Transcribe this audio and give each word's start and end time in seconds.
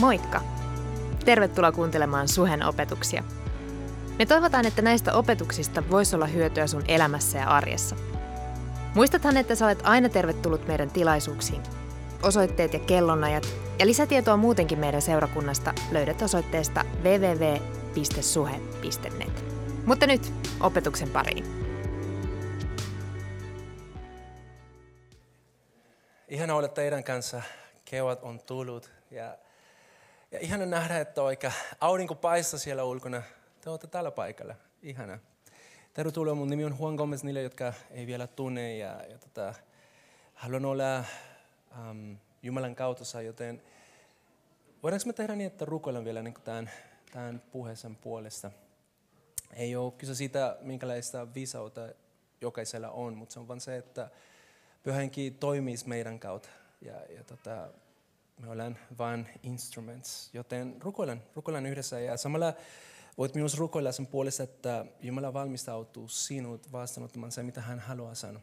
Moikka! 0.00 0.40
Tervetuloa 1.24 1.72
kuuntelemaan 1.72 2.28
Suhen 2.28 2.62
opetuksia. 2.66 3.24
Me 4.18 4.26
toivotaan, 4.26 4.66
että 4.66 4.82
näistä 4.82 5.14
opetuksista 5.14 5.82
voisi 5.90 6.16
olla 6.16 6.26
hyötyä 6.26 6.66
sun 6.66 6.84
elämässä 6.88 7.38
ja 7.38 7.48
arjessa. 7.48 7.96
Muistathan, 8.94 9.36
että 9.36 9.54
sä 9.54 9.66
olet 9.66 9.80
aina 9.82 10.08
tervetullut 10.08 10.66
meidän 10.66 10.90
tilaisuuksiin. 10.90 11.62
Osoitteet 12.22 12.72
ja 12.72 12.78
kellonajat 12.78 13.48
ja 13.78 13.86
lisätietoa 13.86 14.36
muutenkin 14.36 14.78
meidän 14.78 15.02
seurakunnasta 15.02 15.74
löydät 15.90 16.22
osoitteesta 16.22 16.84
www.suhe.net. 17.02 17.54
Mutta 19.86 20.06
nyt 20.06 20.32
opetuksen 20.60 21.10
pariin. 21.10 21.44
Ihana 26.28 26.54
olla 26.54 26.68
teidän 26.68 27.04
kanssa. 27.04 27.42
Kevät 27.84 28.22
on 28.22 28.40
tullut 28.46 28.90
ja 29.10 29.36
ja 30.32 30.38
ihana 30.38 30.66
nähdä, 30.66 31.00
että 31.00 31.22
oikein 31.22 31.52
aurinko 31.80 32.14
paistaa 32.14 32.58
siellä 32.58 32.84
ulkona. 32.84 33.22
Te 33.60 33.70
olette 33.70 33.86
tällä 33.86 34.10
paikalla. 34.10 34.54
Ihana. 34.82 35.18
Tervetuloa, 35.94 36.34
mun 36.34 36.50
nimi 36.50 36.64
on 36.64 36.76
Juan 36.78 36.94
Gomez 36.94 37.22
niille, 37.22 37.42
jotka 37.42 37.72
ei 37.90 38.06
vielä 38.06 38.26
tunne. 38.26 38.76
Ja, 38.76 39.02
ja 39.10 39.18
tota, 39.18 39.54
haluan 40.34 40.64
olla 40.64 41.04
um, 41.90 42.16
Jumalan 42.42 42.74
kautta, 42.74 43.22
joten 43.22 43.62
voidaanko 44.82 45.06
me 45.06 45.12
tehdä 45.12 45.36
niin, 45.36 45.46
että 45.46 45.64
rukoillaan 45.64 46.04
vielä 46.04 46.22
niin 46.22 46.34
tämän, 46.44 46.70
tämän 47.12 47.42
puheen 47.52 47.96
puolesta. 48.00 48.50
Ei 49.52 49.76
ole 49.76 49.92
kyse 49.92 50.14
siitä, 50.14 50.56
minkälaista 50.60 51.34
viisautta 51.34 51.88
jokaisella 52.40 52.90
on, 52.90 53.16
mutta 53.16 53.32
se 53.32 53.40
on 53.40 53.48
vain 53.48 53.60
se, 53.60 53.76
että 53.76 54.10
pyhänkin 54.82 55.34
toimisi 55.34 55.88
meidän 55.88 56.18
kautta. 56.18 56.48
Ja, 56.82 56.94
ja 57.16 57.24
tota, 57.24 57.68
me 58.38 58.50
ollaan 58.50 58.78
vain 58.98 59.28
instruments, 59.42 60.30
joten 60.32 60.76
rukoillaan, 60.82 61.22
rukoillaan 61.34 61.66
yhdessä 61.66 62.00
ja 62.00 62.16
samalla 62.16 62.54
voit 63.18 63.34
myös 63.34 63.58
rukoilla 63.58 63.92
sen 63.92 64.06
puolesta, 64.06 64.42
että 64.42 64.86
Jumala 65.00 65.32
valmistautuu 65.32 66.08
sinut 66.08 66.72
vastaanottamaan 66.72 67.32
se, 67.32 67.42
mitä 67.42 67.60
hän 67.60 67.78
haluaa 67.78 68.14
sanoa. 68.14 68.42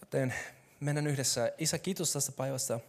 Joten 0.00 0.34
mennään 0.80 1.06
yhdessä. 1.06 1.52
Isä, 1.58 1.78
kiitos 1.78 2.12
tästä 2.12 2.32
päivästä 2.32 2.80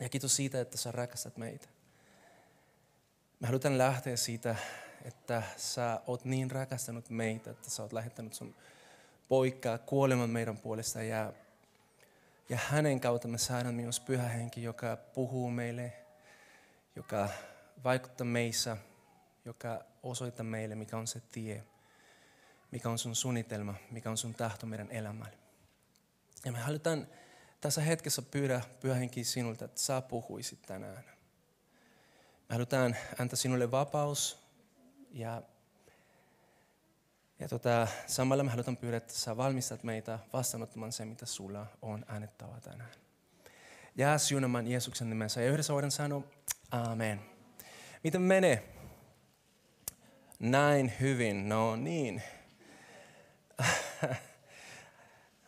ja 0.00 0.08
kiitos 0.08 0.36
siitä, 0.36 0.60
että 0.60 0.76
sä 0.76 0.92
rakastat 0.92 1.36
meitä. 1.36 1.68
Me 3.40 3.46
halutaan 3.46 3.78
lähteä 3.78 4.16
siitä, 4.16 4.56
että 5.04 5.42
sä 5.56 6.00
oot 6.06 6.24
niin 6.24 6.50
rakastanut 6.50 7.10
meitä, 7.10 7.50
että 7.50 7.70
sä 7.70 7.82
oot 7.82 7.92
lähettänyt 7.92 8.34
sun 8.34 8.54
poikaa 9.28 9.78
kuoleman 9.78 10.30
meidän 10.30 10.56
puolesta 10.56 11.02
ja 11.02 11.32
ja 12.50 12.58
hänen 12.68 13.00
kautta 13.00 13.28
me 13.28 13.38
saadaan 13.38 13.74
myös 13.74 14.00
pyhä 14.00 14.28
henki, 14.28 14.62
joka 14.62 14.96
puhuu 14.96 15.50
meille, 15.50 15.92
joka 16.96 17.28
vaikuttaa 17.84 18.24
meissä, 18.24 18.76
joka 19.44 19.84
osoittaa 20.02 20.44
meille, 20.44 20.74
mikä 20.74 20.96
on 20.96 21.06
se 21.06 21.20
tie, 21.32 21.64
mikä 22.70 22.90
on 22.90 22.98
sun 22.98 23.16
suunnitelma, 23.16 23.74
mikä 23.90 24.10
on 24.10 24.16
sun 24.16 24.34
tahto 24.34 24.66
meidän 24.66 24.90
elämälle. 24.90 25.38
Ja 26.44 26.52
me 26.52 26.58
halutaan 26.58 27.06
tässä 27.60 27.80
hetkessä 27.80 28.22
pyydä 28.22 28.60
pyhä 28.80 28.94
henki 28.94 29.24
sinulta, 29.24 29.64
että 29.64 29.80
sä 29.80 30.00
puhuisit 30.00 30.62
tänään. 30.62 31.04
Me 32.48 32.54
halutaan 32.54 32.96
antaa 33.18 33.36
sinulle 33.36 33.70
vapaus 33.70 34.42
ja 35.10 35.42
ja 37.40 37.48
tota, 37.48 37.86
samalla 38.06 38.42
me 38.42 38.50
halutaan 38.50 38.76
pyydä, 38.76 38.96
että 38.96 39.14
sä 39.14 39.36
valmistat 39.36 39.82
meitä 39.82 40.18
vastaanottamaan 40.32 40.92
se, 40.92 41.04
mitä 41.04 41.26
sulla 41.26 41.66
on 41.82 42.04
annettava 42.08 42.60
tänään. 42.60 42.90
Ja 43.96 44.18
siunamaan 44.18 44.66
Jeesuksen 44.66 45.08
nimessä. 45.08 45.42
Ja 45.42 45.50
yhdessä 45.50 45.72
voidaan 45.72 45.90
sanoa, 45.90 46.22
amen. 46.70 47.20
Miten 48.04 48.22
menee? 48.22 48.74
Näin 50.38 50.92
hyvin, 51.00 51.48
no 51.48 51.76
niin. 51.76 52.22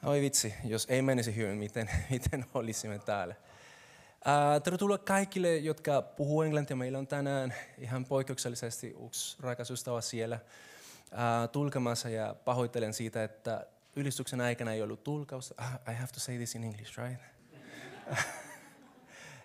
Oi 0.06 0.20
vitsi, 0.20 0.54
jos 0.64 0.86
ei 0.90 1.02
menisi 1.02 1.36
hyvin, 1.36 1.58
miten, 1.58 1.90
miten 2.10 2.44
olisimme 2.54 2.98
täällä. 2.98 3.34
Uh, 4.26 4.62
tervetuloa 4.62 4.98
kaikille, 4.98 5.56
jotka 5.56 6.02
puhuu 6.02 6.42
englantia. 6.42 6.76
Meillä 6.76 6.98
on 6.98 7.06
tänään 7.06 7.54
ihan 7.78 8.04
poikkeuksellisesti 8.04 8.96
yksi 9.06 9.36
rakas 9.40 9.70
ystävä 9.70 10.00
siellä 10.00 10.38
tulkemassa 11.52 12.08
ja 12.08 12.34
pahoittelen 12.44 12.94
siitä, 12.94 13.24
että 13.24 13.66
ylistyksen 13.96 14.40
aikana 14.40 14.72
ei 14.72 14.82
ollut 14.82 15.04
tulkaus. 15.04 15.54
Uh, 15.58 15.92
I 15.92 15.94
have 15.94 16.12
to 16.14 16.20
say 16.20 16.36
this 16.36 16.54
in 16.54 16.64
English, 16.64 16.98
right? 16.98 17.20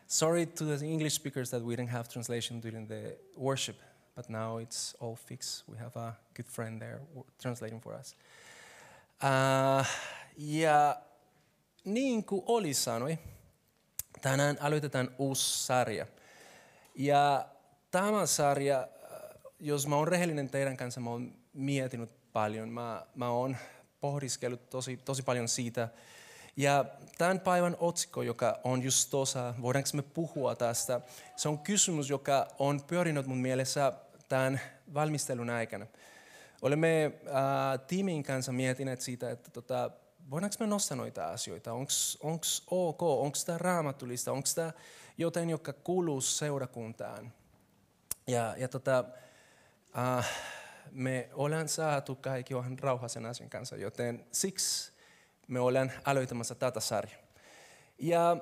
Sorry 0.07 0.45
to 0.45 0.65
the 0.65 0.85
English 0.85 1.15
speakers 1.15 1.49
that 1.49 1.63
we 1.63 1.75
didn't 1.75 1.89
have 1.89 2.03
translation 2.03 2.61
during 2.63 2.87
the 2.87 3.17
worship, 3.37 3.77
but 4.15 4.29
now 4.29 4.61
it's 4.61 4.95
all 5.01 5.15
fixed. 5.15 5.67
We 5.69 5.77
have 5.77 5.99
a 5.99 6.13
good 6.35 6.47
friend 6.47 6.79
there 6.79 7.01
translating 7.41 7.81
for 7.81 7.93
us. 7.93 8.15
Uh, 9.23 9.85
ja 10.37 11.01
niin 11.85 12.23
kuin 12.23 12.43
Oli 12.45 12.73
sanoi, 12.73 13.17
tänään 14.21 14.57
aloitetaan 14.59 15.15
uusi 15.17 15.65
sarja. 15.65 16.07
Ja 16.95 17.47
tämä 17.91 18.25
sarja, 18.25 18.87
jos 19.59 19.87
mä 19.87 19.95
oon 19.95 20.07
rehellinen 20.07 20.49
teidän 20.49 20.77
kanssa, 20.77 20.99
mä 20.99 21.09
oon 21.09 21.36
mietinyt 21.57 22.09
paljon. 22.33 22.69
Mä, 22.69 23.05
mä 23.15 23.29
oon 23.29 23.57
pohdiskellut 24.01 24.69
tosi, 24.69 24.97
tosi 24.97 25.23
paljon 25.23 25.47
siitä. 25.47 25.89
Ja 26.57 26.85
tämän 27.17 27.39
päivän 27.39 27.77
otsikko, 27.79 28.21
joka 28.21 28.59
on 28.63 28.83
just 28.83 29.09
tuossa, 29.09 29.53
voidaanko 29.61 29.89
me 29.93 30.01
puhua 30.01 30.55
tästä, 30.55 31.01
se 31.35 31.49
on 31.49 31.59
kysymys, 31.59 32.09
joka 32.09 32.47
on 32.59 32.83
pyörinyt 32.83 33.27
mun 33.27 33.37
mielessä 33.37 33.93
tämän 34.29 34.61
valmistelun 34.93 35.49
aikana. 35.49 35.87
Olemme 36.61 37.05
äh, 37.05 37.79
tiimin 37.87 38.23
kanssa 38.23 38.51
mietineet 38.51 39.01
siitä, 39.01 39.31
että 39.31 39.51
tota, 39.51 39.91
voidaanko 40.29 40.55
me 40.59 40.67
nostaa 40.67 40.97
noita 40.97 41.27
asioita, 41.27 41.73
onko 41.73 42.43
ok, 42.71 43.01
onko 43.01 43.37
tämä 43.45 43.57
raamatullista, 43.57 44.31
onko 44.31 44.49
tämä 44.55 44.71
jotain, 45.17 45.49
joka 45.49 45.73
kuuluu 45.73 46.21
seurakuntaan. 46.21 47.33
Ja, 48.27 48.55
ja 48.57 48.67
tota, 48.67 49.05
äh, 49.97 50.29
me 50.91 51.29
ollaan 51.33 51.69
saatu 51.69 52.15
kaikki 52.15 52.53
ihan 52.53 52.79
rauhaisen 52.79 53.25
asian 53.25 53.49
kanssa, 53.49 53.75
joten 53.75 54.25
siksi 54.31 54.91
me 55.47 55.59
ollaan 55.59 55.91
aloittamassa 56.03 56.55
tätä 56.55 56.79
sarjaa. 56.79 57.21
Ja 57.99 58.37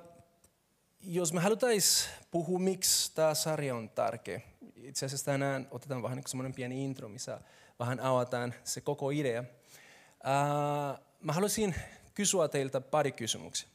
jos 1.02 1.34
me 1.34 1.42
halutais 1.42 2.10
puhua, 2.32 2.60
miksi 2.60 3.16
tämä 3.16 3.34
sarja 3.34 3.76
on 3.76 3.90
tärkeä, 3.90 4.42
itse 4.76 5.06
asiassa 5.06 5.26
tänään 5.26 5.68
otetaan 5.72 6.04
vähän 6.04 6.16
niin 6.16 6.28
semmoinen 6.28 6.54
pieni 6.54 6.86
intro, 6.86 7.10
missä 7.10 7.42
vähän 7.80 8.00
avataan 8.00 8.54
se 8.64 8.82
koko 8.82 9.10
idea. 9.10 9.42
Uh, 9.42 11.00
mä 11.22 11.34
haluaisin 11.34 11.76
kysyä 12.14 12.48
teiltä 12.48 12.82
pari 12.82 13.12
kysymyksiä. 13.12 13.70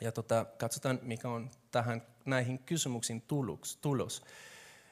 Ja 0.00 0.12
tota, 0.12 0.46
katsotaan, 0.58 0.98
mikä 1.02 1.28
on 1.28 1.50
tähän 1.70 2.02
näihin 2.24 2.58
kysymyksiin 2.58 3.22
tulos. 3.22 3.76
tulos. 3.76 4.22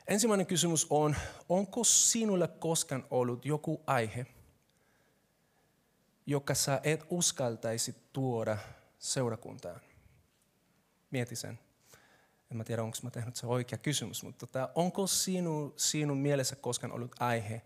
Ensimmäinen 0.08 0.46
kysymys 0.46 0.86
on, 0.90 1.16
onko 1.48 1.84
sinulle 1.84 2.48
koskaan 2.48 3.04
ollut 3.10 3.44
joku 3.44 3.82
aihe, 3.86 4.26
joka 6.26 6.54
sä 6.54 6.80
et 6.84 7.06
uskaltaisi 7.10 7.96
tuoda 8.12 8.58
seurakuntaan? 8.98 9.80
Mieti 11.10 11.36
sen. 11.36 11.58
En 12.50 12.56
mä 12.56 12.64
tiedä, 12.64 12.82
onko 12.82 12.98
mä 13.02 13.10
tehnyt 13.10 13.36
se 13.36 13.46
oikea 13.46 13.78
kysymys, 13.78 14.22
mutta 14.22 14.46
tota, 14.46 14.68
onko 14.74 15.06
sinu, 15.06 15.74
sinun 15.76 16.18
mielessä 16.18 16.56
koskaan 16.56 16.92
ollut 16.92 17.16
aihe, 17.20 17.62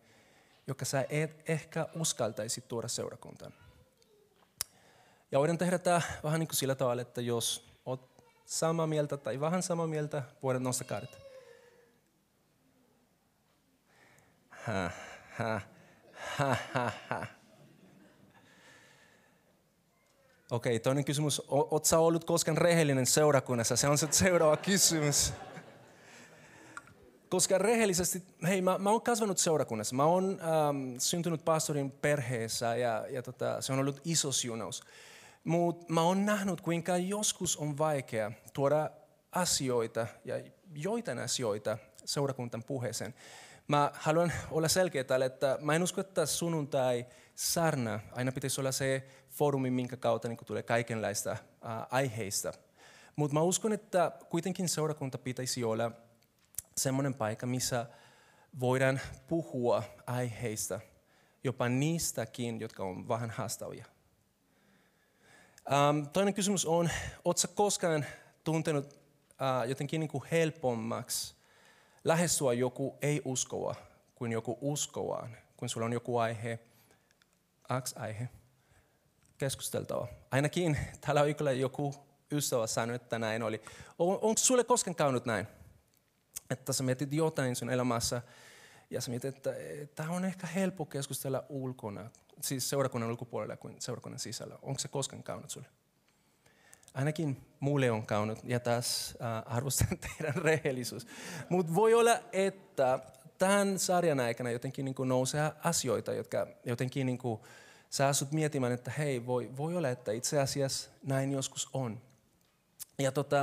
joka 0.67 0.84
sä 0.84 1.07
et 1.09 1.51
ehkä 1.51 1.89
uskaltaisi 1.95 2.61
tuoda 2.61 2.89
seurakuntaan? 2.89 3.53
Ja 5.33 5.39
voidaan 5.39 5.59
tehdä 5.59 5.78
tämä 5.78 6.03
vähän 6.22 6.41
niin 6.41 6.49
kuin 6.49 6.57
sillä 6.57 6.75
tavalla, 6.75 7.03
että 7.03 7.21
jos 7.21 7.71
olet 7.87 8.01
samaa 8.45 8.87
mieltä 8.87 9.16
tai 9.16 9.41
vähän 9.41 9.63
samaa 9.63 9.87
mieltä, 9.87 10.22
voidaan 10.42 10.63
nostaa 10.63 10.89
kädet. 10.89 11.29
Okei, 20.51 20.77
okay, 20.77 20.78
toinen 20.78 21.04
kysymys. 21.04 21.42
Oletko 21.48 22.07
ollut 22.07 22.24
koskaan 22.24 22.59
rehellinen 22.59 23.07
seurakunnassa? 23.07 23.77
Se 23.77 23.89
on 23.89 23.98
se 23.98 24.09
seuraava 24.10 24.57
kysymys. 24.57 25.33
Koska 27.30 27.59
rehellisesti, 27.59 28.22
hei 28.48 28.62
mä, 28.62 28.78
mä 28.78 28.91
oon 28.91 29.03
kasvanut 29.03 29.39
seurakunnassa. 29.39 29.97
Mä 29.97 30.04
oon 30.04 30.41
ähm, 30.41 30.95
syntynyt 30.98 31.45
pastorin 31.45 31.91
perheessä 31.91 32.77
ja, 32.77 33.06
ja 33.10 33.22
tota, 33.22 33.60
se 33.60 33.72
on 33.72 33.78
ollut 33.78 34.01
iso 34.04 34.33
siunaus. 34.33 34.83
Mutta 35.45 35.92
mä 35.92 36.03
oon 36.03 36.27
nähnyt, 36.27 36.60
kuinka 36.60 36.97
joskus 36.97 37.56
on 37.56 37.78
vaikea 37.78 38.33
tuoda 38.53 38.91
asioita 39.33 40.06
ja 40.24 40.34
joitain 40.74 41.18
asioita 41.18 41.78
seurakuntan 42.04 42.63
puheeseen. 42.63 43.15
Mä 43.71 43.91
haluan 43.95 44.33
olla 44.51 44.69
selkeä 44.69 45.05
täällä, 45.05 45.27
että 45.27 45.59
mä 45.61 45.75
en 45.75 45.83
usko, 45.83 46.01
että 46.01 46.27
sunnuntai 46.27 47.07
sarna 47.34 48.01
aina 48.13 48.33
pitäisi 48.33 48.61
olla 48.61 48.72
se 48.72 49.07
foorumi, 49.28 49.71
minkä 49.71 49.97
kautta 49.97 50.28
niin 50.28 50.39
tulee 50.47 50.63
kaikenlaista 50.63 51.31
äh, 51.31 51.39
aiheista. 51.91 52.53
Mutta 53.17 53.34
mä 53.34 53.43
uskon, 53.43 53.72
että 53.72 54.13
kuitenkin 54.31 54.69
seurakunta 54.69 55.19
pitäisi 55.19 55.65
olla 55.65 55.93
semmoinen 56.77 57.15
paikka, 57.15 57.47
missä 57.47 57.87
voidaan 58.61 59.01
puhua 59.28 59.83
aiheista, 60.07 60.81
jopa 61.45 61.69
niistäkin, 61.69 62.61
jotka 62.61 62.84
on 62.84 63.09
vähän 63.09 63.31
haastavia. 63.31 63.84
Um, 65.91 66.09
toinen 66.09 66.34
kysymys 66.34 66.66
on, 66.66 66.91
oletko 67.25 67.49
koskaan 67.55 68.07
tuntenut 68.45 68.87
uh, 68.87 69.69
jotenkin 69.69 70.01
niin 70.01 70.11
kuin 70.11 70.25
helpommaksi 70.31 71.40
lähestyä 72.05 72.53
joku 72.53 72.99
ei-uskoa 73.03 73.75
kuin 74.15 74.33
joku 74.33 74.59
uskoaan, 74.61 75.37
kun 75.57 75.69
sulla 75.69 75.87
on 75.87 75.93
joku 75.93 76.19
aihe, 76.19 76.59
X-aihe, 77.83 78.29
keskusteltava. 79.39 80.09
Ainakin 80.31 80.79
täällä 81.01 81.23
on 81.23 81.35
kyllä 81.35 81.53
joku 81.53 81.95
ystävä 82.33 82.67
sanoi, 82.67 82.97
että 82.97 83.19
näin 83.19 83.43
oli. 83.43 83.63
On, 83.99 84.15
onko 84.15 84.39
sulle 84.39 84.65
koskaan 84.65 84.95
käynyt 84.95 85.25
näin? 85.25 85.47
Että 86.51 86.73
sä 86.73 86.83
mietit 86.83 87.13
jotain 87.13 87.57
sun 87.57 87.71
elämässä 87.71 88.23
ja 88.91 89.01
sä 89.01 89.11
mietit, 89.11 89.37
että 89.37 89.51
tämä 89.95 90.11
on 90.11 90.25
ehkä 90.25 90.47
helppo 90.47 90.87
keskustella 90.87 91.45
ulkona, 91.49 92.11
siis 92.41 92.71
seurakunnan 92.71 93.11
ulkopuolella 93.11 93.57
kuin 93.57 93.77
seurakunnan 93.79 94.19
sisällä. 94.19 94.59
Onko 94.63 94.79
se 94.79 94.89
koskaan 94.89 95.23
käynyt 95.23 95.51
sulle? 95.51 95.69
Ainakin 96.95 97.47
mulle 97.60 97.91
on 97.91 98.07
käynyt, 98.07 98.39
ja 98.45 98.60
taas 98.60 99.15
äh, 99.22 99.57
arvostan 99.57 99.98
teidän 100.19 100.42
rehellisyys. 100.42 101.07
Mutta 101.48 101.75
voi 101.75 101.95
olla, 101.95 102.19
että 102.33 102.98
tämän 103.39 103.78
sarjan 103.78 104.21
aikana 104.21 104.51
jotenkin 104.51 104.84
niin 104.84 104.95
nousee 105.04 105.53
asioita, 105.65 106.13
jotka 106.13 106.47
jotenkin 106.65 107.07
niin 107.07 107.19
kuin, 107.19 107.41
sä 107.91 108.10
miettimään, 108.33 108.72
että 108.72 108.91
hei, 108.91 109.27
voi, 109.27 109.51
voi 109.57 109.77
olla, 109.77 109.89
että 109.89 110.13
itse 110.13 110.41
asiassa 110.41 110.91
näin 111.03 111.33
joskus 111.33 111.69
on. 111.72 112.01
Ja 112.98 113.13
tota, 113.13 113.42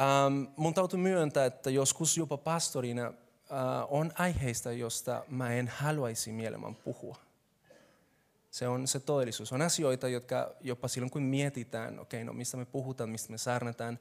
ähm, 0.00 0.44
mun 0.56 0.74
täytyy 0.74 0.98
myöntää, 0.98 1.44
että 1.44 1.70
joskus 1.70 2.16
jopa 2.16 2.36
pastorina 2.36 3.06
äh, 3.06 3.12
on 3.88 4.12
aiheista, 4.18 4.72
josta 4.72 5.24
mä 5.28 5.52
en 5.52 5.68
haluaisi 5.68 6.32
mielemmän 6.32 6.74
puhua. 6.74 7.29
Se 8.50 8.68
on 8.68 8.86
se 8.86 9.00
todellisuus. 9.00 9.52
On 9.52 9.62
asioita, 9.62 10.08
jotka 10.08 10.54
jopa 10.60 10.88
silloin 10.88 11.10
kun 11.10 11.22
mietitään, 11.22 11.98
okei, 11.98 12.18
okay, 12.22 12.24
no 12.24 12.32
mistä 12.32 12.56
me 12.56 12.64
puhutaan, 12.64 13.10
mistä 13.10 13.30
me 13.30 13.38
saarnataan, 13.38 13.98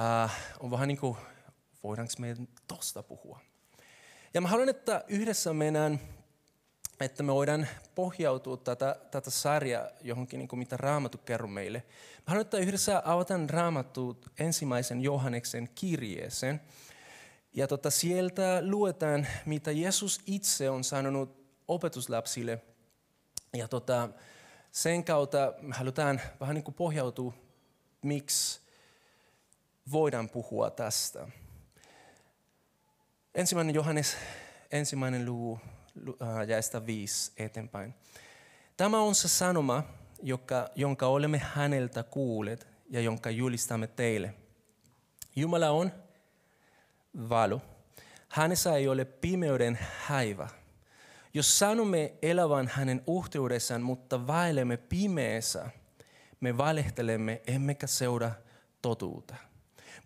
äh, 0.00 0.36
on 0.60 0.70
vähän 0.70 0.88
niin 0.88 0.98
kuin, 0.98 1.16
voidaanko 1.82 2.12
me 2.18 2.36
tosta 2.68 3.02
puhua. 3.02 3.40
Ja 4.34 4.40
mä 4.40 4.48
haluan, 4.48 4.68
että 4.68 5.04
yhdessä 5.08 5.52
mennään, 5.52 6.00
että 7.00 7.22
me 7.22 7.34
voidaan 7.34 7.68
pohjautua 7.94 8.56
tätä, 8.56 8.96
tätä 9.10 9.30
sarjaa 9.30 9.88
johonkin, 10.02 10.38
niin 10.38 10.48
kuin 10.48 10.58
mitä 10.58 10.76
Raamattu 10.76 11.18
kerro 11.18 11.48
meille. 11.48 11.78
Mä 12.16 12.24
haluan, 12.26 12.40
että 12.40 12.58
yhdessä 12.58 13.02
avataan 13.04 13.50
Raamattu 13.50 14.20
ensimmäisen 14.38 15.00
Johanneksen 15.00 15.68
kirjeeseen. 15.74 16.60
Ja 17.54 17.66
tota, 17.66 17.90
sieltä 17.90 18.62
luetaan, 18.62 19.26
mitä 19.46 19.70
Jeesus 19.70 20.20
itse 20.26 20.70
on 20.70 20.84
sanonut 20.84 21.38
opetuslapsille. 21.68 22.62
Ja 23.56 23.68
tota, 23.68 24.08
sen 24.72 25.04
kautta 25.04 25.52
halutaan 25.70 26.20
vähän 26.40 26.54
niin 26.54 26.64
kuin 26.64 26.74
pohjautua, 26.74 27.32
miksi 28.02 28.60
voidaan 29.92 30.28
puhua 30.28 30.70
tästä. 30.70 31.28
Ensimmäinen 33.34 33.74
Johannes, 33.74 34.16
ensimmäinen 34.70 35.26
luku, 35.26 35.60
äh, 36.22 36.48
jäistä 36.48 36.86
viisi 36.86 37.32
eteenpäin. 37.36 37.94
Tämä 38.76 39.00
on 39.00 39.14
se 39.14 39.28
sanoma, 39.28 39.82
joka, 40.22 40.68
jonka 40.74 41.06
olemme 41.06 41.38
häneltä 41.38 42.02
kuulleet 42.02 42.66
ja 42.90 43.00
jonka 43.00 43.30
julistamme 43.30 43.86
teille. 43.86 44.34
Jumala 45.36 45.70
on 45.70 45.92
valo. 47.28 47.60
Hänessä 48.28 48.76
ei 48.76 48.88
ole 48.88 49.04
pimeyden 49.04 49.78
häivä. 50.06 50.48
Jos 51.38 51.58
sanomme 51.58 52.12
elävän 52.22 52.68
hänen 52.68 53.02
uhteudessaan, 53.06 53.82
mutta 53.82 54.26
vaelemme 54.26 54.76
pimeässä, 54.76 55.70
me 56.40 56.58
valehtelemme 56.58 57.42
emmekä 57.46 57.86
seura 57.86 58.30
totuutta. 58.82 59.34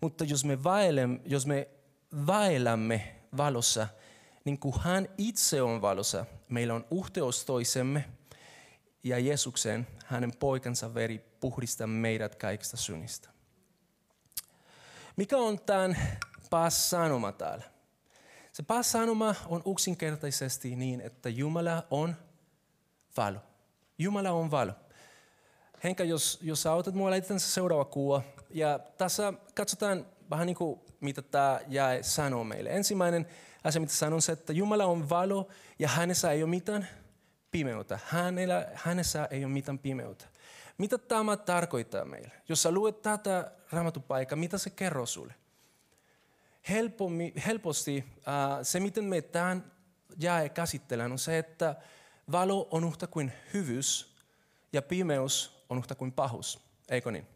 Mutta 0.01 0.23
jos 0.23 0.45
me, 0.45 0.63
vaelemme, 0.63 1.19
jos 1.25 1.45
me 1.45 1.67
vaellamme 2.27 3.15
valossa, 3.37 3.87
niin 4.45 4.59
kuin 4.59 4.75
hän 4.79 5.07
itse 5.17 5.61
on 5.61 5.81
valossa, 5.81 6.25
meillä 6.49 6.73
on 6.73 6.85
yhteys 7.01 7.45
toisemme 7.45 8.05
ja 9.03 9.19
Jeesuksen, 9.19 9.87
hänen 10.05 10.31
poikansa 10.39 10.93
veri 10.93 11.25
puhdistaa 11.39 11.87
meidät 11.87 12.35
kaikista 12.35 12.77
synistä. 12.77 13.29
Mikä 15.15 15.37
on 15.37 15.59
tämän 15.59 15.97
paas 16.49 16.89
sanoma 16.89 17.31
täällä? 17.31 17.72
Se 18.53 18.63
paas 18.63 18.91
sanoma 18.91 19.35
on 19.47 19.63
yksinkertaisesti 19.71 20.75
niin, 20.75 21.01
että 21.01 21.29
Jumala 21.29 21.83
on 21.89 22.15
valo. 23.17 23.39
Jumala 23.97 24.31
on 24.31 24.51
valo. 24.51 24.73
Henka, 25.83 26.03
jos, 26.03 26.39
jos 26.41 26.65
autat 26.65 26.95
mua, 26.95 27.09
laitetaan 27.09 27.39
se 27.39 27.47
seuraava 27.47 27.85
kuva. 27.85 28.21
Ja 28.49 28.79
tässä 28.97 29.33
katsotaan 29.55 30.05
vähän 30.29 30.45
niin 30.45 30.55
kuin 30.55 30.79
mitä 30.99 31.21
tämä 31.21 31.59
jäi 31.67 32.03
sanoo 32.03 32.43
meille. 32.43 32.69
Ensimmäinen 32.69 33.27
asia, 33.63 33.81
mitä 33.81 33.93
sanon, 33.93 34.13
on 34.13 34.21
se, 34.21 34.31
että 34.31 34.53
Jumala 34.53 34.85
on 34.85 35.09
valo 35.09 35.47
ja 35.79 35.87
hänessä 35.87 36.31
ei 36.31 36.43
ole 36.43 36.49
mitään 36.49 36.87
pimeyttä. 37.51 37.99
Hänellä, 38.05 38.67
hänessä 38.73 39.27
ei 39.31 39.45
ole 39.45 39.53
mitään 39.53 39.79
pimeyttä. 39.79 40.25
Mitä 40.77 40.97
tämä 40.97 41.37
tarkoittaa 41.37 42.05
meille? 42.05 42.31
Jos 42.49 42.61
sä 42.61 42.71
luet 42.71 43.01
tätä 43.01 43.51
raamatupaikkaa, 43.71 44.35
mitä 44.35 44.57
se 44.57 44.69
kerroo 44.69 45.05
sulle? 45.05 45.33
Helposti 47.45 48.03
äh, 48.17 48.59
se, 48.63 48.79
miten 48.79 49.03
me 49.03 49.21
tämän 49.21 49.71
jäi 50.19 50.49
käsitellään, 50.49 51.11
on 51.11 51.19
se, 51.19 51.37
että 51.37 51.75
valo 52.31 52.67
on 52.71 52.83
yhtä 52.83 53.07
kuin 53.07 53.31
hyvyys 53.53 54.15
ja 54.73 54.81
pimeys 54.81 55.65
on 55.69 55.77
yhtä 55.77 55.95
kuin 55.95 56.11
pahuus. 56.11 56.59
Eikö 56.89 57.11
niin? 57.11 57.27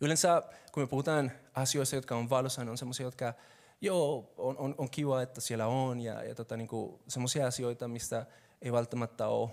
Yleensä 0.00 0.42
kun 0.72 0.82
me 0.82 0.86
puhutaan 0.86 1.32
asioista, 1.54 1.96
jotka 1.96 2.16
on 2.16 2.30
valossa, 2.30 2.62
niin 2.62 2.70
on 2.70 2.78
sellaisia, 2.78 3.06
jotka 3.06 3.34
joo, 3.80 4.34
on, 4.36 4.58
on, 4.58 4.74
on 4.78 4.90
kiva, 4.90 5.22
että 5.22 5.40
siellä 5.40 5.66
on 5.66 6.00
ja, 6.00 6.22
ja 6.22 6.34
tota, 6.34 6.56
niin 6.56 6.68
sellaisia 7.08 7.46
asioita, 7.46 7.88
mistä 7.88 8.26
ei 8.62 8.72
välttämättä 8.72 9.26
ole 9.26 9.50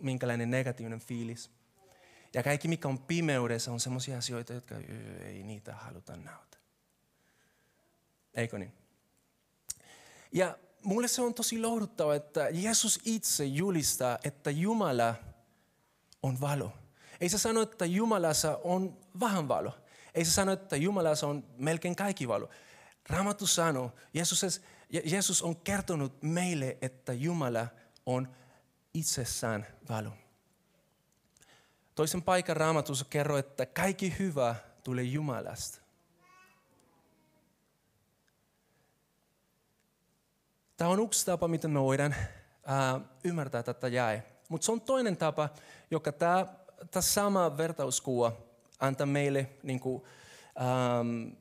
minkälainen 0.00 0.50
negatiivinen 0.50 1.00
fiilis. 1.00 1.50
Ja 2.34 2.42
kaikki, 2.42 2.68
mikä 2.68 2.88
on 2.88 2.98
pimeydessä, 2.98 3.72
on 3.72 3.80
sellaisia 3.80 4.18
asioita, 4.18 4.52
jotka 4.52 4.74
ei 5.24 5.42
niitä 5.42 5.74
haluta 5.74 6.16
näyttää. 6.16 6.53
Eikö 8.34 8.58
niin? 8.58 8.72
Ja 10.32 10.58
mulle 10.82 11.08
se 11.08 11.22
on 11.22 11.34
tosi 11.34 11.60
lohduttava, 11.60 12.14
että 12.14 12.48
Jeesus 12.50 13.00
itse 13.04 13.44
julistaa, 13.44 14.18
että 14.24 14.50
Jumala 14.50 15.14
on 16.22 16.40
valo. 16.40 16.72
Ei 17.20 17.28
se 17.28 17.38
sano, 17.38 17.62
että 17.62 17.84
Jumalassa 17.84 18.60
on 18.64 18.98
vähän 19.20 19.48
valo. 19.48 19.72
Ei 20.14 20.24
se 20.24 20.30
sano, 20.30 20.52
että 20.52 20.76
Jumalassa 20.76 21.26
on 21.26 21.44
melkein 21.56 21.96
kaikki 21.96 22.28
valo. 22.28 22.48
Raamattu 23.08 23.46
sanoo, 23.46 23.92
Jeesus, 24.14 24.60
Jeesus 25.04 25.42
on 25.42 25.56
kertonut 25.56 26.22
meille, 26.22 26.78
että 26.82 27.12
Jumala 27.12 27.66
on 28.06 28.28
itsessään 28.94 29.66
valo. 29.88 30.10
Toisen 31.94 32.22
paikan 32.22 32.56
raamatussa 32.56 33.04
kerro, 33.10 33.38
että 33.38 33.66
kaikki 33.66 34.18
hyvä 34.18 34.54
tulee 34.84 35.04
Jumalasta. 35.04 35.83
Tämä 40.76 40.90
on 40.90 41.00
yksi 41.00 41.26
tapa, 41.26 41.48
miten 41.48 41.70
me 41.70 41.80
voidaan 41.80 42.14
ää, 42.66 43.00
ymmärtää 43.24 43.62
tätä 43.62 43.88
jäi. 43.88 44.22
Mutta 44.48 44.64
se 44.64 44.72
on 44.72 44.80
toinen 44.80 45.16
tapa, 45.16 45.48
joka 45.90 46.12
tämä, 46.12 46.46
sama 47.00 47.56
vertauskuva 47.56 48.32
antaa 48.80 49.06
meille, 49.06 49.50
niin 49.62 49.80
kuin, 49.80 50.02
ähm, 50.60 51.32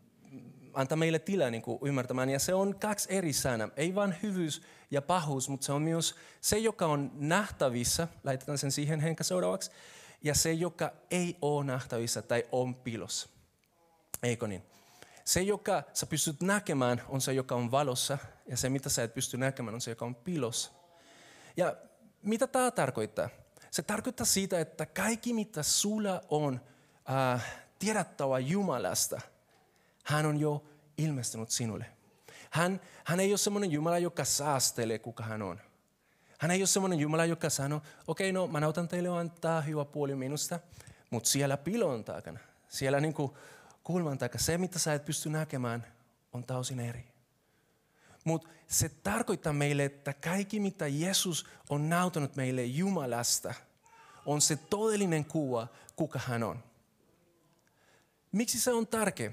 antaa 0.74 0.96
meille 0.96 1.20
tilaa 1.20 1.50
niin 1.50 1.62
kuin 1.62 1.80
ymmärtämään. 1.84 2.30
Ja 2.30 2.40
se 2.40 2.54
on 2.54 2.80
kaksi 2.80 3.13
eri 3.13 3.34
sanaa. 3.34 3.70
Ei 3.78 3.96
vain 3.96 4.16
hyvyys 4.24 4.62
ja 4.92 5.02
pahuus, 5.02 5.50
mutta 5.50 5.66
se 5.66 5.72
on 5.74 5.82
myös 5.82 6.16
se, 6.42 6.58
joka 6.58 6.86
on 6.86 7.12
nähtävissä. 7.13 8.08
Laitetaan 8.24 8.58
sen 8.58 8.72
siihen 8.72 9.00
henkä 9.00 9.24
seuraavaksi. 9.24 9.72
Ja 10.24 10.36
se, 10.36 10.54
joka 10.54 10.92
ei 11.12 11.38
ole 11.42 11.66
nähtävissä 11.66 12.22
tai 12.22 12.44
on 12.52 12.75
pilos. 12.75 13.30
Eikö 14.24 14.48
niin? 14.48 14.73
Se, 15.25 15.42
joka 15.42 15.84
sä 15.94 16.06
pystyt 16.06 16.42
näkemään, 16.42 17.01
on 17.10 17.22
se, 17.22 17.34
joka 17.34 17.56
on 17.56 17.72
valossa. 17.72 18.18
Ja 18.48 18.58
se, 18.58 18.70
mitä 18.70 18.89
sä 18.89 19.03
et 19.03 19.13
pysty 19.13 19.38
näkemään, 19.38 19.75
on 19.75 19.82
se, 19.82 19.92
joka 19.92 20.06
on 20.06 20.15
pilos. 20.15 20.72
Ja 21.58 21.75
mitä 22.22 22.48
tämä 22.48 22.72
tarkoittaa? 22.72 23.30
Se 23.72 23.82
tarkoittaa 23.82 24.25
sitä, 24.25 24.60
että 24.60 24.86
kaikki 24.86 25.34
mitä 25.34 25.63
sulla 25.63 26.22
on 26.30 26.62
äh, 27.10 27.46
tiedettävä 27.80 28.39
Jumalasta, 28.39 29.22
hän 30.03 30.25
on 30.25 30.39
jo 30.39 30.63
ilmestynyt 30.98 31.50
sinulle. 31.50 31.86
Hän, 32.50 32.82
hän 33.03 33.20
ei 33.20 33.32
ole 33.32 33.38
semmoinen 33.38 33.72
Jumala, 33.72 33.98
joka 33.98 34.25
saastelee, 34.25 35.00
kuka 35.00 35.24
hän 35.24 35.42
on. 35.42 35.62
Hän 36.39 36.51
ei 36.51 36.62
ole 36.62 36.68
semmoinen 36.68 37.00
Jumala, 37.00 37.25
joka 37.25 37.50
sanoo, 37.50 37.82
okei, 38.08 38.30
okay, 38.30 38.32
no 38.32 38.48
mä 38.48 38.60
nautan 38.60 38.88
teille 38.88 39.10
antaa 39.10 39.62
hyvä 39.62 39.86
puoli 39.86 40.15
minusta, 40.15 40.60
mutta 41.10 41.30
siellä 41.30 41.58
pilon 41.58 42.03
takana, 42.03 42.39
siellä 42.68 43.00
niin 43.00 43.13
kuin 43.13 43.32
kulman 43.84 44.18
takaa. 44.18 44.42
Se, 44.42 44.58
mitä 44.58 44.80
sä 44.80 44.94
et 44.94 45.06
pysty 45.06 45.30
näkemään, 45.30 45.88
on 46.34 46.44
täysin 46.44 46.80
eri. 46.80 47.13
Mutta 48.24 48.50
se 48.68 48.90
tarkoittaa 48.90 49.54
meille, 49.54 49.86
että 49.86 50.13
kaikki 50.13 50.60
mitä 50.60 50.88
Jeesus 50.88 51.46
on 51.70 51.90
näyttänyt 51.90 52.36
meille 52.36 52.63
Jumalasta, 52.63 53.54
on 54.25 54.42
se 54.42 54.56
todellinen 54.56 55.25
kuva, 55.25 55.68
kuka 55.96 56.20
hän 56.25 56.44
on. 56.44 56.63
Miksi 58.32 58.60
se 58.60 58.74
on 58.74 58.88
tärkeä? 58.88 59.32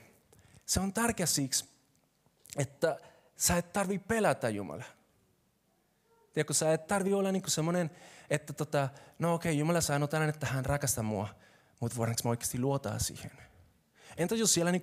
Se 0.67 0.81
on 0.81 0.93
tärkeä 0.93 1.27
siksi, 1.27 1.65
että 2.57 3.01
sä 3.37 3.57
et 3.57 3.73
tarvi 3.73 3.99
pelätä 3.99 4.49
Jumalaa. 4.49 4.87
Tiedätkö, 6.33 6.55
sä 6.55 6.73
et 6.73 6.87
tarvi 6.87 7.13
olla 7.13 7.33
niin 7.33 7.43
semmoinen, 7.47 7.91
että 8.31 8.53
tota, 8.53 8.89
no 9.19 9.35
okei, 9.35 9.59
Jumala 9.59 9.81
sanoo 9.81 10.09
tänään, 10.09 10.31
että 10.31 10.47
hän 10.47 10.67
rakastaa 10.67 11.05
mua, 11.05 11.29
mutta 11.81 11.97
voidaanko 11.97 12.21
mä 12.25 12.31
oikeasti 12.31 12.59
luottaa 12.59 12.99
siihen? 12.99 13.50
Entä 14.17 14.35
jos 14.35 14.55
siellä 14.55 14.73
niin 14.73 14.83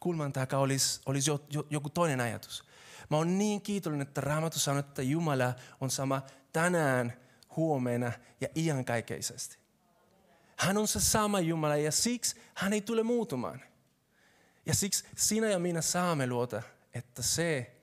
kulman 0.00 0.32
takaa 0.32 0.60
olisi, 0.60 1.00
olisi 1.06 1.30
jo, 1.30 1.44
jo, 1.50 1.66
joku 1.70 1.90
toinen 1.90 2.20
ajatus? 2.20 2.64
Mä 3.10 3.16
oon 3.16 3.38
niin 3.38 3.60
kiitollinen, 3.60 4.06
että 4.06 4.20
Raamattu 4.20 4.58
sanoo, 4.58 4.80
että 4.80 5.02
Jumala 5.02 5.54
on 5.80 5.90
sama 5.90 6.22
tänään, 6.52 7.12
huomenna 7.56 8.12
ja 8.40 8.48
iankaikeisesti. 8.54 9.58
Hän 10.56 10.76
on 10.76 10.88
se 10.88 11.00
sama 11.00 11.40
Jumala 11.40 11.76
ja 11.76 11.92
siksi 11.92 12.40
hän 12.54 12.72
ei 12.72 12.80
tule 12.80 13.02
muutumaan. 13.02 13.60
Ja 14.66 14.74
siksi 14.74 15.04
sinä 15.16 15.48
ja 15.48 15.58
minä 15.58 15.82
saamme 15.82 16.26
luota, 16.26 16.62
että 16.94 17.22
se, 17.22 17.76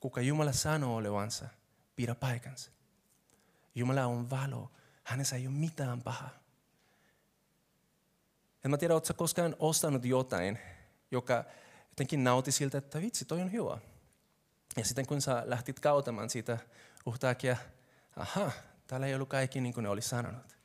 kuka 0.00 0.20
Jumala 0.20 0.52
sanoo 0.52 0.96
olevansa, 0.96 1.48
pidä 1.96 2.14
paikansa. 2.14 2.70
Jumala 3.74 4.06
on 4.06 4.30
valo. 4.30 4.70
Hänessä 5.04 5.36
ei 5.36 5.46
ole 5.46 5.54
mitään 5.54 6.02
pahaa. 6.02 6.43
En 8.64 8.70
mä 8.70 8.76
tiedä, 8.76 8.94
oletko 8.94 9.14
koskaan 9.14 9.56
ostanut 9.58 10.04
jotain, 10.04 10.58
joka 11.10 11.44
jotenkin 11.90 12.24
nauti 12.24 12.52
siltä, 12.52 12.78
että 12.78 13.00
vitsi, 13.00 13.24
toi 13.24 13.42
on 13.42 13.52
hyvä. 13.52 13.78
Ja 14.76 14.84
sitten 14.84 15.06
kun 15.06 15.22
sä 15.22 15.42
lähtit 15.46 15.80
kautamaan 15.80 16.30
siitä 16.30 16.58
uhtakia, 17.06 17.56
aha, 18.16 18.50
täällä 18.86 19.06
ei 19.06 19.14
ollut 19.14 19.28
kaikki 19.28 19.60
niin 19.60 19.74
kuin 19.74 19.82
ne 19.84 19.88
oli 19.88 20.02
sanonut. 20.02 20.56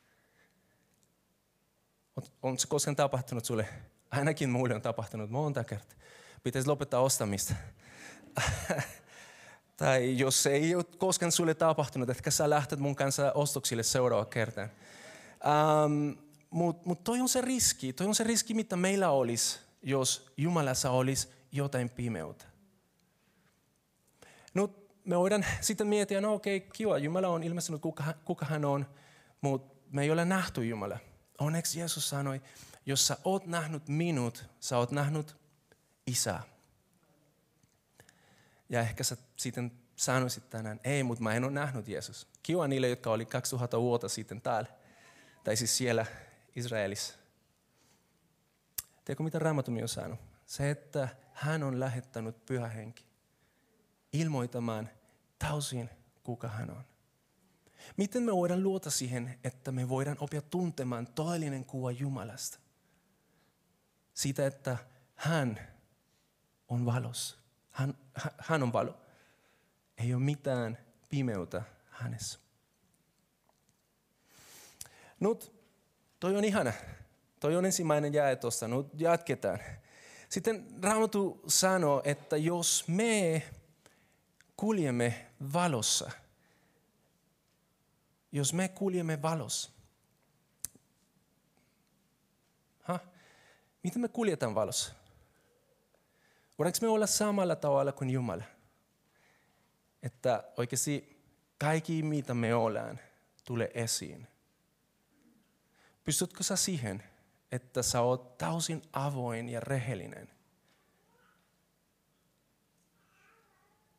On, 2.16 2.22
on 2.42 2.58
se 2.58 2.66
koskaan 2.66 2.96
tapahtunut 2.96 3.44
sulle? 3.44 3.68
Ainakin 4.10 4.50
mulle 4.50 4.74
on 4.74 4.82
tapahtunut 4.82 5.30
monta 5.30 5.64
kertaa. 5.64 5.98
Pitäisi 6.42 6.68
lopettaa 6.68 7.00
ostamista. 7.00 7.54
tai 9.76 10.18
jos 10.18 10.46
ei 10.46 10.74
ole 10.74 10.84
koskaan 10.98 11.32
sulle 11.32 11.54
tapahtunut, 11.54 12.10
ehkä 12.10 12.30
sä 12.30 12.50
lähtet 12.50 12.78
mun 12.78 12.96
kanssa 12.96 13.32
ostoksille 13.32 13.82
seuraava 13.82 14.24
kertaa. 14.24 14.68
Um, 15.84 16.29
Mutta 16.50 16.88
mut 16.88 17.04
toi 17.04 17.20
on 17.20 17.28
se 17.28 17.40
riski, 17.40 17.92
toi 17.92 18.06
on 18.06 18.14
se 18.14 18.24
riski, 18.24 18.54
mitä 18.54 18.76
meillä 18.76 19.10
olisi, 19.10 19.58
jos 19.82 20.32
Jumalassa 20.36 20.90
olisi 20.90 21.28
jotain 21.52 21.90
pimeyttä. 21.90 22.44
No, 24.54 24.70
me 25.04 25.18
voidaan 25.18 25.46
sitten 25.60 25.86
miettiä, 25.86 26.20
no 26.20 26.34
okei, 26.34 26.56
okay, 26.56 26.70
kiva, 26.72 26.98
Jumala 26.98 27.28
on 27.28 27.42
ilmestynyt, 27.42 27.80
kuka, 27.80 28.04
kuka 28.24 28.46
hän 28.46 28.64
on, 28.64 28.86
mutta 29.40 29.76
me 29.90 30.02
ei 30.02 30.10
ole 30.10 30.24
nähty 30.24 30.66
Jumala. 30.66 30.98
Onneksi 31.38 31.78
Jeesus 31.78 32.08
sanoi, 32.08 32.42
jos 32.86 33.06
sä 33.06 33.16
oot 33.24 33.46
nähnyt 33.46 33.88
minut, 33.88 34.44
sä 34.60 34.78
oot 34.78 34.90
nähnyt 34.90 35.36
isää. 36.06 36.42
Ja 38.68 38.80
ehkä 38.80 39.04
sä 39.04 39.16
sitten 39.36 39.72
sanoisit 39.96 40.50
tänään, 40.50 40.80
ei, 40.84 41.02
mutta 41.02 41.22
mä 41.22 41.34
en 41.34 41.44
ole 41.44 41.52
nähnyt 41.52 41.88
Jeesus. 41.88 42.28
Kiva 42.42 42.68
niille, 42.68 42.88
jotka 42.88 43.10
oli 43.10 43.26
2000 43.26 43.80
vuotta 43.80 44.08
sitten 44.08 44.40
täällä, 44.40 44.70
tai 45.44 45.56
siis 45.56 45.76
siellä 45.76 46.06
Israelissa. 46.56 47.14
Tiedätkö, 49.04 49.22
mitä 49.22 49.38
Raamatumi 49.38 49.82
on 49.82 49.88
sanonut? 49.88 50.20
Se, 50.46 50.70
että 50.70 51.08
hän 51.32 51.62
on 51.62 51.80
lähettänyt 51.80 52.46
pyhä 52.46 52.68
henki 52.68 53.04
ilmoitamaan 54.12 54.90
täysin, 55.38 55.90
kuka 56.22 56.48
hän 56.48 56.70
on. 56.70 56.84
Miten 57.96 58.22
me 58.22 58.32
voidaan 58.32 58.62
luota 58.62 58.90
siihen, 58.90 59.38
että 59.44 59.72
me 59.72 59.88
voidaan 59.88 60.16
oppia 60.20 60.42
tuntemaan 60.42 61.06
todellinen 61.06 61.64
kuva 61.64 61.90
Jumalasta? 61.90 62.58
Siitä, 64.14 64.46
että 64.46 64.76
hän 65.14 65.60
on 66.68 66.86
valos. 66.86 67.38
Hän, 67.70 67.94
hän 68.38 68.62
on 68.62 68.72
valo. 68.72 69.00
Ei 69.98 70.14
ole 70.14 70.22
mitään 70.22 70.78
pimeyttä 71.08 71.62
hänessä. 71.90 72.38
Nyt, 75.20 75.59
toi 76.20 76.36
on 76.36 76.44
ihana. 76.44 76.72
Toi 77.40 77.56
on 77.56 77.64
ensimmäinen 77.64 78.14
jae 78.14 78.36
tuossa. 78.36 78.68
Nyt 78.68 78.86
jatketaan. 78.94 79.58
Sitten 80.28 80.66
Raamattu 80.82 81.40
sanoo, 81.46 82.02
että 82.04 82.36
jos 82.36 82.84
me 82.88 83.42
kuljemme 84.56 85.26
valossa, 85.52 86.10
jos 88.32 88.52
me 88.52 88.68
kuljemme 88.68 89.22
valossa, 89.22 89.70
ha? 92.82 92.98
miten 93.82 94.02
me 94.02 94.08
kuljetaan 94.08 94.54
valossa? 94.54 94.92
Voidaanko 96.58 96.78
me 96.82 96.88
olla 96.88 97.06
samalla 97.06 97.56
tavalla 97.56 97.92
kuin 97.92 98.10
Jumala? 98.10 98.44
Että 100.02 100.44
oikeasti 100.56 101.22
kaikki, 101.58 102.02
mitä 102.02 102.34
me 102.34 102.54
ollaan, 102.54 103.00
tulee 103.44 103.70
esiin. 103.74 104.29
Pystytkö 106.04 106.42
sä 106.42 106.56
siihen, 106.56 107.02
että 107.52 107.82
sä 107.82 108.00
oot 108.00 108.38
täysin 108.38 108.82
avoin 108.92 109.48
ja 109.48 109.60
rehellinen? 109.60 110.40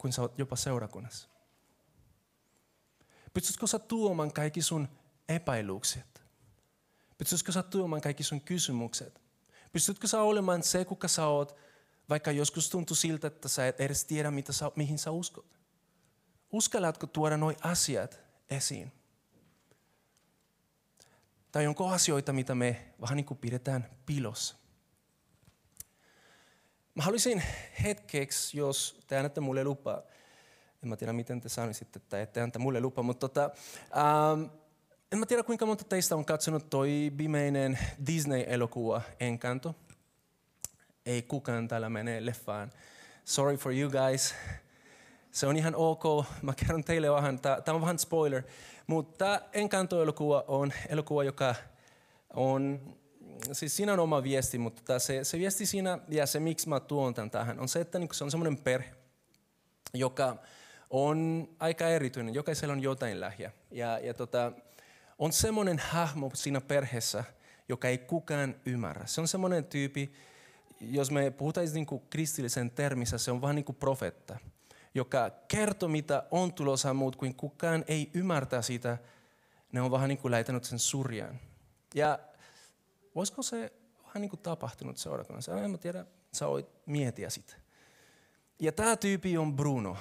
kun 0.01 0.13
sä 0.13 0.21
oot 0.21 0.39
jopa 0.39 0.55
seurakunnassa? 0.55 1.29
Pystyisikö 3.33 3.67
sä 3.67 3.79
tuomaan 3.79 4.33
kaikki 4.33 4.61
sun 4.61 4.87
epäilykset? 5.29 6.21
Pystyisikö 7.17 7.51
sä 7.51 7.63
tuomaan 7.63 8.01
kaikki 8.01 8.23
sun 8.23 8.41
kysymykset? 8.41 9.21
Pystytkö 9.71 10.07
sä 10.07 10.21
olemaan 10.21 10.63
se, 10.63 10.85
kuka 10.85 11.07
sä 11.07 11.27
oot, 11.27 11.55
vaikka 12.09 12.31
joskus 12.31 12.69
tuntuu 12.69 12.95
siltä, 12.95 13.27
että 13.27 13.47
sä 13.47 13.67
et 13.67 13.81
edes 13.81 14.05
tiedä, 14.05 14.31
mitä 14.31 14.53
sä, 14.53 14.71
mihin 14.75 14.99
sä 14.99 15.11
uskot? 15.11 15.59
Uskallatko 16.51 17.07
tuoda 17.07 17.37
nuo 17.37 17.53
asiat 17.61 18.19
esiin? 18.49 18.91
Tai 21.51 21.67
onko 21.67 21.89
asioita, 21.89 22.33
mitä 22.33 22.55
me 22.55 22.93
vähän 23.01 23.15
niin 23.15 23.25
kuin 23.25 23.37
pidetään 23.37 23.89
pilossa? 24.05 24.55
Mä 26.95 27.03
haluaisin 27.03 27.43
hetkeksi, 27.83 28.57
jos 28.57 28.99
te 29.07 29.17
annatte 29.17 29.41
mulle 29.41 29.63
lupaa, 29.63 30.01
en 30.83 30.89
mä 30.89 30.95
tiedä 30.95 31.13
miten 31.13 31.41
te 31.41 31.49
sanoisitte, 31.49 31.99
että 31.99 32.21
ette 32.21 32.41
anta 32.41 32.59
mulle 32.59 32.81
lupaa, 32.81 33.03
mutta 33.03 33.29
tota, 33.29 33.49
ähm, 33.97 34.43
en 35.11 35.19
mä 35.19 35.25
tiedä 35.25 35.43
kuinka 35.43 35.65
monta 35.65 35.83
teistä 35.83 36.15
on 36.15 36.25
katsonut 36.25 36.69
toi 36.69 37.11
viimeinen 37.17 37.79
Disney-elokuva 38.07 39.01
Encanto. 39.19 39.75
Ei 41.05 41.21
kukaan 41.21 41.67
täällä 41.67 41.89
mene 41.89 42.25
leffaan. 42.25 42.71
Sorry 43.25 43.57
for 43.57 43.73
you 43.73 43.91
guys. 43.91 44.35
Se 45.31 45.47
on 45.47 45.57
ihan 45.57 45.75
ok. 45.75 46.03
Mä 46.41 46.53
kerron 46.53 46.83
teille 46.83 47.11
vähän, 47.11 47.39
tämä 47.39 47.75
on 47.75 47.81
vähän 47.81 47.99
spoiler. 47.99 48.43
Mutta 48.87 49.41
Encanto-elokuva 49.53 50.43
on 50.47 50.73
elokuva, 50.89 51.23
joka 51.23 51.55
on 52.33 52.79
siis 53.51 53.75
siinä 53.75 53.93
on 53.93 53.99
oma 53.99 54.23
viesti, 54.23 54.57
mutta 54.57 54.99
se, 54.99 55.23
se 55.23 55.39
viesti 55.39 55.65
siinä 55.65 55.99
ja 56.09 56.25
se 56.25 56.39
miksi 56.39 56.69
mä 56.69 56.79
tuon 56.79 57.13
tämän 57.13 57.31
tähän 57.31 57.59
on 57.59 57.67
se, 57.67 57.81
että 57.81 57.99
niin 57.99 58.09
se 58.13 58.23
on 58.23 58.31
semmoinen 58.31 58.57
perhe, 58.57 58.95
joka 59.93 60.37
on 60.89 61.49
aika 61.59 61.87
erityinen. 61.87 62.33
Jokaisella 62.33 62.73
on 62.73 62.83
jotain 62.83 63.19
lähiä. 63.19 63.51
Ja, 63.71 63.99
ja 63.99 64.13
tota, 64.13 64.51
on 65.19 65.33
semmoinen 65.33 65.79
hahmo 65.79 66.31
siinä 66.33 66.61
perheessä, 66.61 67.23
joka 67.69 67.87
ei 67.87 67.97
kukaan 67.97 68.55
ymmärrä. 68.65 69.05
Se 69.05 69.21
on 69.21 69.27
semmoinen 69.27 69.65
tyyppi, 69.65 70.13
jos 70.81 71.11
me 71.11 71.31
puhutaan 71.31 71.67
niin 71.73 71.87
kristillisen 72.09 72.71
termissä, 72.71 73.17
se 73.17 73.31
on 73.31 73.41
vähän 73.41 73.55
niin 73.55 73.65
kuin 73.65 73.75
profetta, 73.75 74.39
joka 74.93 75.29
kertoo, 75.29 75.89
mitä 75.89 76.23
on 76.31 76.53
tulossa 76.53 76.93
muut 76.93 77.15
kuin 77.15 77.35
kukaan 77.35 77.85
ei 77.87 78.11
ymmärtää 78.13 78.61
sitä. 78.61 78.97
Ne 79.71 79.81
on 79.81 79.91
vähän 79.91 80.09
niin 80.09 80.17
kuin 80.17 80.31
laitanut 80.31 80.63
sen 80.63 80.79
surjaan. 80.79 81.39
Ja 81.95 82.19
Voisiko 83.15 83.41
se 83.43 83.73
vähän 84.03 84.21
niin 84.21 84.29
kuin 84.29 84.39
tapahtunut 84.39 84.97
seurakunnassa? 84.97 85.61
En 85.61 85.71
mä 85.71 85.77
tiedä, 85.77 86.05
sä 86.33 86.47
voit 86.47 86.69
miettiä 86.85 87.29
sitä. 87.29 87.53
Ja 88.59 88.71
tämä 88.71 88.95
tyyppi 88.95 89.37
on 89.37 89.55
Bruno. 89.55 89.97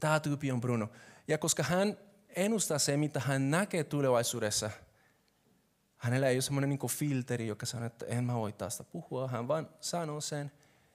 Tämä 0.00 0.20
tyyppi 0.20 0.52
on 0.52 0.60
Bruno. 0.60 0.88
Ja 1.28 1.38
koska 1.38 1.62
hän 1.62 1.98
ennustaa 2.36 2.78
se, 2.78 2.96
mitä 2.96 3.20
hän 3.20 3.50
näkee 3.50 3.84
tulevaisuudessa, 3.84 4.70
hänellä 5.96 6.28
ei 6.28 6.36
ole 6.36 6.42
semmoinen 6.42 6.68
niin 6.68 6.90
filteri, 6.90 7.46
joka 7.46 7.66
sanoo, 7.66 7.86
että 7.86 8.06
en 8.06 8.24
mä 8.24 8.34
voi 8.34 8.52
tästä 8.52 8.84
puhua. 8.84 9.28
Hän 9.28 9.48
vaan 9.48 9.68
sanoo 9.80 10.20
sen. 10.20 10.52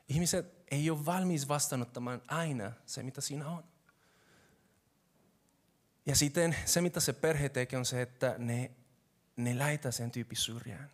Ihmiset 0.10 0.54
ei 0.72 0.90
ole 0.90 1.06
valmis 1.06 1.48
vastaanottamaan 1.48 2.22
aina 2.28 2.72
se, 2.86 3.04
mitä 3.04 3.22
siinä 3.22 3.50
on. 3.50 3.64
Ja 6.06 6.16
sitten 6.16 6.56
se, 6.66 6.82
mitä 6.82 7.00
se 7.00 7.14
perhe 7.14 7.50
tekee, 7.50 7.80
on 7.80 7.86
se, 7.86 8.02
että 8.02 8.36
ne 8.38 8.72
ne 9.36 9.56
laita 9.58 9.92
sen 9.92 10.12
tyyppi 10.12 10.36
syrjään. 10.36 10.92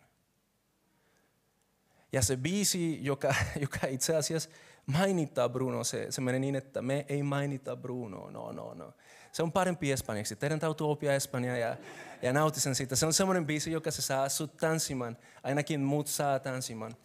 Ja 2.12 2.22
se 2.22 2.36
biisi, 2.36 3.04
joka, 3.04 3.34
joka 3.60 3.86
itse 3.86 4.16
asiassa 4.16 4.50
mainittaa 4.86 5.48
Bruno, 5.48 5.84
se, 5.84 6.06
se 6.10 6.20
menee 6.20 6.40
niin, 6.40 6.56
että 6.56 6.82
me 6.82 7.06
ei 7.08 7.22
mainita 7.22 7.76
Bruno, 7.76 8.30
no, 8.30 8.52
no, 8.52 8.74
no. 8.74 8.92
Se 9.32 9.42
on 9.42 9.52
parempi 9.52 9.92
espanjaksi. 9.92 10.36
Teidän 10.36 10.60
täytyy 10.60 10.90
oppia 10.90 11.14
espanjaa 11.14 11.56
ja, 11.56 11.76
ja 12.22 12.32
nauti 12.32 12.60
sen 12.60 12.74
siitä. 12.74 12.96
Se 12.96 13.06
on 13.06 13.12
semmoinen 13.12 13.46
biisi, 13.46 13.72
joka 13.72 13.90
se 13.90 14.02
saa 14.02 14.28
sut 14.28 14.56
tanssimaan. 14.56 15.16
Ainakin 15.42 15.80
muut 15.80 16.06
saa 16.06 16.38
tanssimaan. 16.38 16.96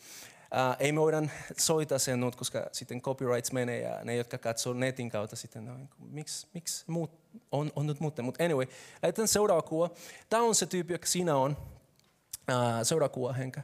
Uh, 0.51 0.75
ei 0.79 0.91
me 0.91 1.01
voida 1.01 1.21
soittaa 1.57 1.99
sen 1.99 2.19
nyt, 2.19 2.35
koska 2.35 2.69
sitten 2.71 3.01
copyrights 3.01 3.51
menee 3.51 3.81
ja 3.81 4.03
ne, 4.03 4.15
jotka 4.15 4.37
katsoo 4.37 4.73
netin 4.73 5.09
kautta 5.09 5.35
sitten, 5.35 5.65
no, 5.65 5.73
miksi, 5.99 6.47
miksi 6.53 6.83
muut, 6.87 7.11
on, 7.51 7.71
on 7.75 7.87
nyt 7.87 7.99
muuten. 7.99 8.25
Mutta 8.25 8.43
anyway, 8.43 8.67
lähdetään 9.01 9.27
seuraava 9.27 9.61
kuva. 9.61 9.89
Tämä 10.29 10.43
on 10.43 10.55
se 10.55 10.65
tyyppi, 10.65 10.93
joka 10.93 11.05
siinä 11.05 11.35
on. 11.35 11.57
Uh, 12.51 12.83
seuraava 12.83 13.13
kuva, 13.13 13.33
Henka. 13.33 13.61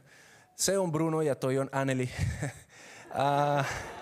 Se 0.56 0.78
on 0.78 0.92
Bruno 0.92 1.22
ja 1.22 1.34
toi 1.34 1.58
on 1.58 1.68
Anneli. 1.72 2.10
uh, 3.10 3.66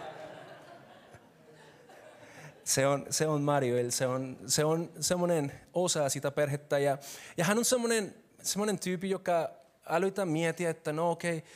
se 2.64 2.86
on, 2.86 3.06
se 3.10 3.26
on 3.26 3.42
Mariel, 3.42 3.90
se 3.90 4.06
on, 4.06 4.38
se 4.46 4.64
on 4.64 4.90
semmoinen 5.00 5.52
osa 5.72 6.08
sitä 6.08 6.30
perhettä. 6.30 6.78
Ja, 6.78 6.98
ja 7.36 7.44
hän 7.44 7.58
on 7.58 7.64
semmoinen, 7.64 8.14
semmoinen 8.42 8.78
tyyppi, 8.78 9.10
joka 9.10 9.61
älytä 9.88 10.26
miettiä, 10.26 10.70
että 10.70 10.92
no 10.92 11.10
okei, 11.10 11.36
okay, 11.36 11.50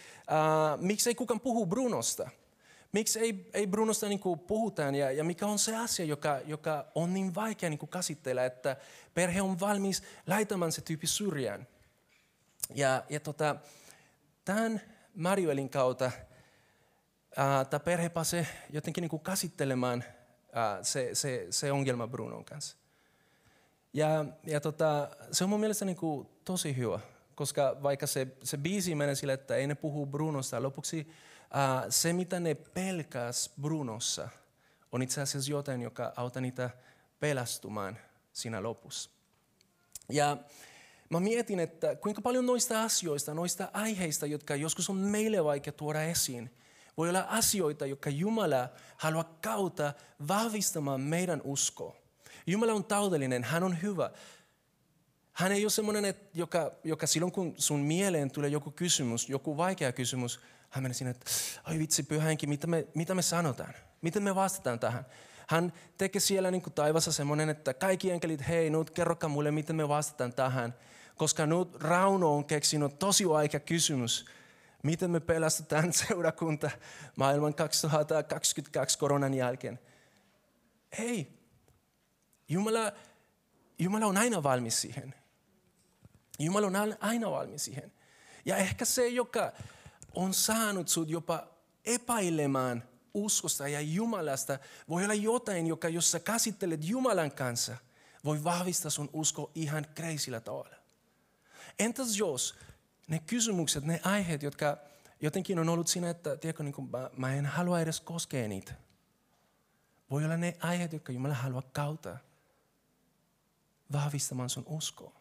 uh, 0.75 0.81
miksi 0.81 1.11
ei 1.11 1.15
kukaan 1.15 1.41
puhu 1.41 1.67
Brunosta? 1.67 2.31
Miksi 2.93 3.19
ei, 3.19 3.51
ei 3.55 3.67
Brunosta 3.67 4.09
niin 4.09 4.21
kuin 4.21 4.39
puhutaan 4.39 4.95
ja, 4.95 5.11
ja 5.11 5.25
mikä 5.25 5.47
on 5.47 5.59
se 5.59 5.77
asia, 5.77 6.05
joka, 6.05 6.41
joka 6.45 6.87
on 6.95 7.15
niin 7.15 7.35
vaikea 7.35 7.71
niin 7.71 7.79
kuin 7.79 7.91
käsitellä, 7.91 8.45
että 8.45 8.77
perhe 9.15 9.43
on 9.43 9.61
valmis 9.61 10.03
laitamaan 10.27 10.73
se 10.73 10.81
tyyppi 10.81 11.07
syrjään. 11.07 11.67
Ja, 12.75 13.05
ja 13.09 13.21
tota, 13.21 13.57
tämän 14.45 14.81
Marielin 15.15 15.69
kautta 15.69 16.11
tämä 17.71 17.81
perhe 17.85 18.09
pääsee 18.09 18.47
jotenkin 18.71 19.03
niin 19.03 19.11
kuin 19.11 19.23
käsittelemään 19.23 20.05
se, 20.83 21.11
se, 21.13 21.47
se 21.51 21.73
ongelma 21.73 22.09
Brunon 22.09 22.45
kanssa. 22.45 22.77
Ja, 23.93 24.25
ja 24.47 24.61
tota, 24.61 25.09
se 25.33 25.45
on 25.45 25.51
mun 25.51 25.61
mielestä 25.61 25.85
niin 25.85 25.97
kuin 25.97 26.29
tosi 26.45 26.77
hyvä 26.77 27.01
koska 27.37 27.77
vaikka 27.83 28.07
se, 28.07 28.27
se 28.43 28.57
biisi 28.57 28.95
menee 28.95 29.15
sille, 29.15 29.33
että 29.33 29.57
ei 29.57 29.67
ne 29.67 29.75
puhu 29.75 30.07
Brunosta, 30.07 30.63
lopuksi 30.63 31.07
uh, 31.09 31.87
se 31.89 32.13
mitä 32.13 32.41
ne 32.41 32.55
pelkäs 32.55 33.51
Brunossa 33.61 34.29
on 34.93 35.03
itse 35.03 35.21
asiassa 35.21 35.51
jotain, 35.51 35.83
joka 35.83 36.13
auttaa 36.17 36.43
niitä 36.43 36.71
pelastumaan 37.21 37.99
siinä 38.33 38.63
lopussa. 38.63 39.11
Ja 40.09 40.37
mä 41.11 41.21
mietin, 41.21 41.61
että 41.61 41.97
kuinka 41.97 42.23
paljon 42.23 42.47
noista 42.47 42.83
asioista, 42.83 43.35
noista 43.35 43.69
aiheista, 43.73 44.27
jotka 44.27 44.57
joskus 44.57 44.91
on 44.91 44.97
meille 44.97 45.45
vaikea 45.45 45.73
tuoda 45.73 46.03
esiin, 46.03 46.51
voi 46.97 47.09
olla 47.09 47.27
asioita, 47.29 47.87
jotka 47.87 48.11
Jumala 48.11 48.69
haluaa 48.97 49.37
kautta 49.43 49.93
vahvistamaan 50.29 51.01
meidän 51.01 51.41
uskoa. 51.45 51.97
Jumala 52.47 52.73
on 52.73 52.85
taudellinen, 52.85 53.45
hän 53.45 53.63
on 53.63 53.83
hyvä. 53.83 54.11
Hän 55.37 55.53
ei 55.53 55.65
ole 55.65 55.71
sellainen, 55.71 56.15
joka, 56.35 56.73
joka 56.85 57.07
silloin 57.07 57.33
kun 57.33 57.55
sun 57.59 57.81
mieleen 57.81 58.31
tulee 58.31 58.51
joku 58.51 58.71
kysymys, 58.71 59.29
joku 59.29 59.57
vaikea 59.57 59.93
kysymys, 59.93 60.41
hän 60.71 60.83
menee 60.83 60.95
sinne, 60.95 61.11
että 61.11 61.27
oi 61.69 61.79
vitsi 61.79 62.03
pyhänkin, 62.03 62.49
mitä 62.49 62.67
me, 62.67 62.87
mitä 62.95 63.15
me 63.15 63.23
sanotaan? 63.23 63.75
Miten 64.03 64.23
me 64.23 64.35
vastataan 64.35 64.79
tähän? 64.79 65.07
Hän 65.49 65.73
tekee 65.99 66.21
siellä 66.21 66.51
niin 66.51 66.63
kuin 66.63 66.73
taivassa 66.73 67.13
semmoinen, 67.13 67.49
että 67.49 67.75
kaikki 67.75 68.11
enkelit, 68.11 68.49
hei, 68.49 68.71
nyt 68.71 68.91
kerrokaa 68.91 69.29
mulle, 69.29 69.51
miten 69.51 69.77
me 69.77 69.89
vastataan 69.89 70.33
tähän. 70.33 70.75
Koska 71.17 71.47
nyt 71.47 71.75
Rauno 71.75 72.35
on 72.35 72.45
keksinyt 72.45 72.99
tosi 72.99 73.29
vaikea 73.29 73.61
kysymys. 73.61 74.27
Miten 74.83 75.11
me 75.11 75.21
pelastetaan 75.21 75.93
seurakunta 76.09 76.71
maailman 77.17 77.55
2022 77.55 78.99
koronan 78.99 79.35
jälkeen? 79.35 79.79
Hei, 80.99 81.33
Jumala, 82.49 82.93
Jumala 83.79 84.07
on 84.07 84.17
aina 84.17 84.43
valmis 84.43 84.81
siihen. 84.81 85.15
Jumala 86.39 86.67
on 86.67 86.97
aina 87.01 87.31
valmis 87.31 87.65
siihen. 87.65 87.93
Ja 88.45 88.57
ehkä 88.57 88.85
se, 88.85 89.09
joka 89.09 89.53
on 90.15 90.35
saanut 90.35 90.89
sinut 90.89 91.09
jopa 91.09 91.47
epäilemään 91.85 92.89
uskosta 93.15 93.69
ja 93.69 93.81
Jumalasta, 93.81 94.59
voi 94.89 95.05
olla 95.05 95.15
jotain, 95.15 95.67
joka 95.67 95.89
jos 95.89 96.11
sä 96.11 96.21
käsittelet 96.21 96.85
Jumalan 96.85 97.33
kanssa, 97.33 97.77
voi 98.25 98.45
vahvistaa 98.45 98.91
sun 98.91 99.11
usko 99.13 99.51
ihan 99.55 99.87
kreisillä 99.95 100.41
tavalla. 100.41 100.77
Entäs 101.79 102.19
jos 102.19 102.55
ne 103.09 103.19
kysymykset, 103.27 103.85
ne 103.85 104.01
aiheet, 104.05 104.43
jotka 104.43 104.79
jotenkin 105.21 105.59
on 105.59 105.69
ollut 105.69 105.89
siinä, 105.89 106.11
että 106.11 106.37
tiedätkö, 106.37 106.63
niin 106.63 106.75
kuin, 106.75 106.91
mä, 106.91 107.11
mä 107.17 107.35
en 107.35 107.47
halua 107.47 107.81
edes 107.81 108.01
koskea 108.01 108.49
niitä. 108.49 108.73
Voi 110.11 110.25
olla 110.25 110.37
ne 110.37 110.57
aiheet, 110.61 110.93
jotka 110.93 111.13
Jumala 111.13 111.35
haluaa 111.35 111.63
kautta 111.73 112.19
vahvistamaan 113.93 114.51
sun 114.51 114.65
uskoa. 114.67 115.13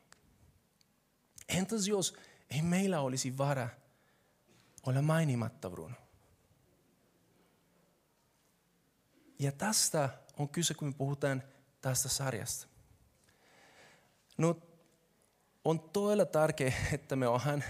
Entäs 1.50 1.88
jos 1.88 2.16
ei 2.50 2.62
meillä 2.62 3.00
olisi 3.00 3.38
vara 3.38 3.70
olla 4.86 5.02
mainimatta 5.02 5.70
Bruno? 5.70 5.96
Ja 9.40 9.52
tästä 9.52 10.10
on 10.38 10.50
kyse, 10.50 10.74
kun 10.74 10.88
me 10.88 10.94
puhutaan 10.98 11.44
tästä 11.82 12.10
sarjasta. 12.10 12.68
No, 14.38 14.58
on 15.66 15.80
todella 15.80 16.26
tärkeää, 16.26 16.74
että 16.94 17.16
me 17.16 17.28
ohan 17.28 17.64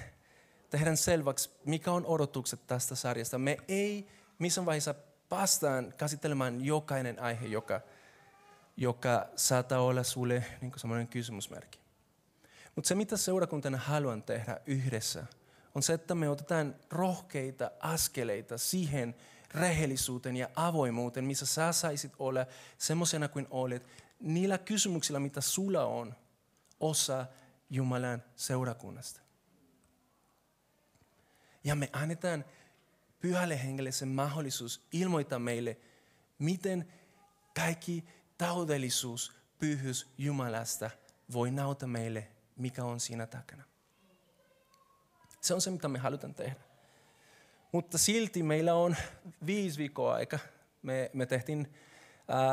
tehdään 0.70 0.98
selväksi, 0.98 1.50
mikä 1.66 1.92
on 1.92 2.06
odotukset 2.06 2.68
tästä 2.68 2.96
sarjasta. 2.96 3.38
Me 3.38 3.58
ei 3.68 4.08
missään 4.40 4.66
vaiheessa 4.66 4.96
päästään 5.30 5.94
käsittelemään 5.98 6.66
jokainen 6.66 7.20
aihe, 7.20 7.48
joka, 7.48 7.82
joka 8.78 9.28
saattaa 9.36 9.80
olla 9.80 10.04
sulle 10.04 10.46
niin 10.62 10.72
semmoinen 10.78 11.08
kysymysmerkki. 11.08 11.85
Mutta 12.76 12.88
se, 12.88 12.96
mitä 12.96 13.18
seurakuntana 13.18 13.78
haluan 13.78 14.24
tehdä 14.24 14.60
yhdessä, 14.66 15.26
on 15.76 15.84
se, 15.84 15.94
että 15.94 16.16
me 16.16 16.30
otetaan 16.30 16.76
rohkeita 16.90 17.72
askeleita 17.80 18.58
siihen 18.58 19.16
rehellisuuteen 19.54 20.36
ja 20.36 20.50
avoimuuteen, 20.56 21.26
missä 21.26 21.46
sä 21.46 21.72
saisit 21.72 22.12
olla 22.20 22.46
semmoisena 22.78 23.28
kuin 23.28 23.48
olet, 23.50 23.88
niillä 24.20 24.58
kysymyksillä, 24.58 25.20
mitä 25.20 25.42
sulla 25.42 25.86
on, 25.86 26.16
osa 26.80 27.26
Jumalan 27.70 28.24
seurakunnasta. 28.36 29.22
Ja 31.64 31.76
me 31.76 31.90
annetaan 31.94 32.46
pyhälle 33.20 33.64
hengelle 33.64 33.92
se 33.92 34.06
mahdollisuus 34.06 34.88
ilmoittaa 34.92 35.40
meille, 35.40 35.78
miten 36.40 36.94
kaikki 37.56 38.04
taudellisuus, 38.38 39.32
pyhyys 39.60 40.10
Jumalasta 40.18 40.90
voi 41.34 41.52
nauta 41.52 41.88
meille 41.88 42.35
mikä 42.56 42.84
on 42.84 43.00
siinä 43.00 43.28
takana. 43.28 43.64
Se 45.42 45.54
on 45.54 45.62
se, 45.62 45.72
mitä 45.72 45.88
me 45.88 46.00
halutaan 46.00 46.36
tehdä. 46.36 46.56
Mutta 47.72 47.98
silti 47.98 48.44
meillä 48.44 48.74
on 48.74 48.96
viisi 49.46 49.78
viikkoa 49.78 50.14
aika. 50.14 50.40
Me, 50.82 51.12
me 51.14 51.26
tehtiin 51.26 51.74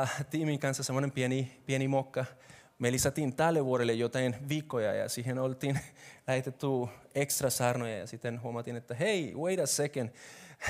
äh, 0.01 0.25
tiimin 0.29 0.59
kanssa 0.59 0.83
semmoinen 0.83 1.11
pieni, 1.11 1.61
pieni 1.65 1.87
mokka. 1.87 2.25
Me 2.79 2.91
lisättiin 2.91 3.35
tälle 3.35 3.65
vuodelle 3.65 3.93
jotain 3.93 4.35
viikkoja 4.49 4.93
ja 4.93 5.09
siihen 5.09 5.39
oltiin 5.39 5.79
lähetetty 6.27 6.67
ekstra 7.15 7.49
sarnoja 7.49 7.97
ja 7.97 8.07
sitten 8.07 8.41
huomattiin, 8.41 8.75
että 8.75 8.95
hei, 8.95 9.33
wait 9.35 9.59
a 9.59 9.67
second, 9.67 10.09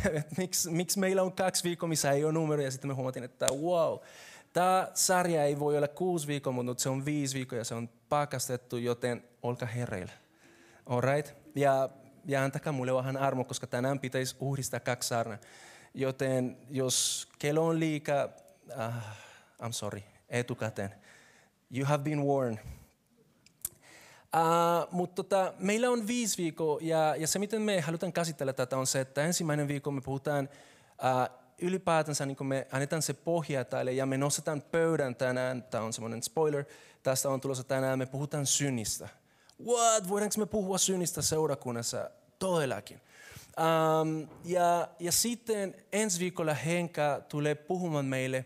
miksi, 0.38 0.70
miksi 0.70 1.00
meillä 1.00 1.22
on 1.22 1.34
kaksi 1.34 1.64
viikkoa, 1.64 1.90
missä 1.90 2.12
ei 2.12 2.24
ole 2.24 2.34
numeroja 2.34 2.68
ja 2.68 2.72
sitten 2.72 2.88
me 2.88 2.94
huomattiin, 2.94 3.24
että 3.24 3.48
wow, 3.52 4.00
Tämä 4.54 4.88
sarja 4.94 5.44
ei 5.44 5.60
voi 5.60 5.78
olla 5.78 5.88
kuusi 5.88 6.28
viikkoa, 6.28 6.54
mutta 6.54 6.84
se 6.84 6.90
on 6.90 7.06
viisi 7.06 7.36
viikkoa 7.36 7.58
ja 7.58 7.64
se 7.64 7.76
on 7.76 7.90
pakastettu, 8.10 8.78
joten 8.78 9.24
olkaa 9.42 9.68
hereillä. 9.68 10.12
Alright? 10.86 11.34
Ja, 11.56 11.90
ja 12.26 12.44
antakaa 12.44 12.74
mulle 12.74 12.94
vähän 12.94 13.18
armo, 13.18 13.44
koska 13.44 13.68
tänään 13.68 14.00
pitäisi 14.00 14.36
uhdistaa 14.40 14.80
kaksi 14.80 15.10
sarnaa. 15.10 15.38
Joten 15.94 16.58
jos 16.70 17.28
kello 17.40 17.68
on 17.68 17.80
liikaa, 17.80 18.26
uh, 18.70 18.94
I'm 19.62 19.72
sorry, 19.72 20.02
etukäteen. 20.30 20.96
You 21.78 21.86
have 21.86 22.04
been 22.04 22.24
warned. 22.26 22.60
Uh, 24.36 24.88
mutta 24.92 25.24
tota, 25.24 25.54
meillä 25.60 25.90
on 25.90 26.08
viisi 26.08 26.38
viikkoa 26.38 26.80
ja, 26.82 27.16
ja 27.16 27.28
se, 27.28 27.40
miten 27.40 27.62
me 27.62 27.82
halutaan 27.82 28.14
käsitellä 28.14 28.54
tätä, 28.54 28.78
on 28.78 28.88
se, 28.88 29.02
että 29.02 29.24
ensimmäinen 29.24 29.68
viikko 29.68 29.92
me 29.92 30.02
puhutaan 30.02 30.50
uh, 30.50 31.43
ylipäätänsä 31.62 32.26
niin 32.26 32.48
me 32.48 32.68
annetaan 32.72 33.02
se 33.02 33.14
pohja 33.14 33.66
tälle 33.66 33.92
ja 33.92 34.06
me 34.06 34.18
nostetaan 34.18 34.62
pöydän 34.62 35.16
tänään, 35.16 35.64
tämä 35.64 35.84
on 35.84 35.94
semmoinen 35.94 36.24
spoiler, 36.24 36.66
tästä 37.04 37.30
on 37.30 37.42
tulossa 37.42 37.64
tänään, 37.64 38.00
me 38.00 38.06
puhutaan 38.06 38.46
synnistä. 38.46 39.10
What? 39.66 40.10
Voidaanko 40.10 40.36
me 40.38 40.46
puhua 40.46 40.78
synnistä 40.78 41.22
seurakunnassa? 41.22 42.10
Todellakin. 42.40 43.02
Um, 43.58 44.28
ja, 44.46 44.88
ja 45.00 45.12
sitten 45.12 45.76
ensi 45.92 46.20
viikolla 46.20 46.54
Henka 46.54 47.22
tulee 47.30 47.56
puhumaan 47.56 48.06
meille 48.06 48.46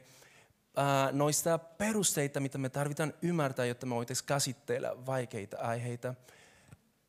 uh, 0.77 1.15
noista 1.15 1.57
perusteita, 1.57 2.39
mitä 2.39 2.57
me 2.57 2.69
tarvitaan 2.69 3.13
ymmärtää, 3.21 3.65
jotta 3.65 3.85
me 3.85 3.95
voitaisiin 3.95 4.27
käsitellä 4.27 5.05
vaikeita 5.05 5.57
aiheita. 5.57 6.13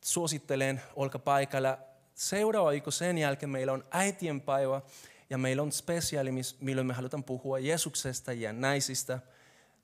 Suosittelen, 0.01 0.83
olka 0.97 1.19
paikalla, 1.19 1.79
seuraava 2.15 2.71
viikko 2.71 2.91
sen 2.91 3.19
jälkeen 3.19 3.51
meillä 3.51 3.73
on 3.73 3.85
äitien 3.91 4.41
päivä 4.41 4.83
ja 5.31 5.39
meillä 5.39 5.63
on 5.63 5.73
spesiaali, 5.73 6.31
milloin 6.61 6.87
me 6.87 6.95
halutaan 6.95 7.25
puhua 7.25 7.59
Jeesuksesta 7.59 8.33
ja 8.33 8.53
naisista. 8.53 9.19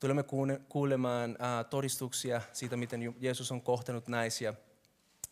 Tulemme 0.00 0.24
kuulemaan 0.68 1.36
todistuksia 1.70 2.40
siitä, 2.52 2.76
miten 2.76 3.14
Jeesus 3.20 3.52
on 3.52 3.62
kohtanut 3.62 4.08
naisia 4.08 4.54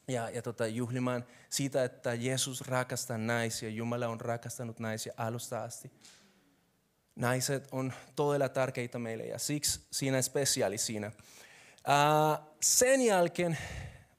ja, 0.09 0.31
ja 0.31 0.43
tota, 0.43 0.67
juhlimaan 0.67 1.25
siitä, 1.51 1.85
että 1.85 2.15
Jeesus 2.15 2.61
rakastaa 2.61 3.19
naisia, 3.19 3.69
Jumala 3.69 4.09
on 4.09 4.21
rakastanut 4.21 4.79
naisia 4.79 5.13
alusta 5.17 5.65
asti. 5.65 5.91
Naiset 7.17 7.69
on 7.73 7.93
todella 8.17 8.49
tärkeitä 8.49 8.99
meille 8.99 9.25
ja 9.25 9.39
siksi 9.39 9.81
siinä 9.91 10.23
spesiaali 10.23 10.79
siinä. 10.79 11.07
Uh, 11.07 12.47
sen 12.61 13.01
jälkeen, 13.01 13.59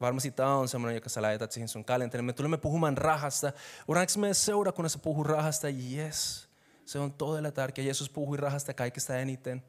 varmasti 0.03 0.31
tämä 0.31 0.55
on 0.55 0.67
semmoinen, 0.67 0.95
joka 0.95 1.09
sä 1.09 1.21
lähetät 1.21 1.51
siihen 1.51 1.67
sun 1.67 1.85
kalenteriin, 1.85 2.25
me 2.25 2.33
tulemme 2.33 2.57
puhumaan 2.57 2.97
rahasta. 2.97 3.51
Voidaanko 3.87 4.11
me 4.17 4.33
seurakunnassa 4.33 4.99
puhua 4.99 5.23
rahasta? 5.23 5.67
Yes, 5.69 6.49
se 6.85 6.99
on 6.99 7.13
todella 7.13 7.51
tärkeä. 7.51 7.85
Jeesus 7.85 8.09
puhui 8.09 8.37
rahasta 8.37 8.73
kaikista 8.73 9.17
eniten. 9.17 9.63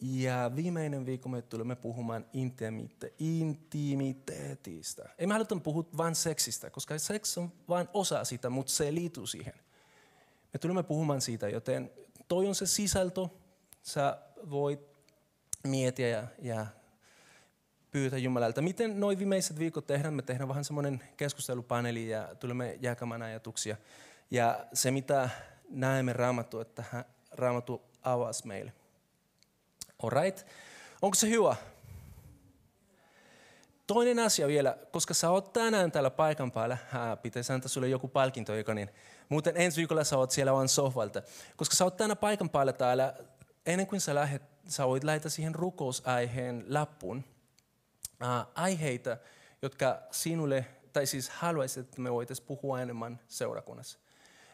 Ja 0.00 0.50
viimeinen 0.56 1.06
viikko 1.06 1.28
me 1.28 1.42
tulemme 1.42 1.76
puhumaan 1.76 2.24
intimite- 2.24 3.12
intimiteetistä. 3.18 5.08
Ei 5.18 5.26
me 5.26 5.32
haluta 5.32 5.56
puhua 5.56 5.84
vain 5.96 6.14
seksistä, 6.14 6.70
koska 6.70 6.98
seks 6.98 7.38
on 7.38 7.52
vain 7.68 7.88
osa 7.94 8.24
sitä, 8.24 8.50
mutta 8.50 8.72
se 8.72 8.94
liittyy 8.94 9.26
siihen. 9.26 9.54
Me 10.52 10.58
tulemme 10.58 10.82
puhumaan 10.82 11.20
siitä, 11.20 11.48
joten 11.48 11.90
toi 12.28 12.48
on 12.48 12.54
se 12.54 12.66
sisältö. 12.66 13.28
Sä 13.82 14.18
voit 14.50 14.80
miettiä 15.64 16.08
ja, 16.08 16.26
ja 16.42 16.66
pyytää 17.90 18.18
Jumalalta. 18.18 18.62
Miten 18.62 19.00
noin 19.00 19.18
viimeiset 19.18 19.58
viikot 19.58 19.86
tehdään? 19.86 20.14
Me 20.14 20.22
tehdään 20.22 20.48
vähän 20.48 20.64
semmoinen 20.64 21.02
keskustelupaneeli 21.16 22.08
ja 22.08 22.34
tulemme 22.40 22.78
jakamaan 22.80 23.22
ajatuksia. 23.22 23.76
Ja 24.30 24.66
se, 24.72 24.90
mitä 24.90 25.30
näemme 25.70 26.12
raamattu, 26.12 26.60
että 26.60 26.84
raamattu 27.32 27.82
avasi 28.02 28.46
meille. 28.46 28.72
Alright. 30.02 30.46
Onko 31.02 31.14
se 31.14 31.28
hyvä? 31.28 31.56
Toinen 33.86 34.18
asia 34.18 34.46
vielä, 34.46 34.78
koska 34.90 35.14
sä 35.14 35.30
oot 35.30 35.52
tänään 35.52 35.92
täällä 35.92 36.10
paikan 36.10 36.52
päällä, 36.52 36.78
pitäisi 37.22 37.52
antaa 37.52 37.68
sulle 37.68 37.88
joku 37.88 38.08
palkinto, 38.08 38.54
joka 38.54 38.74
niin. 38.74 38.90
Muuten 39.28 39.56
ensi 39.56 39.76
viikolla 39.76 40.04
sä 40.04 40.18
oot 40.18 40.30
siellä 40.30 40.52
vaan 40.52 40.68
sohvalta. 40.68 41.22
Koska 41.56 41.76
sä 41.76 41.84
oot 41.84 41.96
tänään 41.96 42.16
paikan 42.18 42.50
päällä 42.50 42.72
täällä, 42.72 43.14
ennen 43.66 43.86
kuin 43.86 44.00
sä 44.00 44.14
lähet, 44.14 44.42
sä 44.68 44.86
voit 44.86 45.04
laittaa 45.04 45.30
siihen 45.30 45.54
rukousaiheen 45.54 46.64
lappuun. 46.68 47.24
Äh, 48.22 48.46
aiheita, 48.54 49.16
jotka 49.62 49.98
sinulle, 50.10 50.66
tai 50.92 51.06
siis 51.06 51.28
haluaisit, 51.28 51.86
että 51.86 52.00
me 52.00 52.12
voitaisiin 52.12 52.46
puhua 52.46 52.80
enemmän 52.80 53.20
seurakunnassa. 53.28 53.98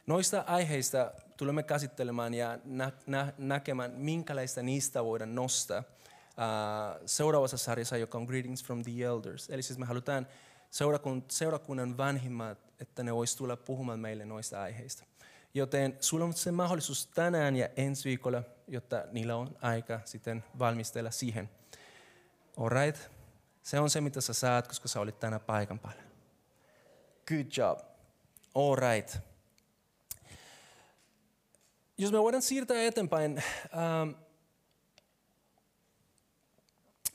Noista 0.07 0.45
aiheista 0.47 1.13
tulemme 1.37 1.63
käsittelemään 1.63 2.35
ja 2.35 2.59
nä- 2.65 2.93
nä- 3.07 3.33
näkemään, 3.39 3.91
minkälaista 3.91 4.63
niistä 4.63 5.05
voidaan 5.05 5.35
nostaa 5.35 5.79
uh, 5.79 7.03
seuraavassa 7.07 7.57
sarjassa, 7.57 7.97
joka 7.97 8.19
on 8.19 8.25
Greetings 8.25 8.65
from 8.65 8.83
the 8.83 9.05
Elders. 9.05 9.51
Eli 9.51 9.63
siis 9.63 9.79
me 9.79 9.87
halutaan 9.87 10.27
seurakun, 10.71 11.25
seurakunnan 11.29 11.97
vanhimmat, 11.97 12.59
että 12.81 13.03
ne 13.03 13.15
voisivat 13.15 13.39
tulla 13.39 13.57
puhumaan 13.57 14.01
meille 14.01 14.25
noista 14.25 14.63
aiheista. 14.63 15.05
Joten 15.55 15.97
sulla 16.01 16.25
on 16.25 16.33
se 16.33 16.53
mahdollisuus 16.53 17.07
tänään 17.07 17.57
ja 17.57 17.69
ensi 17.77 18.09
viikolla, 18.09 18.43
jotta 18.69 19.05
niillä 19.13 19.37
on 19.37 19.57
aika 19.63 20.01
sitten 20.05 20.45
valmistella 20.59 21.11
siihen. 21.11 21.51
Alright? 22.57 23.14
Se 23.65 23.81
on 23.81 23.91
se, 23.91 24.01
mitä 24.01 24.21
sä 24.21 24.33
saat, 24.33 24.69
koska 24.69 24.89
sä 24.89 25.01
olit 25.01 25.21
tänä 25.21 25.39
paikan 25.39 25.79
päällä. 25.79 26.03
Good 27.27 27.47
job. 27.57 27.79
Alright 28.55 29.17
jos 31.99 32.13
me 32.13 32.19
voidaan 32.23 32.43
siirtää 32.43 32.83
eteenpäin, 32.83 33.43
ähm, 33.65 34.21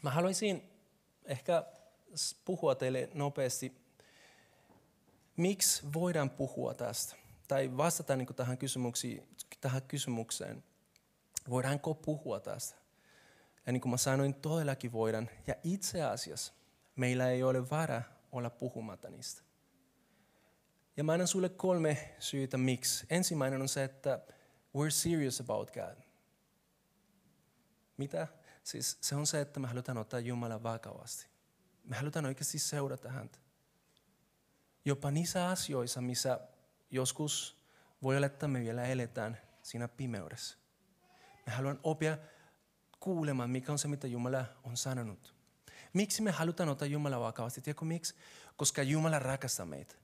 mä 0.02 0.10
haluaisin 0.10 0.64
ehkä 1.26 1.64
puhua 2.46 2.76
teille 2.76 3.10
nopeasti, 3.14 3.76
miksi 5.38 5.84
voidaan 5.94 6.30
puhua 6.30 6.74
tästä, 6.74 7.16
tai 7.48 7.78
vastata 7.78 8.16
niin 8.16 8.36
tähän, 8.36 8.58
tähän 9.62 9.82
kysymykseen, 9.82 10.64
voidaanko 11.50 11.94
puhua 11.94 12.40
tästä. 12.40 12.80
Ja 13.70 13.74
niin 13.74 13.82
kuin 13.82 13.90
mä 13.90 13.98
sanoin, 13.98 14.34
todellakin 14.34 14.92
voidaan. 14.92 15.30
Ja 15.48 15.56
itse 15.64 16.04
asiassa 16.04 16.54
meillä 16.96 17.30
ei 17.30 17.44
ole 17.44 17.70
vara 17.70 18.02
olla 18.32 18.50
puhumatta 18.50 19.10
niistä. 19.10 19.42
Ja 20.98 21.04
mä 21.04 21.12
annan 21.12 21.28
sulle 21.28 21.50
kolme 21.50 22.16
syytä 22.20 22.58
miksi. 22.58 23.06
Ensimmäinen 23.10 23.62
on 23.62 23.70
se, 23.70 23.84
että 23.84 24.20
We're 24.78 24.90
serious 24.90 25.42
about 25.42 25.72
God. 25.72 26.04
Mitä? 27.98 28.28
Siis 28.64 28.98
se 29.02 29.16
on 29.16 29.28
se, 29.28 29.42
että 29.42 29.60
me 29.60 29.68
halutaan 29.68 29.98
ottaa 29.98 30.20
Jumalan 30.20 30.64
vakavasti. 30.64 31.28
Me 31.84 31.96
halutaan 31.96 32.26
oikeasti 32.26 32.60
seurata 32.60 33.10
häntä. 33.10 33.40
Jopa 34.86 35.12
niissä 35.12 35.48
asioissa, 35.48 36.02
missä 36.02 36.40
joskus 36.92 37.62
voi 38.02 38.18
olla, 38.18 38.26
että 38.26 38.48
me 38.48 38.60
vielä 38.60 38.84
eletään 38.84 39.38
siinä 39.62 39.88
pimeydessä. 39.88 40.58
Me 41.46 41.52
haluan 41.52 41.80
oppia 41.84 42.18
kuulemaan, 43.00 43.50
mikä 43.50 43.72
on 43.72 43.80
se, 43.80 43.88
mitä 43.88 44.08
Jumala 44.08 44.46
on 44.64 44.78
sanonut. 44.78 45.36
Miksi 45.94 46.22
me 46.22 46.32
halutaan 46.32 46.70
ottaa 46.70 46.88
Jumala 46.88 47.20
vakavasti? 47.20 47.62
Tiedätkö 47.62 47.86
miksi? 47.86 48.16
Koska 48.58 48.84
Jumala 48.84 49.20
rakastaa 49.20 49.66
meitä. 49.66 49.96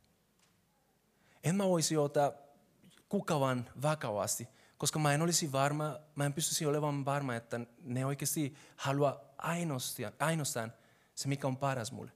En 1.44 1.56
mä 1.56 1.64
voisi 1.64 1.98
ottaa 1.98 2.32
kuka 3.10 3.40
vaan 3.40 3.70
vakavasti, 3.82 4.48
koska 4.78 5.00
mä 5.00 5.14
en 5.14 5.22
olisi 5.22 5.52
varma, 5.52 6.00
mä 6.16 6.26
en 6.26 6.34
pystyisi 6.34 6.66
olemaan 6.66 7.06
varma, 7.06 7.36
että 7.36 7.60
ne 7.82 8.06
oikeasti 8.06 8.56
haluaa 8.76 9.20
ainoastaan, 9.38 10.14
ainoastaan 10.20 10.74
se, 11.16 11.28
mikä 11.28 11.48
on 11.48 11.58
paras 11.58 11.92
mulle. 11.92 12.12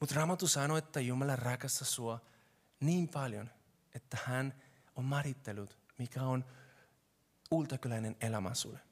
Mutta 0.00 0.14
Raamattu 0.14 0.48
sanoo, 0.48 0.76
että 0.76 1.00
Jumala 1.00 1.36
rakastaa 1.36 1.88
sua 1.88 2.20
niin 2.80 3.08
paljon, 3.08 3.50
että 3.94 4.18
hän 4.24 4.54
on 4.96 5.04
määrittelut, 5.04 5.78
mikä 5.98 6.22
on 6.22 6.44
ultakyläinen 7.50 8.16
elämä 8.20 8.54
sulle. 8.54 8.89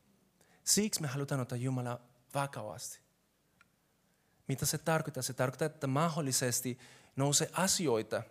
Siksi 0.69 1.01
me 1.01 1.09
halutaan 1.09 1.41
ottaa 1.41 1.59
Jumala 1.59 2.01
vakavasti. 2.35 3.01
Mitä 4.49 4.67
se 4.67 4.79
tarkoittaa? 4.79 5.23
Se 5.23 5.33
tarkoittaa, 5.33 5.67
että 5.67 5.87
mahdollisesti 5.87 6.79
nousee 7.17 7.51
asioita, 7.53 8.23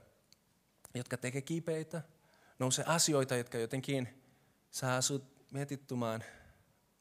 jotka 0.93 1.17
tekee 1.17 1.41
kipeitä, 1.41 2.01
nousee 2.59 2.85
asioita, 2.87 3.35
jotka 3.35 3.57
jotenkin 3.57 4.23
sä 4.71 4.95
asut 4.95 5.51
mietittumaan, 5.51 6.23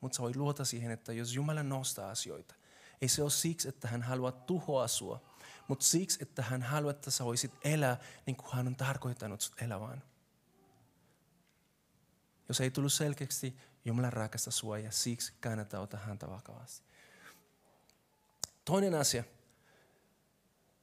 mutta 0.00 0.16
sä 0.16 0.22
voit 0.22 0.36
luota 0.36 0.64
siihen, 0.64 0.90
että 0.90 1.12
jos 1.12 1.34
Jumala 1.34 1.62
nostaa 1.62 2.10
asioita, 2.10 2.54
ei 3.00 3.08
se 3.08 3.22
ole 3.22 3.30
siksi, 3.30 3.68
että 3.68 3.88
hän 3.88 4.02
haluaa 4.02 4.32
tuhoa 4.32 4.88
sua, 4.88 5.20
mutta 5.68 5.84
siksi, 5.84 6.18
että 6.22 6.42
hän 6.42 6.62
haluaa, 6.62 6.90
että 6.90 7.10
sä 7.10 7.24
voisit 7.24 7.52
elää 7.64 7.96
niin 8.26 8.36
kuin 8.36 8.52
hän 8.52 8.66
on 8.66 8.76
tarkoittanut 8.76 9.40
sut 9.40 9.62
elävään. 9.62 10.02
Jos 12.48 12.60
ei 12.60 12.70
tullut 12.70 12.92
selkeästi, 12.92 13.56
Jumala 13.84 14.10
rakastaa 14.10 14.52
sua 14.52 14.78
ja 14.78 14.90
siksi 14.90 15.32
kannattaa 15.40 15.80
ottaa 15.80 16.00
häntä 16.00 16.30
vakavasti. 16.30 16.86
Toinen 18.64 18.94
asia, 18.94 19.24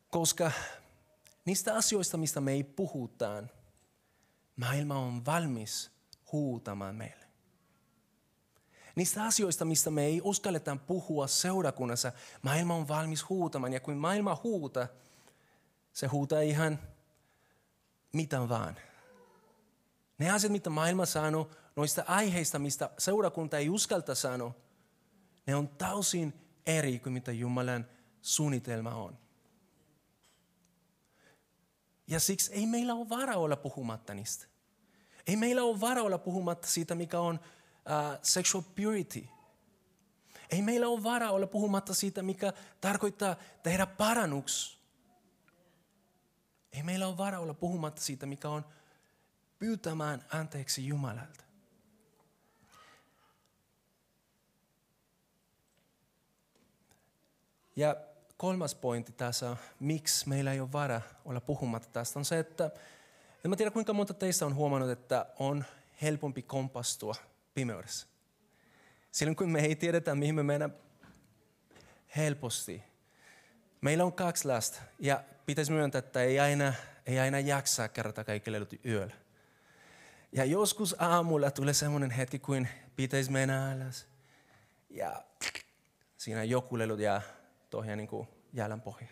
koska 0.09 0.51
niistä 1.45 1.75
asioista, 1.75 2.17
mistä 2.17 2.41
me 2.41 2.51
ei 2.51 2.63
puhutaan, 2.63 3.51
maailma 4.55 4.95
on 4.95 5.25
valmis 5.25 5.91
huutamaan 6.31 6.95
meille. 6.95 7.23
Niistä 8.95 9.23
asioista, 9.23 9.65
mistä 9.65 9.91
me 9.91 10.05
ei 10.05 10.21
uskalleta 10.23 10.77
puhua 10.87 11.27
seurakunnassa, 11.27 12.11
maailma 12.41 12.75
on 12.75 12.87
valmis 12.87 13.29
huutamaan. 13.29 13.73
Ja 13.73 13.79
kun 13.79 13.97
maailma 13.97 14.41
huuta, 14.43 14.87
se 15.93 16.07
huutaa 16.07 16.41
ihan 16.41 16.79
mitä 18.13 18.49
vaan. 18.49 18.77
Ne 20.23 20.29
asiat, 20.29 20.51
mitä 20.51 20.69
maailma 20.69 21.05
sanoo, 21.05 21.49
noista 21.75 22.03
aiheista, 22.07 22.59
mistä 22.59 22.89
seurakunta 22.97 23.57
ei 23.57 23.69
uskalta 23.69 24.15
sanoa, 24.15 24.55
ne 25.47 25.55
on 25.55 25.67
täysin 25.69 26.33
eri 26.65 26.99
kuin 26.99 27.13
mitä 27.13 27.31
Jumalan 27.31 27.87
suunnitelma 28.21 28.95
on. 28.95 29.17
Ja 32.07 32.19
siksi 32.19 32.53
ei 32.53 32.65
meillä 32.65 32.93
ole 32.93 33.09
varaa 33.09 33.37
olla 33.37 33.55
puhumatta 33.55 34.13
niistä. 34.13 34.45
Ei 35.27 35.35
meillä 35.35 35.63
ole 35.63 35.81
varaa 35.81 36.03
olla 36.03 36.17
puhumatta 36.17 36.67
siitä, 36.67 36.95
mikä 36.95 37.19
on 37.19 37.35
uh, 37.35 38.19
sexual 38.21 38.63
purity. 38.75 39.27
Ei 40.49 40.61
meillä 40.61 40.87
ole 40.87 41.03
varaa 41.03 41.31
olla 41.31 41.47
puhumatta 41.47 41.93
siitä, 41.93 42.21
mikä 42.21 42.53
tarkoittaa 42.81 43.35
tehdä 43.63 43.85
parannuks. 43.85 44.79
Ei 46.71 46.83
meillä 46.83 47.07
ole 47.07 47.17
varaa 47.17 47.39
olla 47.39 47.53
puhumatta 47.53 48.01
siitä, 48.01 48.25
mikä 48.25 48.49
on 48.49 48.65
pyytämään 49.63 50.25
anteeksi 50.29 50.87
Jumalalta. 50.87 51.43
Ja 57.75 57.95
kolmas 58.37 58.75
pointti 58.75 59.11
tässä, 59.11 59.57
miksi 59.79 60.29
meillä 60.29 60.53
ei 60.53 60.59
ole 60.59 60.71
vara 60.71 61.01
olla 61.25 61.41
puhumatta 61.41 61.87
tästä, 61.93 62.19
on 62.19 62.25
se, 62.25 62.39
että 62.39 62.71
en 63.45 63.49
mä 63.49 63.55
tiedä 63.55 63.71
kuinka 63.71 63.93
monta 63.93 64.13
teistä 64.13 64.45
on 64.45 64.55
huomannut, 64.55 64.89
että 64.89 65.25
on 65.39 65.65
helpompi 66.01 66.41
kompastua 66.41 67.15
pimeydessä. 67.53 68.07
Silloin 69.11 69.35
kun 69.35 69.49
me 69.49 69.59
ei 69.59 69.75
tiedetä, 69.75 70.15
mihin 70.15 70.35
me 70.35 70.43
mennään 70.43 70.75
helposti. 72.15 72.83
Meillä 73.81 74.03
on 74.03 74.13
kaksi 74.13 74.47
lasta 74.47 74.81
ja 74.99 75.23
pitäisi 75.45 75.71
myöntää, 75.71 75.99
että 75.99 76.21
ei 76.21 76.39
aina, 76.39 76.73
ei 77.05 77.19
aina 77.19 77.39
jaksaa 77.39 77.87
kerrata 77.87 78.23
kaikki 78.23 78.51
lelut 78.51 78.73
yöllä. 78.85 79.23
Ja 80.35 80.45
joskus 80.45 80.95
aamulla 80.99 81.51
tulee 81.51 81.73
semmoinen 81.73 82.11
hetki, 82.11 82.39
kuin 82.39 82.67
pitäisi 82.95 83.31
mennä 83.31 83.71
alas. 83.71 84.07
Ja 84.89 85.23
siinä 86.17 86.43
joku 86.43 86.77
lelut 86.77 86.99
jää 86.99 87.21
tuohon 87.69 87.97
niin 87.97 88.07
kuin 88.07 88.27
jäälän 88.53 88.81
pohja. 88.81 89.07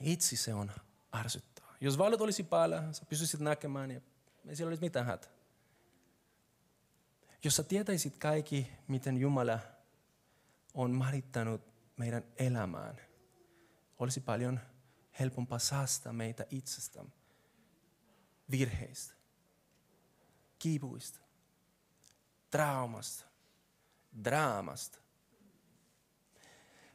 Itse 0.00 0.36
se 0.36 0.54
on 0.54 0.72
ärsyttävää. 1.16 1.74
Jos 1.80 1.98
valot 1.98 2.20
olisi 2.20 2.42
päällä, 2.42 2.92
sä 2.92 3.04
pystyisit 3.04 3.40
näkemään 3.40 3.90
ja 3.90 4.00
ei 4.48 4.56
siellä 4.56 4.68
olisi 4.68 4.82
mitään 4.82 5.06
hätä. 5.06 5.28
Jos 7.44 7.56
sä 7.56 7.62
tietäisit 7.62 8.16
kaikki, 8.16 8.72
miten 8.88 9.16
Jumala 9.16 9.58
on 10.74 10.90
marittanut 10.90 11.60
meidän 11.96 12.24
elämään, 12.36 13.00
olisi 13.98 14.20
paljon 14.20 14.60
helpompaa 15.20 15.58
säästää 15.58 16.12
meitä 16.12 16.46
itsestämme, 16.50 17.12
virheistä, 18.52 19.14
kiipuista, 20.58 21.20
traumasta, 22.50 23.24
draamasta. 24.24 24.98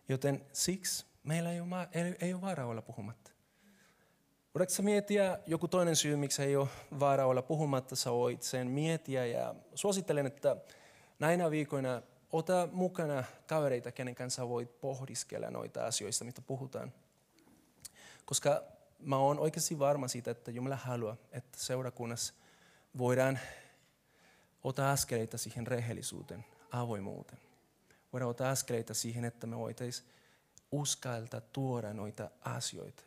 Joten 0.10 0.46
siksi 0.54 1.06
meillä 1.24 1.52
ei 1.52 1.62
ole, 1.62 1.88
ei, 1.92 2.16
ei 2.20 2.34
ole 2.34 2.42
varaa 2.42 2.66
olla 2.66 2.82
puhumatta. 2.82 3.32
Voidaanko 4.56 4.84
miettiä 4.84 5.40
joku 5.46 5.68
toinen 5.68 5.96
syy, 5.96 6.16
miksi 6.16 6.44
ei 6.44 6.56
ole 6.56 6.68
vaara 7.00 7.26
olla 7.26 7.42
puhumatta, 7.42 7.96
sä 7.96 8.12
voit 8.12 8.44
sen 8.44 8.68
miettiä 8.68 9.26
ja 9.26 9.56
suosittelen, 9.76 10.26
että 10.26 10.58
näinä 11.20 11.52
viikoina 11.52 12.02
ota 12.32 12.70
mukana 12.72 13.24
kavereita, 13.48 13.92
kenen 13.92 14.16
kanssa 14.16 14.50
voit 14.50 14.82
pohdiskella 14.82 15.52
noita 15.52 15.86
asioista, 15.86 16.26
mitä 16.26 16.42
puhutaan. 16.42 16.94
Koska 18.26 18.64
mä 19.00 19.18
oon 19.18 19.40
oikeasti 19.40 19.80
varma 19.80 20.08
siitä, 20.08 20.32
että 20.32 20.52
Jumala 20.52 20.76
haluaa, 20.76 21.18
että 21.32 21.60
seurakunnassa 21.60 22.34
voidaan 22.98 23.40
ottaa 24.64 24.92
askeleita 24.92 25.38
siihen 25.38 25.68
rehellisuuteen, 25.68 26.46
avoimuuteen. 26.72 27.42
Voidaan 28.14 28.30
ottaa 28.30 28.52
askeleita 28.52 28.94
siihen, 28.94 29.26
että 29.26 29.48
me 29.48 29.58
voitaisiin 29.58 30.10
uskaltaa 30.72 31.42
tuoda 31.42 31.94
noita 31.94 32.30
asioita 32.42 33.04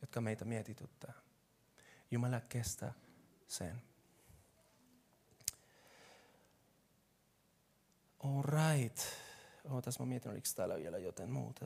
jotka 0.00 0.20
meitä 0.20 0.44
mietityttää. 0.44 1.12
Jumala 2.10 2.40
kestää 2.40 2.92
sen. 3.48 3.82
All 8.18 8.42
right. 8.42 8.98
Ootas, 9.70 9.98
mä 9.98 10.06
mietin, 10.06 10.30
oliko 10.30 10.46
täällä 10.56 10.76
vielä 10.76 10.98
joten 10.98 11.30
muuta. 11.30 11.64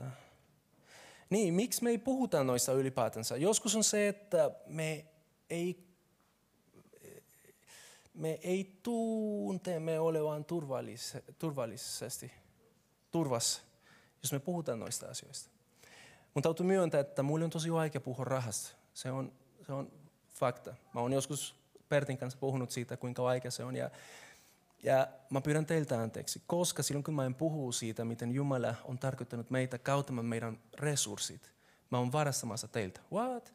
Niin, 1.33 1.53
miksi 1.53 1.83
me 1.83 1.89
ei 1.89 1.97
puhuta 1.97 2.43
noista 2.43 2.73
ylipäätänsä? 2.73 3.37
Joskus 3.37 3.75
on 3.75 3.83
se, 3.83 4.07
että 4.07 4.51
me 4.67 5.05
ei, 5.49 5.87
me 8.13 8.39
ei 8.43 8.81
me 9.79 9.99
olevan 9.99 10.45
turvallis, 10.45 11.17
turvallisesti, 11.39 12.31
turvassa, 13.11 13.61
jos 14.23 14.31
me 14.31 14.39
puhutaan 14.39 14.79
noista 14.79 15.05
asioista. 15.05 15.49
Mun 16.33 16.43
täytyy 16.43 16.65
myöntää, 16.65 17.01
että 17.01 17.23
mulle 17.23 17.45
on 17.45 17.51
tosi 17.51 17.73
vaikea 17.73 18.01
puhua 18.01 18.25
rahasta. 18.25 18.75
Se 18.93 19.11
on, 19.11 19.31
se 19.65 19.73
on 19.73 19.91
fakta. 20.29 20.75
Mä 20.93 21.01
oon 21.01 21.13
joskus 21.13 21.55
Pertin 21.89 22.17
kanssa 22.17 22.39
puhunut 22.39 22.71
siitä, 22.71 22.97
kuinka 22.97 23.23
vaikea 23.23 23.51
se 23.51 23.63
on. 23.63 23.75
Ja, 23.75 23.89
ja 24.83 25.07
mä 25.29 25.41
pyydän 25.41 25.65
teiltä 25.65 26.01
anteeksi, 26.01 26.41
koska 26.47 26.83
silloin 26.83 27.03
kun 27.03 27.13
mä 27.13 27.25
en 27.25 27.35
puhu 27.35 27.71
siitä, 27.71 28.05
miten 28.05 28.31
Jumala 28.31 28.75
on 28.83 28.99
tarkoittanut 28.99 29.49
meitä 29.49 29.77
kauttamaan 29.77 30.25
meidän 30.25 30.59
resurssit, 30.73 31.53
mä 31.91 31.97
oon 31.97 32.11
varastamassa 32.11 32.67
teiltä. 32.67 32.99
What? 33.11 33.53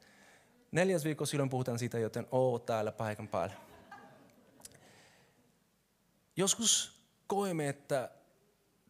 Neljäs 0.73 1.05
viikko 1.05 1.27
silloin 1.27 1.51
puhutaan 1.51 1.79
siitä, 1.79 1.99
joten 1.99 2.27
oo 2.31 2.59
täällä 2.59 2.93
paikan 2.93 3.29
päällä. 3.29 3.55
Joskus 6.37 7.01
koemme, 7.27 7.69
että 7.69 8.11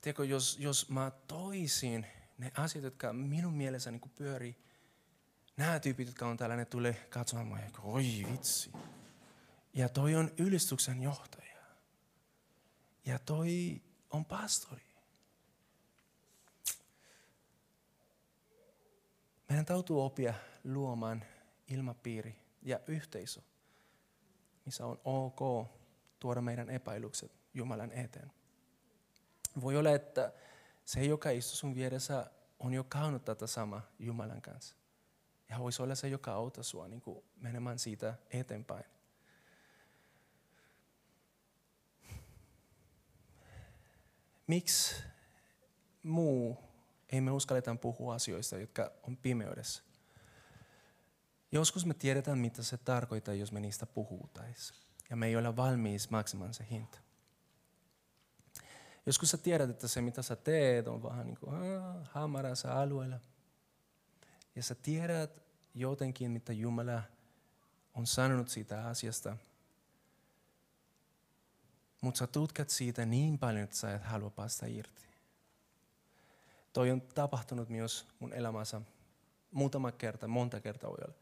tiedätkö, 0.01 0.25
jos, 0.25 0.57
jos 0.61 0.91
mä 0.91 1.13
toisin 1.27 2.07
ne 2.39 2.53
asiat, 2.57 2.85
jotka 2.85 3.13
minun 3.13 3.55
mielessä 3.55 3.91
niin 3.91 4.13
pyörii, 4.17 4.57
nämä 5.57 5.81
tyypit, 5.81 6.07
jotka 6.07 6.27
on 6.27 6.37
täällä, 6.37 6.57
ne 6.57 6.65
tulee 6.65 7.07
katsomaan 7.11 7.61
ja 7.61 7.71
oi 7.83 8.27
vitsi. 8.33 8.73
Ja 9.75 9.89
toi 9.89 10.15
on 10.15 10.31
ylistyksen 10.39 11.03
johtaja. 11.03 11.48
Ja 13.09 13.19
toi 13.19 13.83
on 14.11 14.25
pastori. 14.25 14.83
Meidän 19.49 19.65
täytyy 19.65 20.05
oppia 20.05 20.35
luomaan 20.65 21.25
ilmapiiri 21.69 22.37
ja 22.63 22.81
yhteisö, 22.87 23.43
missä 24.65 24.87
on 24.87 25.01
ok 25.05 25.69
tuoda 26.21 26.41
meidän 26.41 26.71
epäilykset 26.71 27.33
Jumalan 27.55 27.93
eteen. 27.93 28.33
Voi 29.61 29.77
olla, 29.77 29.91
että 29.91 30.33
se, 30.85 31.05
joka 31.05 31.31
istuu 31.31 31.57
sun 31.57 31.75
vieressä, 31.75 32.31
on 32.59 32.75
jo 32.75 32.85
käynyt 32.85 33.25
tätä 33.25 33.47
sama 33.47 33.83
Jumalan 33.99 34.43
kanssa. 34.43 34.77
Ja 35.49 35.59
voisi 35.59 35.83
olla 35.83 35.95
se, 35.95 36.09
joka 36.09 36.33
auttaa 36.33 36.65
sua 36.65 36.89
niin 36.89 37.03
menemään 37.37 37.79
siitä 37.79 38.15
eteenpäin. 38.31 38.85
Miksi 44.49 45.03
muu 46.03 46.59
ei 47.09 47.21
me 47.21 47.31
uskalleta 47.31 47.75
puhua 47.75 48.15
asioista, 48.15 48.57
jotka 48.57 48.93
on 49.03 49.17
pimeydessä? 49.17 49.83
Joskus 51.53 51.87
me 51.87 51.95
tiedetään, 51.95 52.39
mitä 52.39 52.63
se 52.63 52.77
tarkoittaa, 52.77 53.35
jos 53.35 53.53
me 53.53 53.61
niistä 53.61 53.87
puhutaan. 53.87 54.55
Ja 55.11 55.17
me 55.17 55.27
ei 55.27 55.37
ole 55.37 55.57
valmis 55.57 56.11
maksamaan 56.11 56.55
se 56.55 56.67
hinta. 56.71 56.99
Joskus 59.07 59.31
sä 59.31 59.37
tiedät, 59.37 59.71
että 59.71 59.89
se 59.89 60.01
mitä 60.01 60.23
sä 60.23 60.37
teet 60.37 60.89
on 60.89 61.03
vähän 61.03 61.27
niin 61.27 61.37
kuin 61.37 61.53
hamarassa 62.03 62.83
alueella. 62.83 63.21
Ja 64.55 64.63
sä 64.63 64.75
tiedät 64.75 65.43
jotenkin, 65.75 66.31
mitä 66.31 66.53
Jumala 66.53 67.03
on 67.95 68.07
sanonut 68.07 68.49
siitä 68.49 68.87
asiasta. 68.87 69.37
Mutta 72.01 72.19
sä 72.19 72.27
tutkat 72.27 72.71
siitä 72.71 73.07
niin 73.07 73.39
paljon, 73.39 73.65
että 73.65 73.77
sä 73.77 73.95
et 73.95 74.05
halua 74.05 74.31
päästä 74.31 74.67
irti. 74.67 75.03
Toi 76.73 76.91
on 76.91 77.01
tapahtunut 77.01 77.69
myös 77.69 78.07
mun 78.19 78.33
elämässä 78.33 78.81
muutama 79.51 79.93
kerta, 79.93 80.29
monta 80.29 80.61
kertaa 80.61 80.91
voi 80.91 80.99
olla. 81.05 81.15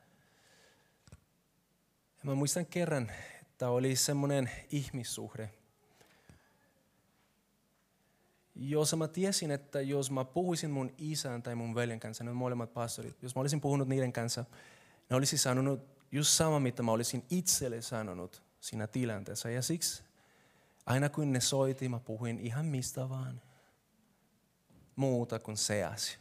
Ja 2.18 2.22
mä 2.22 2.34
muistan 2.34 2.66
kerran, 2.66 3.12
että 3.42 3.68
oli 3.68 3.96
semmoinen 3.96 4.50
ihmissuhde, 4.70 5.50
jos 8.54 8.96
mä 8.96 9.08
tiesin, 9.08 9.50
että 9.50 9.80
jos 9.80 10.10
mä 10.10 10.24
puhuisin 10.24 10.70
mun 10.70 10.94
isän 10.98 11.42
tai 11.42 11.54
mun 11.54 11.74
veljen 11.74 12.00
kanssa, 12.00 12.24
ne 12.24 12.32
molemmat 12.32 12.74
pastorit, 12.74 13.22
jos 13.22 13.34
mä 13.34 13.40
olisin 13.40 13.60
puhunut 13.60 13.88
niiden 13.88 14.12
kanssa, 14.12 14.44
ne 15.10 15.16
olisi 15.16 15.38
sanonut 15.38 15.80
just 16.12 16.30
sama, 16.30 16.60
mitä 16.60 16.82
mä 16.82 16.92
olisin 16.92 17.24
itselle 17.30 17.82
sanonut 17.82 18.42
siinä 18.60 18.86
tilanteessa. 18.86 19.50
Ja 19.50 19.62
siksi 19.62 20.02
aina 20.86 21.08
kun 21.08 21.32
ne 21.32 21.40
soiti, 21.40 21.88
mä 21.88 22.00
puhuin 22.00 22.38
ihan 22.38 22.66
mistä 22.66 23.08
vaan 23.08 23.42
muuta 24.96 25.38
kuin 25.38 25.56
se 25.56 25.84
asia. 25.84 26.18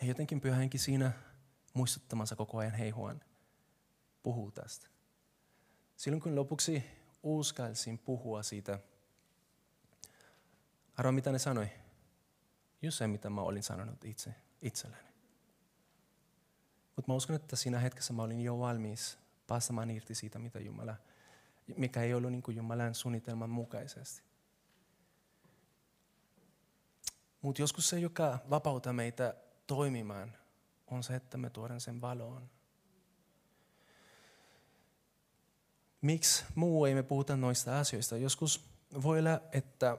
Ja 0.00 0.06
jotenkin 0.06 0.40
pyhänkin 0.40 0.80
siinä 0.80 1.12
muistuttamassa 1.74 2.36
koko 2.36 2.58
ajan, 2.58 2.74
hei 2.74 2.90
Juan, 2.90 3.20
puhuu 4.22 4.50
tästä. 4.50 4.86
Silloin 5.96 6.22
kun 6.22 6.36
lopuksi 6.36 6.84
uskalsin 7.22 7.98
puhua 7.98 8.42
siitä, 8.42 8.78
Arvo, 10.96 11.12
mitä 11.12 11.32
ne 11.32 11.38
sanoi? 11.38 11.68
Just 12.82 12.98
se, 12.98 13.06
mitä 13.06 13.30
mä 13.30 13.40
olin 13.40 13.62
sanonut 13.62 14.04
itse, 14.04 14.34
itselleni. 14.62 15.08
Mutta 16.96 17.12
mä 17.12 17.14
uskon, 17.14 17.36
että 17.36 17.56
siinä 17.56 17.78
hetkessä 17.78 18.12
mä 18.12 18.22
olin 18.22 18.40
jo 18.40 18.58
valmis 18.58 19.18
päästämään 19.46 19.90
irti 19.90 20.14
siitä, 20.14 20.38
mitä 20.38 20.60
Jumala, 20.60 20.96
mikä 21.76 22.02
ei 22.02 22.14
ollut 22.14 22.32
niin 22.32 22.42
kuin 22.42 22.56
Jumalan 22.56 22.94
suunnitelman 22.94 23.50
mukaisesti. 23.50 24.22
Mutta 27.42 27.62
joskus 27.62 27.88
se, 27.88 27.98
joka 27.98 28.38
vapauttaa 28.50 28.92
meitä 28.92 29.34
toimimaan, 29.66 30.36
on 30.86 31.02
se, 31.02 31.14
että 31.14 31.36
me 31.36 31.50
tuodaan 31.50 31.80
sen 31.80 32.00
valoon. 32.00 32.50
Miksi 36.00 36.44
muu 36.54 36.84
ei 36.84 36.94
me 36.94 37.02
puhuta 37.02 37.36
noista 37.36 37.78
asioista? 37.78 38.16
Joskus 38.16 38.64
voi 39.02 39.18
olla, 39.18 39.40
että 39.52 39.98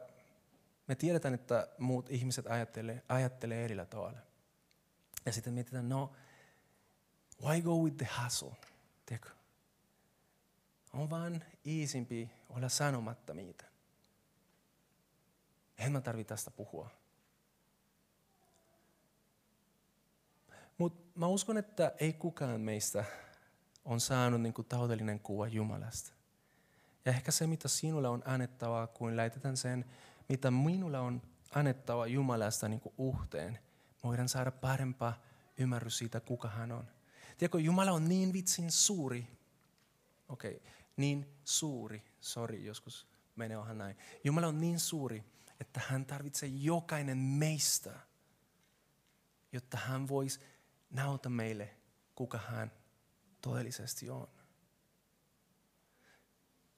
Me 0.88 0.96
tiedetään, 0.96 1.34
että 1.34 1.68
muut 1.78 2.10
ihmiset 2.10 2.48
ajattelee, 2.48 3.02
ajattelee 3.10 3.66
erillä 3.66 3.86
tavalla. 3.86 4.20
Ja 5.26 5.34
sitten 5.34 5.54
mietitään, 5.54 5.90
no, 5.90 6.12
why 7.44 7.62
go 7.62 7.76
with 7.76 7.98
the 7.98 8.08
hustle? 8.24 8.56
Tiedätkö? 9.06 9.30
On 10.96 11.10
vaan 11.10 11.44
iisimpi 11.66 12.30
olla 12.50 12.70
sanomatta 12.70 13.34
mitään. 13.34 13.72
En 15.78 15.92
mä 15.92 16.02
tarvitse 16.02 16.30
tästä 16.30 16.52
puhua. 16.52 16.90
Mutta 20.78 21.20
mä 21.20 21.28
uskon, 21.28 21.58
että 21.58 21.92
ei 22.00 22.14
kukaan 22.14 22.62
meistä 22.62 23.06
on 23.86 24.00
saanut 24.00 24.42
niin 24.42 24.54
kuin 24.54 24.68
taloudellinen 24.68 25.20
kuva 25.20 25.48
Jumalasta. 25.48 26.14
Ja 27.06 27.12
ehkä 27.12 27.32
se, 27.32 27.48
mitä 27.48 27.68
sinulle 27.68 28.08
on 28.08 28.24
annettavaa, 28.26 28.88
kun 28.88 29.18
lähetetään 29.18 29.58
sen, 29.58 29.86
mitä 30.30 30.52
minulla 30.52 31.00
on 31.00 31.22
annettava 31.56 32.08
Jumalasta 32.08 32.68
niin 32.68 32.80
kuin 32.80 32.96
uhteen, 32.98 33.60
voidaan 34.04 34.30
saada 34.30 34.52
parempaa 34.52 35.22
ymmärrys 35.58 35.98
siitä, 35.98 36.20
kuka 36.20 36.48
hän 36.48 36.72
on. 36.72 36.88
Tiedätkö, 37.38 37.60
Jumala 37.60 37.92
on 37.92 38.10
niin 38.10 38.34
vitsin 38.34 38.72
suuri. 38.72 39.28
Okei, 40.30 40.56
okay, 40.56 40.75
niin 40.98 41.40
suuri. 41.44 42.04
Sori, 42.20 42.66
joskus 42.66 43.08
menee 43.36 43.58
vähän 43.58 43.78
näin. 43.78 43.98
Jumala 44.24 44.48
on 44.48 44.62
niin 44.62 44.80
suuri, 44.80 45.24
että 45.60 45.82
hän 45.88 46.06
tarvitsee 46.06 46.50
jokainen 46.50 47.18
meistä, 47.18 48.00
jotta 49.52 49.78
hän 49.78 50.08
voisi 50.08 50.40
näytä 50.90 51.30
meille, 51.30 51.78
kuka 52.16 52.38
hän 52.38 52.72
todellisesti 53.42 54.10
on. 54.10 54.28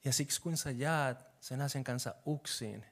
Ja 0.05 0.13
siksi 0.13 0.41
kun 0.41 0.57
sä 0.57 0.71
jäät 0.71 1.27
sen 1.39 1.61
asian 1.61 1.83
kanssa 1.83 2.15
uksiin, 2.25 2.85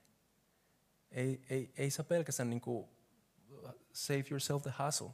ei, 1.12 1.46
ei, 1.50 1.74
ei 1.78 1.92
sä 1.92 2.04
pelkästään 2.04 2.50
niin 2.50 2.62
kuin 2.62 2.90
save 3.94 4.26
yourself 4.32 4.64
the 4.64 4.74
hustle. 4.86 5.10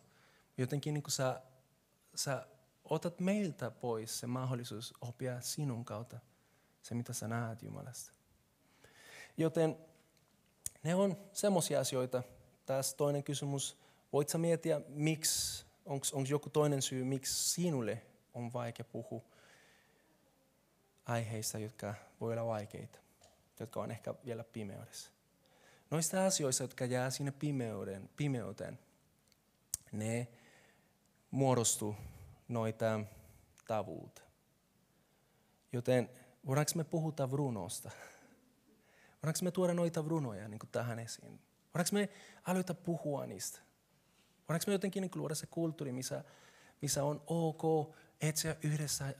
Jotenkin 0.57 0.93
niin 0.93 1.03
kuin 1.03 1.11
sä, 1.11 1.41
sä 2.15 2.47
otat 2.91 3.19
meiltä 3.19 3.71
pois 3.71 4.19
se 4.19 4.27
mahdollisuus 4.27 4.93
oppia 5.01 5.41
sinun 5.41 5.85
kautta 5.85 6.19
se, 6.81 6.95
mitä 6.95 7.13
sä 7.13 7.27
näet 7.27 7.63
Jumalasta. 7.63 8.11
Joten 9.37 9.77
ne 10.83 10.95
on 10.95 11.17
semmoisia 11.33 11.79
asioita. 11.79 12.23
Tässä 12.65 12.97
toinen 12.97 13.23
kysymys. 13.23 13.77
Voit 14.13 14.29
sä 14.29 14.37
miettiä, 14.37 14.81
miksi, 14.87 15.65
onko 15.85 16.27
joku 16.29 16.49
toinen 16.49 16.81
syy, 16.81 17.03
miksi 17.03 17.49
sinulle 17.53 18.01
on 18.33 18.53
vaikea 18.53 18.85
puhua 18.91 19.21
aiheista, 21.05 21.59
jotka 21.59 21.95
voi 22.21 22.33
olla 22.33 22.45
vaikeita, 22.45 22.99
jotka 23.59 23.81
on 23.81 23.91
ehkä 23.91 24.13
vielä 24.25 24.43
pimeydessä. 24.43 25.11
Noista 25.91 26.25
asioista, 26.25 26.63
jotka 26.63 26.85
jää 26.85 27.09
sinne 27.09 27.31
pimeyden, 27.31 28.09
pimeyteen, 28.15 28.79
ne 29.91 30.27
muodostuu 31.31 31.95
noita 32.51 32.99
tavuut. 33.67 34.23
Joten 35.73 36.09
voidaanko 36.45 36.71
me 36.75 36.83
puhuta 36.83 37.29
runosta? 37.31 37.91
Voidaanko 39.23 39.39
me 39.43 39.51
tuoda 39.51 39.73
noita 39.73 40.03
runoja 40.07 40.47
niin 40.47 40.59
tähän 40.71 40.99
esiin? 40.99 41.39
Voidaanko 41.73 41.93
me 41.93 42.09
aloita 42.43 42.73
puhua 42.73 43.25
niistä? 43.25 43.59
Voidaanko 44.49 44.63
me 44.67 44.73
jotenkin 44.73 45.01
niin 45.01 45.11
luoda 45.15 45.35
se 45.35 45.47
kulttuuri, 45.47 45.91
missä, 45.91 46.23
missä 46.81 47.03
on 47.03 47.21
ok 47.27 47.95
etsiä 48.21 48.55
yhdessä 48.63 49.13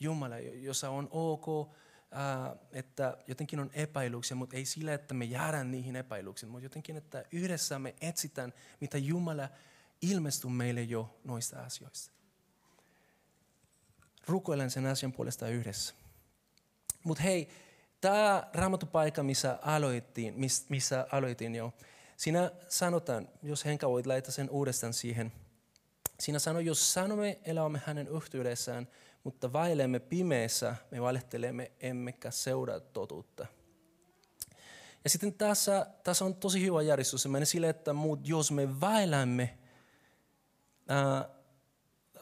Jumala, 0.00 0.38
jossa 0.38 0.90
on 0.90 1.08
ok, 1.10 1.46
että 2.72 3.16
jotenkin 3.26 3.60
on 3.60 3.70
epäilyksiä, 3.74 4.34
mutta 4.34 4.56
ei 4.56 4.64
sillä, 4.64 4.94
että 4.94 5.14
me 5.14 5.24
jäädään 5.24 5.70
niihin 5.70 5.96
epäilyksiin, 5.96 6.50
mutta 6.50 6.64
jotenkin, 6.64 6.96
että 6.96 7.24
yhdessä 7.32 7.78
me 7.78 7.94
etsitään, 8.00 8.52
mitä 8.80 8.98
Jumala 8.98 9.48
ilmestyy 10.02 10.50
meille 10.50 10.82
jo 10.82 11.20
noista 11.24 11.64
asioista. 11.64 12.21
Rukoilen 14.26 14.70
sen 14.70 14.86
asian 14.86 15.12
puolesta 15.12 15.48
yhdessä. 15.48 15.94
Mutta 17.04 17.22
hei, 17.22 17.48
tämä 18.00 18.50
raamatupaikka, 18.54 19.22
missä 19.22 19.58
aloitin, 19.62 20.34
missä 20.68 21.06
aloitin 21.12 21.54
jo, 21.54 21.72
siinä 22.16 22.50
sanotaan, 22.68 23.28
jos 23.42 23.64
Henka 23.64 23.88
voit 23.88 24.06
laittaa 24.06 24.32
sen 24.32 24.50
uudestaan 24.50 24.92
siihen. 24.92 25.32
Siinä 26.20 26.38
sanoo, 26.38 26.60
jos 26.60 26.92
sanomme 26.92 27.38
elämme 27.44 27.82
hänen 27.86 28.08
yhteydessään, 28.08 28.88
mutta 29.24 29.52
vailemme 29.52 29.98
pimeässä, 29.98 30.76
me 30.90 31.02
valehtelemme 31.02 31.72
emmekä 31.80 32.30
seuraa 32.30 32.80
totuutta. 32.80 33.46
Ja 35.04 35.10
sitten 35.10 35.34
tässä, 35.34 35.86
tässä 36.04 36.24
on 36.24 36.34
tosi 36.34 36.62
hyvä 36.62 36.82
järjestys. 36.82 37.22
Se 37.22 37.28
menee 37.28 37.46
sille, 37.46 37.68
että 37.68 37.92
muut, 37.92 38.28
jos 38.28 38.52
me 38.52 38.80
vailemme 38.80 39.58
ää, 40.88 41.28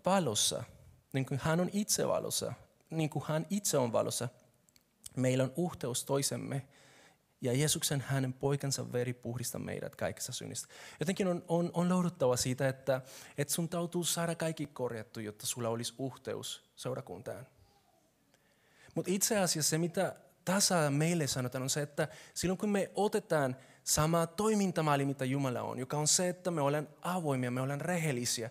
valossa, 0.04 0.64
niin 1.12 1.26
kuin 1.26 1.40
hän 1.42 1.60
on 1.60 1.70
itse 1.72 2.08
valossa, 2.08 2.52
niin 2.90 3.10
kuin 3.10 3.24
hän 3.28 3.46
itse 3.50 3.78
on 3.78 3.92
valossa, 3.92 4.28
meillä 5.16 5.44
on 5.44 5.52
uhteus 5.56 6.04
toisemme 6.04 6.66
ja 7.40 7.52
Jeesuksen 7.52 8.00
hänen 8.00 8.32
poikansa 8.32 8.92
veri 8.92 9.14
puhdistaa 9.14 9.60
meidät 9.60 9.96
kaikessa 9.96 10.32
synnistä. 10.32 10.68
Jotenkin 11.00 11.28
on, 11.28 11.44
on, 11.48 11.70
on 11.74 11.88
louduttava 11.88 12.36
siitä, 12.36 12.68
että, 12.68 13.00
että 13.38 13.54
sun 13.54 13.68
tautuu 13.68 14.04
saada 14.04 14.34
kaikki 14.34 14.66
korjattu, 14.66 15.20
jotta 15.20 15.46
sulla 15.46 15.68
olisi 15.68 15.94
uhteus 15.98 16.70
seurakuntaan. 16.76 17.46
Mutta 18.94 19.10
itse 19.10 19.38
asiassa 19.38 19.70
se, 19.70 19.78
mitä 19.78 20.16
tässä 20.44 20.90
meille 20.90 21.26
sanotaan, 21.26 21.62
on 21.62 21.70
se, 21.70 21.82
että 21.82 22.08
silloin 22.34 22.58
kun 22.58 22.68
me 22.68 22.90
otetaan 22.94 23.56
sama 23.84 24.26
toimintamalli, 24.26 25.04
mitä 25.04 25.24
Jumala 25.24 25.62
on, 25.62 25.78
joka 25.78 25.96
on 25.96 26.08
se, 26.08 26.28
että 26.28 26.50
me 26.50 26.60
ollaan 26.60 26.88
avoimia, 27.02 27.50
me 27.50 27.60
ollaan 27.60 27.80
rehellisiä, 27.80 28.50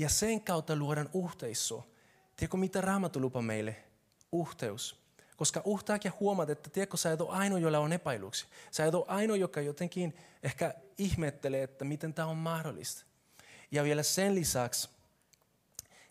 ja 0.00 0.08
sen 0.08 0.40
kautta 0.40 0.76
luodaan 0.76 1.10
uhteiso. 1.12 1.88
Tiedätkö, 2.36 2.56
mitä 2.56 2.80
Raamattu 2.80 3.20
lupa 3.20 3.42
meille? 3.42 3.76
Uhteus. 4.32 5.00
Koska 5.36 5.62
uhtaakja 5.64 6.12
huomaat, 6.20 6.50
että 6.50 6.70
tiedätkö, 6.70 6.96
sä 6.96 7.12
et 7.12 7.20
ole 7.20 7.30
ainoa, 7.30 7.58
jolla 7.58 7.78
on 7.78 7.92
epäilyksiä. 7.92 8.48
Sä 8.70 8.86
et 8.86 8.94
ole 8.94 9.04
ainoa, 9.08 9.36
joka 9.36 9.60
jotenkin 9.60 10.16
ehkä 10.42 10.74
ihmettelee, 10.98 11.62
että 11.62 11.84
miten 11.84 12.14
tämä 12.14 12.28
on 12.28 12.36
mahdollista. 12.36 13.04
Ja 13.70 13.84
vielä 13.84 14.02
sen 14.02 14.34
lisäksi 14.34 14.88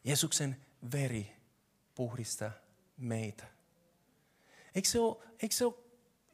Jeesuksen 0.03 0.57
veri 0.91 1.35
puhdistaa 1.95 2.51
meitä. 2.97 3.43
Eikö 4.75 4.89
se 4.89 4.99
ole, 4.99 5.17
eikö 5.41 5.55
se 5.55 5.65
ole 5.65 5.73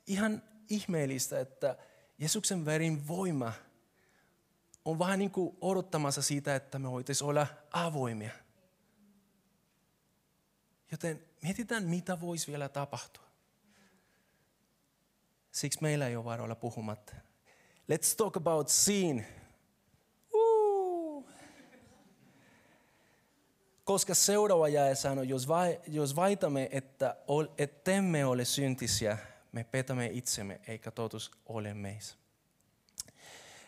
ihan 0.08 0.44
ihmeellistä, 0.70 1.40
että 1.40 1.78
Jeesuksen 2.18 2.66
verin 2.66 3.08
voima 3.08 3.54
on 4.86 5.00
vähän 5.00 5.20
niin 5.20 5.32
kuin 5.32 5.58
odottamassa 5.62 6.22
siitä, 6.22 6.56
että 6.56 6.80
me 6.80 6.92
voitaisiin 6.92 7.28
olla 7.30 7.48
avoimia. 7.72 8.32
Joten 10.92 11.24
mietitään, 11.42 11.84
mitä 11.84 12.22
voisi 12.22 12.52
vielä 12.52 12.70
tapahtua. 12.70 13.24
Siksi 15.52 15.82
meillä 15.82 16.08
ei 16.08 16.16
ole 16.16 16.26
varoilla 16.26 16.56
puhumatta. 16.56 17.14
Let's 17.92 18.16
talk 18.18 18.38
about 18.38 18.70
sin. 18.70 19.26
Koska 23.84 24.16
seuraava 24.16 24.68
jäe 24.68 24.96
sanoo, 24.96 25.24
jos, 25.24 25.48
vai, 25.48 25.82
jos 25.88 26.16
vaitamme, 26.16 26.70
että 26.72 27.16
ettemme 27.58 28.26
ole 28.26 28.46
syntisiä, 28.46 29.18
me 29.52 29.64
petämme 29.64 30.06
itsemme, 30.06 30.62
eikä 30.68 30.92
totuus 30.92 31.32
ole 31.46 31.74
meissä. 31.74 32.16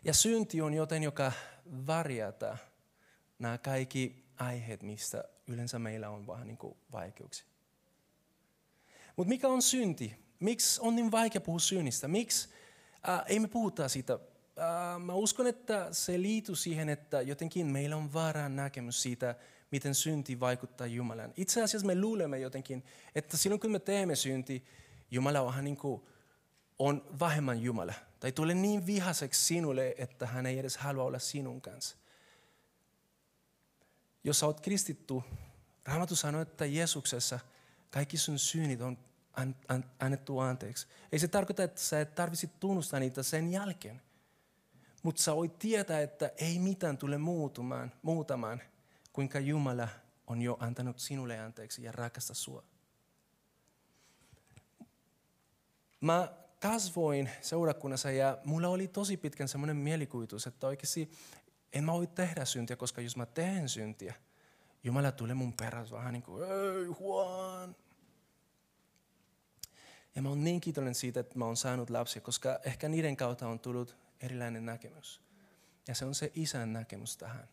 Ja 0.07 0.13
synti 0.13 0.61
on 0.61 0.73
joten, 0.73 1.03
joka 1.03 1.31
varjata 1.87 2.57
nämä 3.39 3.57
kaikki 3.57 4.25
aiheet, 4.37 4.83
mistä 4.83 5.23
yleensä 5.47 5.79
meillä 5.79 6.09
on 6.09 6.27
vähän 6.27 6.47
niin 6.47 6.57
vaikeuksia. 6.91 7.45
Mutta 9.15 9.29
mikä 9.29 9.47
on 9.47 9.61
synti? 9.61 10.15
Miksi 10.39 10.81
on 10.81 10.95
niin 10.95 11.11
vaikea 11.11 11.41
puhua 11.41 11.59
synnistä? 11.59 12.07
Miksi 12.07 12.49
äh, 13.09 13.21
ei 13.25 13.39
me 13.39 13.47
puhuta 13.47 13.89
siitä? 13.89 14.13
Äh, 14.13 14.99
mä 15.01 15.13
uskon, 15.13 15.47
että 15.47 15.87
se 15.91 16.21
liittyy 16.21 16.55
siihen, 16.55 16.89
että 16.89 17.21
jotenkin 17.21 17.67
meillä 17.67 17.95
on 17.95 18.13
väärä 18.13 18.49
näkemys 18.49 19.01
siitä, 19.01 19.35
miten 19.71 19.95
synti 19.95 20.39
vaikuttaa 20.39 20.87
Jumalaan. 20.87 21.33
Itse 21.37 21.63
asiassa 21.63 21.87
me 21.87 22.01
luulemme 22.01 22.39
jotenkin, 22.39 22.83
että 23.15 23.37
silloin 23.37 23.59
kun 23.59 23.71
me 23.71 23.79
teemme 23.79 24.15
synti, 24.15 24.65
Jumala 25.11 25.41
on, 25.41 25.63
niin 25.63 25.77
kuin, 25.77 26.01
on 26.79 27.05
vähemmän 27.19 27.61
Jumala. 27.61 27.93
Tai 28.19 28.31
tulee 28.31 28.55
niin 28.55 28.85
vihaseksi 28.85 29.45
sinulle, 29.45 29.95
että 29.97 30.27
hän 30.27 30.45
ei 30.45 30.59
edes 30.59 30.77
halua 30.77 31.03
olla 31.03 31.19
sinun 31.19 31.61
kanssa. 31.61 31.97
Jos 34.23 34.43
olet 34.43 34.59
kristitty, 34.59 35.13
Raamattu 35.85 36.15
sanoo, 36.15 36.41
että 36.41 36.65
Jeesuksessa 36.65 37.39
kaikki 37.89 38.17
sun 38.17 38.39
syynit 38.39 38.81
on 38.81 38.97
annettu 39.99 40.39
anteeksi. 40.39 40.87
Ei 41.11 41.19
se 41.19 41.27
tarkoita, 41.27 41.63
että 41.63 41.81
sä 41.81 42.01
et 42.01 42.15
tarvitse 42.15 42.47
tunnustaa 42.47 42.99
niitä 42.99 43.23
sen 43.23 43.51
jälkeen. 43.51 44.01
Mutta 45.03 45.21
sä 45.21 45.35
voit 45.35 45.59
tietää, 45.59 46.01
että 46.01 46.31
ei 46.37 46.59
mitään 46.59 46.97
tule 46.97 47.17
muutumaan, 47.17 47.93
muutamaan, 48.01 48.61
kuinka 49.13 49.39
Jumala 49.39 49.87
on 50.27 50.41
jo 50.41 50.57
antanut 50.59 50.99
sinulle 50.99 51.39
anteeksi 51.39 51.83
ja 51.83 51.91
rakasta 51.91 52.33
sua. 52.33 52.63
Mä 56.01 56.33
kasvoin 56.59 57.29
seurakunnassa 57.41 58.11
ja 58.11 58.37
mulla 58.45 58.67
oli 58.67 58.87
tosi 58.87 59.17
pitkän 59.17 59.47
semmoinen 59.47 59.77
mielikuvitus, 59.77 60.47
että 60.47 60.67
oikeasti 60.67 61.11
en 61.73 61.83
mä 61.83 61.93
voi 61.93 62.07
tehdä 62.07 62.45
syntiä, 62.45 62.75
koska 62.75 63.01
jos 63.01 63.17
mä 63.17 63.25
teen 63.25 63.69
syntiä, 63.69 64.13
Jumala 64.83 65.11
tulee 65.11 65.35
mun 65.35 65.53
perässä 65.53 65.95
vähän 65.95 66.13
niin 66.13 66.23
kuin, 66.23 66.43
ei 66.43 66.85
Juan. 66.99 67.75
Ja 70.15 70.21
mä 70.21 70.29
oon 70.29 70.43
niin 70.43 70.61
kiitollinen 70.61 70.95
siitä, 70.95 71.19
että 71.19 71.39
mä 71.39 71.45
oon 71.45 71.57
saanut 71.57 71.89
lapsia, 71.89 72.21
koska 72.21 72.59
ehkä 72.63 72.89
niiden 72.89 73.17
kautta 73.17 73.47
on 73.47 73.59
tullut 73.59 73.97
erilainen 74.19 74.65
näkemys. 74.65 75.21
Ja 75.87 75.95
se 75.95 76.05
on 76.05 76.15
se 76.15 76.31
isän 76.35 76.73
näkemys 76.73 77.17
tähän. 77.17 77.49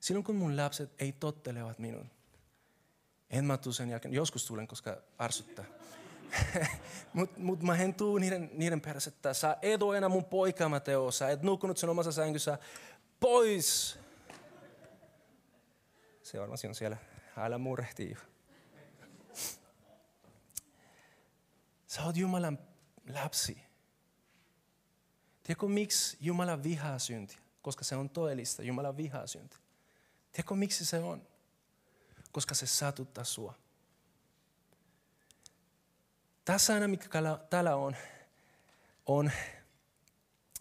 Silloin 0.00 0.24
kun 0.24 0.36
mun 0.36 0.56
lapset 0.56 0.92
ei 0.98 1.12
tottelevat 1.12 1.78
minun, 1.78 2.10
en 3.30 3.44
mä 3.44 3.56
tule 3.56 3.74
sen 3.74 3.90
jälkeen, 3.90 4.14
joskus 4.14 4.46
tulen, 4.46 4.66
koska 4.66 5.02
arsuttaa. 5.18 5.64
Mutta 7.12 7.40
mut 7.40 7.62
mä 7.62 7.76
en 7.76 7.94
tuu 7.94 8.18
niiden, 8.18 8.50
niiden 8.52 8.80
perässä, 8.80 9.08
että 9.08 9.34
sä 9.34 9.56
et 9.62 9.82
ole 9.82 9.96
enää 9.96 10.08
mun 10.08 10.24
poika 10.24 10.68
Mateo, 10.68 11.10
sä 11.10 11.28
et 11.30 11.42
nukkunut 11.42 11.78
sen 11.78 11.90
omassa 11.90 12.12
sängyssä, 12.12 12.58
pois! 13.20 13.98
Se 16.22 16.40
varmasti 16.40 16.66
on 16.66 16.74
siellä, 16.74 16.96
älä 17.36 17.58
murehtii. 17.58 18.16
Sä 21.86 22.02
oot 22.04 22.16
Jumalan 22.16 22.58
lapsi. 23.14 23.62
Tiedätkö 25.42 25.68
miksi 25.68 26.16
Jumala 26.20 26.62
vihaa 26.62 26.98
syntiä? 26.98 27.38
Koska 27.62 27.84
se 27.84 27.96
on 27.96 28.10
todellista, 28.10 28.62
Jumala 28.62 28.96
vihaa 28.96 29.26
syntiä. 29.26 29.58
Tiedätkö 30.32 30.54
miksi 30.54 30.86
se 30.86 30.98
on? 30.98 31.26
Koska 32.32 32.54
se 32.54 32.66
satuttaa 32.66 33.24
sua. 33.24 33.54
Tässä 36.50 36.66
sana, 36.66 36.88
mikä 36.88 37.08
täällä 37.50 37.76
on, 37.76 37.96
on 39.06 39.26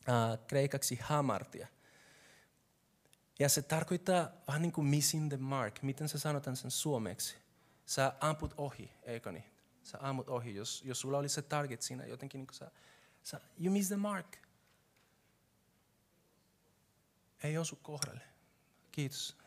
äh, 0.09 0.39
kreikaksi 0.47 0.99
hamartia. 1.01 1.67
Ja 3.39 3.49
se 3.49 3.61
tarkoittaa 3.61 4.31
vähän 4.47 4.61
niin 4.61 4.71
kuin 4.71 4.87
missing 4.87 5.29
the 5.29 5.37
mark. 5.37 5.81
Miten 5.81 6.09
se 6.09 6.19
sanotaan 6.19 6.55
sen 6.55 6.71
suomeksi? 6.71 7.35
Sä 7.85 8.13
amput 8.19 8.53
ohi, 8.57 8.91
eikö 9.03 9.31
niin? 9.31 9.43
Sä 9.83 9.97
ammut 10.01 10.29
ohi, 10.29 10.55
jos, 10.55 10.81
jos 10.85 10.99
sulla 10.99 11.17
oli 11.17 11.29
se 11.29 11.41
target 11.41 11.81
siinä 11.81 12.05
jotenkin, 12.05 12.39
niin 12.39 12.47
kuin 12.47 12.55
sä, 12.55 12.71
sä, 13.23 13.41
you 13.63 13.73
miss 13.73 13.87
the 13.87 13.95
mark. 13.95 14.37
Ei 17.43 17.57
osu 17.57 17.75
kohdalle. 17.75 18.23
Kiitos. 18.91 19.37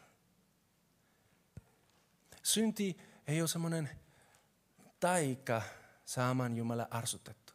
Synti 2.42 2.98
ei 3.26 3.40
ole 3.40 3.48
semmoinen 3.48 3.90
taika, 5.00 5.62
saamaan 6.12 6.56
Jumala 6.56 6.88
arsutettu. 6.90 7.52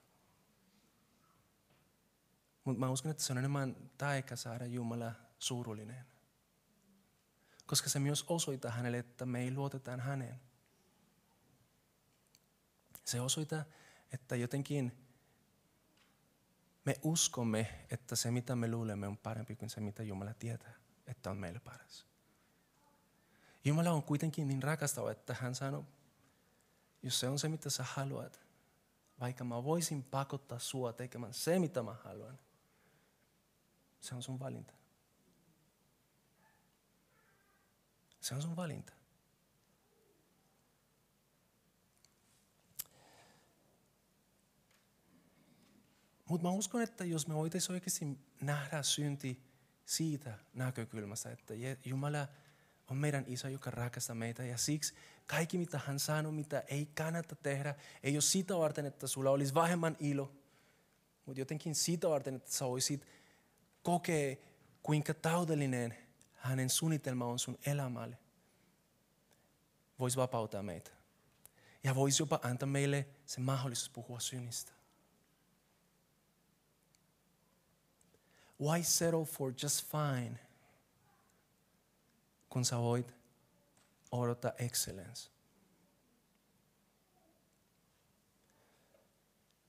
Mutta 2.63 2.79
mä 2.79 2.89
uskon, 2.89 3.11
että 3.11 3.23
se 3.23 3.33
on 3.33 3.37
enemmän 3.37 3.75
taika 3.97 4.35
saada 4.35 4.65
Jumala 4.65 5.11
suurullinen. 5.39 6.05
Koska 7.65 7.89
se 7.89 7.99
myös 7.99 8.25
osoittaa 8.27 8.71
hänelle, 8.71 8.97
että 8.97 9.25
me 9.25 9.39
ei 9.39 9.51
luotetaan 9.51 9.99
häneen. 9.99 10.41
Se 13.05 13.21
osoittaa, 13.21 13.63
että 14.11 14.35
jotenkin 14.35 15.07
me 16.85 16.95
uskomme, 17.01 17.85
että 17.89 18.15
se 18.15 18.31
mitä 18.31 18.55
me 18.55 18.71
luulemme 18.71 19.07
on 19.07 19.17
parempi 19.17 19.55
kuin 19.55 19.69
se 19.69 19.81
mitä 19.81 20.03
Jumala 20.03 20.33
tietää, 20.33 20.73
että 21.07 21.31
on 21.31 21.37
meille 21.37 21.59
paras. 21.59 22.05
Jumala 23.65 23.91
on 23.91 24.03
kuitenkin 24.03 24.47
niin 24.47 24.63
rakastava, 24.63 25.11
että 25.11 25.35
hän 25.41 25.55
sanoo, 25.55 25.85
jos 27.03 27.19
se 27.19 27.29
on 27.29 27.39
se 27.39 27.47
mitä 27.47 27.69
sä 27.69 27.83
haluat, 27.83 28.46
vaikka 29.19 29.43
mä 29.43 29.63
voisin 29.63 30.03
pakottaa 30.03 30.59
sua 30.59 30.93
tekemään 30.93 31.33
se, 31.33 31.59
mitä 31.59 31.83
mä 31.83 31.93
haluan, 31.93 32.39
se 33.99 34.15
on 34.15 34.23
sun 34.23 34.39
valinta. 34.39 34.73
Se 38.21 38.35
on 38.35 38.41
sun 38.41 38.55
valinta. 38.55 38.93
Mutta 46.29 46.47
mä 46.47 46.51
uskon, 46.51 46.81
että 46.81 47.05
jos 47.05 47.27
me 47.27 47.35
voitaisiin 47.35 47.73
oikeasti 47.73 48.17
nähdä 48.41 48.83
synti 48.83 49.43
siitä 49.85 50.39
näkökulmasta, 50.53 51.31
että 51.31 51.53
Jumala 51.85 52.27
on 52.87 52.97
meidän 52.97 53.23
isä, 53.27 53.49
joka 53.49 53.71
rakastaa 53.71 54.15
meitä 54.15 54.43
ja 54.43 54.57
siksi 54.57 54.93
kaikki, 55.27 55.57
mitä 55.57 55.79
hän 55.85 55.99
sanoo, 55.99 56.31
mitä 56.31 56.59
ei 56.59 56.85
kannata 56.85 57.35
tehdä, 57.35 57.75
ei 58.03 58.15
ole 58.15 58.21
sitä 58.21 58.57
varten, 58.57 58.85
että 58.85 59.07
sulla 59.07 59.29
olisi 59.29 59.53
vähemmän 59.53 59.97
ilo, 59.99 60.31
mutta 61.25 61.41
jotenkin 61.41 61.75
sitä 61.75 62.09
varten, 62.09 62.35
että 62.35 62.51
sä 62.51 62.65
voisit 62.65 63.07
kokea, 63.83 64.35
kuinka 64.83 65.13
täydellinen 65.13 65.97
hänen 66.33 66.69
suunnitelma 66.69 67.25
on 67.25 67.39
sun 67.39 67.57
elämälle. 67.65 68.17
Voisi 69.99 70.17
vapauttaa 70.17 70.63
meitä. 70.63 70.91
Ja 71.83 71.95
voisi 71.95 72.21
jopa 72.21 72.39
antaa 72.43 72.67
meille 72.67 73.07
se 73.25 73.39
mahdollisuus 73.39 73.89
puhua 73.89 74.19
synnistä. 74.19 74.71
Why 78.61 78.83
settle 78.83 79.25
for 79.25 79.53
just 79.63 79.85
fine, 79.85 80.39
kun 82.49 82.65
sä 82.65 82.77
voit 82.77 83.15
odota 84.11 84.53
excellence. 84.57 85.31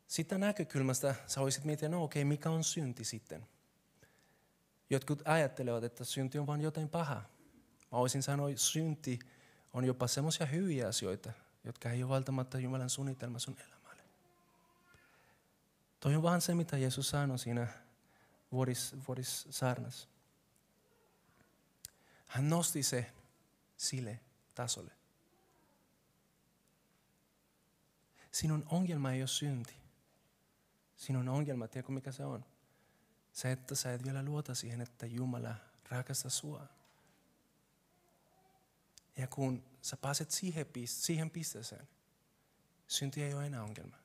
Sitä 0.07 0.39
näkökulmasta 0.39 1.15
sä 1.27 1.41
voisit 1.41 1.65
miettiä, 1.65 1.89
no 1.89 2.05
okei, 2.05 2.23
okay, 2.23 2.29
mikä 2.29 2.51
on 2.51 2.65
synti 2.65 3.05
sitten? 3.05 3.49
Jotkut 4.91 5.23
ajattelevat, 5.25 5.85
että 5.85 6.05
synti 6.05 6.39
on 6.39 6.47
vain 6.47 6.61
jotain 6.61 6.89
pahaa. 6.89 7.29
Mä 7.93 7.99
voisin 7.99 8.23
sanoa, 8.23 8.51
että 8.51 8.63
synti 8.63 9.19
on 9.73 9.85
jopa 9.85 10.07
semmoisia 10.07 10.47
hyviä 10.47 10.89
asioita, 10.89 11.33
jotka 11.65 11.91
ei 11.91 12.03
ole 12.03 12.15
välttämättä 12.15 12.59
Jumalan 12.59 12.91
suunnitelma 12.91 13.39
sun 13.39 13.57
elämälle. 13.59 14.03
Toi 16.01 16.17
on 16.17 16.23
vaan 16.23 16.41
se, 16.41 16.55
mitä 16.55 16.79
Jeesus 16.79 17.09
sanoi 17.09 17.39
siinä 17.39 17.67
vuodis, 18.53 18.97
vuodis. 19.09 19.49
Hän 22.27 22.51
nosti 22.51 22.83
se 22.83 23.13
sille 23.77 24.21
tasolle. 24.59 24.93
Sinun 28.33 28.67
ongelma 28.71 29.13
ei 29.13 29.21
ole 29.21 29.29
synti. 29.29 29.77
Sinun 30.97 31.29
ongelma, 31.29 31.69
tiedätkö 31.69 31.93
mikä 31.93 32.13
se 32.13 32.25
on? 32.25 32.45
Se, 33.33 33.53
että 33.53 33.75
sä 33.75 33.95
et 33.95 34.05
vielä 34.05 34.23
luota 34.23 34.55
siihen, 34.55 34.81
että 34.81 35.07
Jumala 35.07 35.55
rakastaa 35.91 36.31
sua. 36.31 36.67
Ja 39.17 39.27
kun 39.27 39.65
sä 39.83 39.97
pääset 39.97 40.31
siihen, 40.31 40.67
siihen 40.85 41.31
pisteeseen, 41.31 41.89
synti 42.89 43.23
ei 43.23 43.35
ole 43.35 43.47
enää 43.47 43.63
ongelma. 43.63 43.97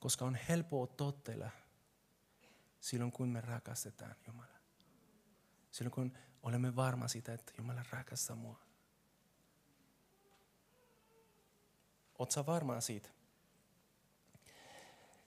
Koska 0.00 0.24
on 0.24 0.34
helppoa 0.34 0.86
tottella 0.86 1.50
silloin, 2.80 3.12
kun 3.12 3.28
me 3.28 3.40
rakastetaan 3.40 4.16
Jumalaa. 4.26 4.58
Silloin, 5.70 5.92
kun 5.92 6.18
olemme 6.42 6.76
varma 6.76 7.08
siitä, 7.08 7.34
että 7.34 7.52
Jumala 7.58 7.84
rakastaa 7.90 8.36
mua. 8.36 8.73
Oletko 12.18 12.46
varma 12.46 12.80
siitä? 12.80 13.08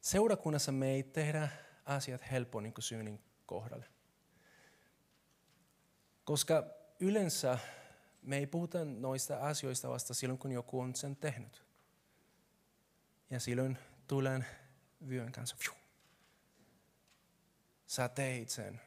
Seurakunnassa 0.02 0.72
me 0.72 0.92
ei 0.92 1.04
tehdä 1.04 1.50
asiat 1.86 2.32
helppo 2.32 2.62
niin 2.62 2.74
syynin 2.80 3.24
kohdalle. 3.46 3.86
Koska 6.24 6.64
yleensä 7.00 7.60
me 8.22 8.38
ei 8.38 8.48
puhuta 8.48 8.86
noista 8.86 9.38
asioista 9.38 9.90
vasta 9.90 10.14
silloin, 10.14 10.40
kun 10.40 10.52
joku 10.52 10.80
on 10.80 10.96
sen 10.96 11.16
tehnyt. 11.16 11.66
Ja 13.30 13.40
silloin 13.40 13.78
tulen 14.08 14.46
vyön 15.08 15.32
kanssa. 15.32 15.56
Sä 17.88 18.10
teit 18.10 18.50
sen. 18.50 18.82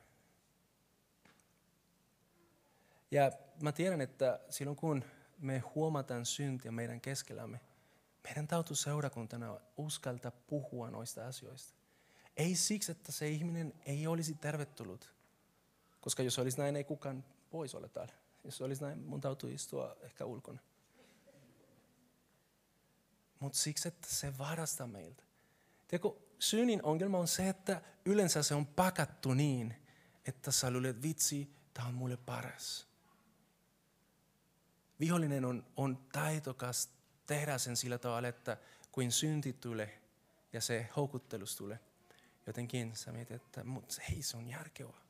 Ja 3.11 3.33
mä 3.63 3.73
tiedän, 3.73 4.01
että 4.01 4.41
silloin 4.51 4.77
kun 4.77 5.05
me 5.39 5.59
huomataan 5.59 6.27
syntiä 6.27 6.71
meidän 6.71 7.01
keskellämme, 7.01 7.61
meidän 8.25 8.49
täytyy 8.49 8.77
seurakuntana 8.77 9.61
uskaltaa 9.77 10.31
puhua 10.31 10.91
noista 10.91 11.27
asioista. 11.27 11.75
Ei 12.37 12.57
siksi, 12.57 12.93
että 12.93 13.13
se 13.13 13.29
ihminen 13.29 13.75
ei 13.87 14.07
olisi 14.07 14.35
tervetullut. 14.35 15.15
Koska 16.01 16.23
jos 16.23 16.39
olisi 16.39 16.59
näin, 16.59 16.77
ei 16.77 16.85
kukaan 16.85 17.25
voisi 17.53 17.77
olla 17.77 17.89
täällä. 17.89 18.15
Jos 18.45 18.61
olisi 18.61 18.83
näin, 18.83 18.99
mun 18.99 19.21
täytyy 19.21 19.55
istua 19.55 19.97
ehkä 20.01 20.25
ulkona. 20.25 20.61
Mutta 23.41 23.59
siksi, 23.59 23.89
että 23.89 24.09
se 24.11 24.39
varastaa 24.39 24.87
meiltä. 24.87 25.23
Tiedätkö, 25.89 26.21
synnin 26.39 26.83
ongelma 26.83 27.19
on 27.19 27.29
se, 27.29 27.49
että 27.49 27.83
yleensä 28.05 28.43
se 28.43 28.55
on 28.55 28.67
pakattu 28.67 29.35
niin, 29.35 29.75
että 30.27 30.53
sä 30.53 30.71
luulet, 30.71 31.03
vitsi, 31.03 31.55
tämä 31.75 31.89
on 31.89 31.95
mulle 31.95 32.17
paras. 32.17 32.87
Vihollinen 35.01 35.45
on, 35.45 35.67
on 35.77 36.09
taitokas 36.13 36.89
tehdä 37.31 37.59
sen 37.59 37.77
sillä 37.77 37.99
tavalla, 37.99 38.29
että 38.29 38.57
kuin 38.93 39.13
synti 39.13 39.53
tulee, 39.53 40.03
ja 40.53 40.61
se 40.61 40.89
houkuttelus 40.97 41.57
tulee, 41.57 41.81
jotenkin 42.47 42.97
sä 42.97 43.13
mietit, 43.13 43.43
että 43.43 43.65
mut 43.65 44.01
hei 44.09 44.23
se 44.23 44.37
on 44.37 44.49
järkevää. 44.49 45.01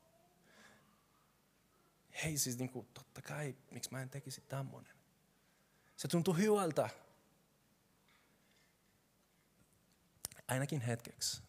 Hei 2.25 2.39
siis 2.39 2.59
niin 2.59 2.71
kuin, 2.71 2.87
totta 2.95 3.23
kai, 3.23 3.57
miksi 3.71 3.91
mä 3.93 4.03
en 4.03 4.11
tekisi 4.11 4.41
tämmöinen. 4.41 4.93
Se 5.97 6.09
tuntuu 6.09 6.35
hyvältä. 6.35 6.89
Ainakin 10.49 10.81
hetkeksi. 10.81 11.43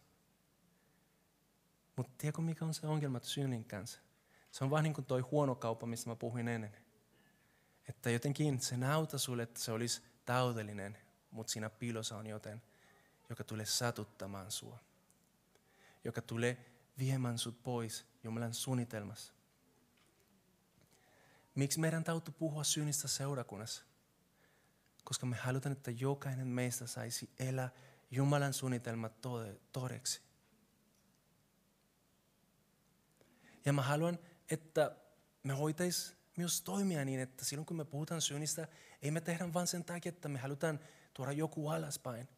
Mutta 1.96 2.12
tiedätkö 2.18 2.42
mikä 2.42 2.64
on 2.64 2.74
se 2.74 2.86
ongelma 2.86 3.20
synnin 3.22 3.64
kanssa? 3.64 4.00
Se 4.50 4.64
on 4.64 4.70
vaan 4.70 4.84
niin 4.84 4.94
kuin 4.94 5.04
toi 5.04 5.20
huono 5.20 5.54
kauppa, 5.54 5.86
mistä 5.86 6.10
mä 6.10 6.16
puhuin 6.16 6.48
ennen. 6.48 6.76
Että 7.88 8.10
jotenkin 8.10 8.60
se 8.60 8.76
näyttää 8.76 9.18
sulle, 9.18 9.42
että 9.42 9.60
se 9.60 9.72
olisi 9.72 10.11
täydellinen, 10.24 10.98
mutta 11.30 11.52
siinä 11.52 11.70
piilossa 11.70 12.16
on 12.16 12.26
joten, 12.26 12.62
joka 13.28 13.44
tulee 13.44 13.66
satuttamaan 13.66 14.50
sua. 14.50 14.78
Joka 16.04 16.22
tulee 16.22 16.72
viemään 16.98 17.38
sut 17.38 17.62
pois 17.62 18.06
Jumalan 18.24 18.54
suunnitelmassa. 18.54 19.32
Miksi 21.54 21.80
meidän 21.80 22.04
täytyy 22.04 22.34
puhua 22.38 22.64
synnistä 22.64 23.08
seurakunnassa? 23.08 23.84
Koska 25.04 25.26
me 25.26 25.36
halutaan, 25.36 25.72
että 25.72 25.90
jokainen 25.90 26.46
meistä 26.46 26.86
saisi 26.86 27.30
elää 27.38 27.70
Jumalan 28.10 28.52
suunnitelmat 28.52 29.12
todeksi. 29.72 30.22
Ja 33.64 33.72
mä 33.72 33.82
haluan, 33.82 34.18
että 34.50 34.96
me 35.42 35.52
hoitais 35.52 36.16
myös 36.36 36.62
toimia 36.62 37.04
niin, 37.04 37.20
että 37.20 37.44
silloin 37.44 37.66
kun 37.66 37.76
me 37.76 37.84
puhutaan 37.84 38.20
synnistä, 38.22 38.68
ei 39.02 39.10
me 39.10 39.20
tehdä 39.20 39.52
vain 39.52 39.66
sen 39.66 39.84
takia, 39.84 40.10
että 40.10 40.28
me 40.28 40.38
halutaan 40.38 40.80
tuoda 41.14 41.32
joku 41.32 41.68
alaspäin. 41.68 42.28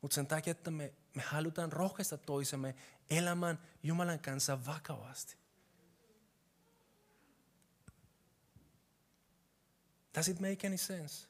Mutta 0.00 0.14
sen 0.14 0.26
takia, 0.26 0.50
että 0.50 0.70
me, 0.70 0.94
me 1.14 1.22
halutaan 1.22 1.72
rohkaista 1.72 2.18
toisemme 2.18 2.74
elämään 3.10 3.58
Jumalan 3.82 4.18
kanssa 4.18 4.66
vakavasti. 4.66 5.36
Does 10.14 10.28
it 10.28 10.40
make 10.40 10.66
any 10.66 10.76
sense? 10.76 11.28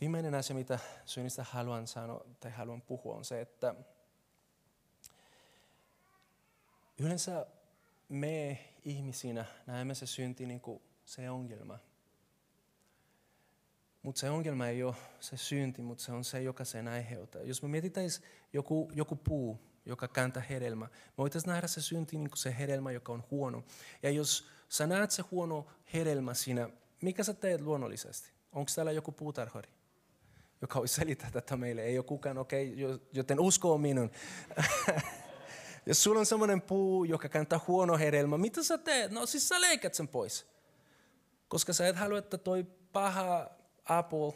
Viimeinen 0.00 0.34
asia, 0.34 0.56
mitä 0.56 0.78
synnistä 1.04 1.44
haluan 1.44 1.86
sanoa 1.86 2.24
tai 2.40 2.50
haluan 2.50 2.82
puhua, 2.82 3.16
on 3.16 3.24
se, 3.24 3.40
että 3.40 3.74
yleensä 6.98 7.46
me 8.08 8.58
ihmisinä 8.84 9.44
näemme 9.66 9.94
se 9.94 10.06
synti 10.06 10.46
niin 10.46 10.60
kuin 10.60 10.82
se 11.04 11.30
ongelma. 11.30 11.78
Mutta 14.02 14.20
se 14.20 14.30
ongelma 14.30 14.66
ei 14.66 14.82
ole 14.82 14.94
se 15.20 15.36
synti, 15.36 15.82
mutta 15.82 16.04
se 16.04 16.12
on 16.12 16.24
se, 16.24 16.42
joka 16.42 16.64
sen 16.64 16.88
aiheuttaa. 16.88 17.42
Jos 17.42 17.62
me 17.62 17.68
mietitään 17.68 18.06
joku, 18.52 18.90
joku 18.94 19.16
puu, 19.16 19.60
joka 19.86 20.08
kääntää 20.08 20.42
hedelmä, 20.42 20.84
me 20.84 20.90
voitaisiin 21.18 21.50
nähdä 21.50 21.66
se 21.66 21.82
synti 21.82 22.16
niin 22.16 22.30
kuin 22.30 22.38
se 22.38 22.58
hedelmä, 22.58 22.92
joka 22.92 23.12
on 23.12 23.24
huono. 23.30 23.64
Ja 24.02 24.10
jos 24.10 24.48
sä 24.68 24.86
näet 24.86 25.10
se 25.10 25.22
huono 25.30 25.66
hedelmä 25.94 26.34
siinä, 26.34 26.70
mikä 27.02 27.24
sä 27.24 27.34
teet 27.34 27.60
luonnollisesti? 27.60 28.30
Onko 28.52 28.70
täällä 28.74 28.92
joku 28.92 29.12
puutarhari? 29.12 29.76
joka 30.60 30.78
voi 30.78 30.88
selittää 30.88 31.30
tätä 31.30 31.56
meille. 31.56 31.82
Ei 31.82 31.98
ole 31.98 32.04
kukaan, 32.04 32.38
okei, 32.38 32.84
okay, 32.84 32.98
joten 33.12 33.40
usko 33.40 33.78
minun. 33.78 34.10
Jos 35.86 36.02
sulla 36.02 36.20
on 36.20 36.26
semmoinen 36.26 36.62
puu, 36.62 37.04
joka 37.04 37.28
kantaa 37.28 37.64
huono 37.66 37.98
hedelmä, 37.98 38.38
mitä 38.38 38.62
sä 38.62 38.78
teet? 38.78 39.10
No 39.10 39.26
siis 39.26 39.48
sä 39.48 39.60
leikät 39.60 39.94
sen 39.94 40.08
pois. 40.08 40.46
Koska 41.48 41.72
sä 41.72 41.88
et 41.88 41.96
halua, 41.96 42.18
että 42.18 42.38
toi 42.38 42.66
paha 42.92 43.50
apple, 43.84 44.32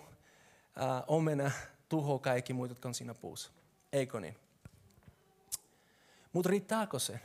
äh, 0.83 1.03
omena, 1.07 1.51
tuho 1.89 2.19
kaikki 2.19 2.53
muut, 2.53 2.69
jotka 2.69 2.89
on 2.89 2.95
siinä 2.95 3.15
puussa. 3.15 3.51
Eikö 3.93 4.21
niin? 4.21 4.37
Mutta 6.33 6.51
riittääkö 6.51 6.99
se? 6.99 7.21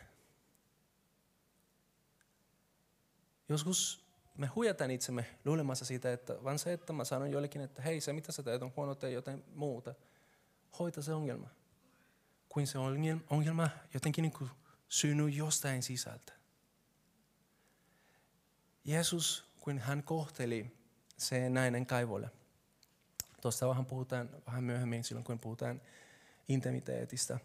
Joskus 3.50 4.06
me 4.38 4.48
huijataan 4.48 4.92
itsemme 4.92 5.26
luulemassa 5.46 5.86
siitä, 5.86 6.14
että 6.14 6.44
vaan 6.44 6.60
se, 6.60 6.74
että 6.74 6.94
mä 6.94 7.04
sanon 7.04 7.32
jollekin, 7.32 7.62
että 7.62 7.82
hei, 7.82 8.02
se 8.02 8.14
mitä 8.14 8.32
sä 8.32 8.44
teet 8.44 8.62
on 8.62 8.74
huono, 8.76 8.96
tee 8.96 9.12
jotain 9.12 9.44
muuta. 9.56 9.94
Hoita 10.80 11.02
se 11.02 11.14
ongelma. 11.14 11.50
Kuin 12.56 12.68
se 12.68 12.78
ongelma 13.30 13.70
jotenkin 13.94 14.22
niin 14.22 14.32
kuin 14.32 14.50
synny 14.88 15.30
jostain 15.30 15.84
sisältä. 15.84 16.34
Jeesus, 18.86 19.50
kun 19.60 19.80
hän 19.80 20.04
kohteli 20.04 20.78
se 21.18 21.50
nainen 21.50 21.86
kaivolle. 21.86 22.30
Tuosta 23.42 23.70
vähän 23.70 23.86
puhutaan 23.86 24.30
vähän 24.48 24.64
myöhemmin 24.64 25.04
silloin, 25.04 25.24
kun 25.24 25.40
puhutaan 25.40 25.82
intimiteetistä. 26.48 27.40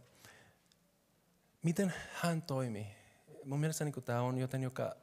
Miten 1.63 1.95
hän 2.13 2.43
toimi? 2.43 2.87
Mun 3.45 3.61
mielestä 3.61 3.85
niin 3.85 4.05
tämä 4.05 4.21
on 4.21 4.39
joten, 4.39 4.63
joka 4.63 4.97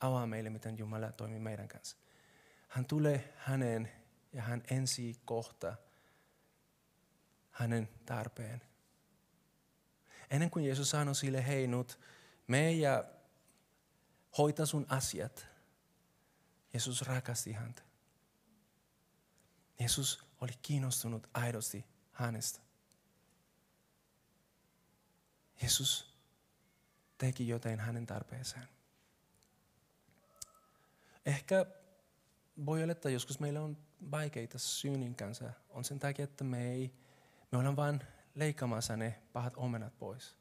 avaa 0.00 0.26
meille, 0.26 0.50
miten 0.50 0.78
Jumala 0.78 1.12
toimii 1.12 1.40
meidän 1.40 1.68
kanssa. 1.68 1.96
Hän 2.68 2.84
tulee 2.84 3.34
häneen 3.36 3.92
ja 4.32 4.42
hän 4.42 4.62
ensi 4.70 5.20
kohta 5.24 5.76
hänen 7.50 7.88
tarpeen. 8.06 8.67
Ennen 10.30 10.50
kuin 10.50 10.64
Jeesus 10.64 10.90
sanoi 10.90 11.14
sille, 11.14 11.46
hei 11.46 11.66
nyt, 11.66 11.98
me 12.46 12.72
ja 12.72 13.04
hoita 14.38 14.66
sun 14.66 14.86
asiat. 14.88 15.46
Jeesus 16.72 17.02
rakasti 17.02 17.52
häntä. 17.52 17.82
Jeesus 19.78 20.24
oli 20.40 20.52
kiinnostunut 20.62 21.26
aidosti 21.34 21.84
hänestä. 22.12 22.60
Jeesus 25.62 26.18
teki 27.18 27.48
jotain 27.48 27.80
hänen 27.80 28.06
tarpeeseen. 28.06 28.68
Ehkä 31.26 31.66
voi 32.66 32.82
olla, 32.82 32.92
että 32.92 33.10
joskus 33.10 33.40
meillä 33.40 33.60
on 33.60 33.76
vaikeita 34.10 34.58
syynin 34.58 35.14
kanssa. 35.14 35.52
On 35.68 35.84
sen 35.84 35.98
takia, 35.98 36.24
että 36.24 36.44
me 36.44 36.72
ei, 36.72 36.94
me 37.52 37.58
ollaan 37.58 37.76
vain 37.76 38.00
leikkaamassa 38.38 38.96
ne 38.96 39.22
pahat 39.32 39.54
omenat 39.56 39.98
pois. 39.98 40.36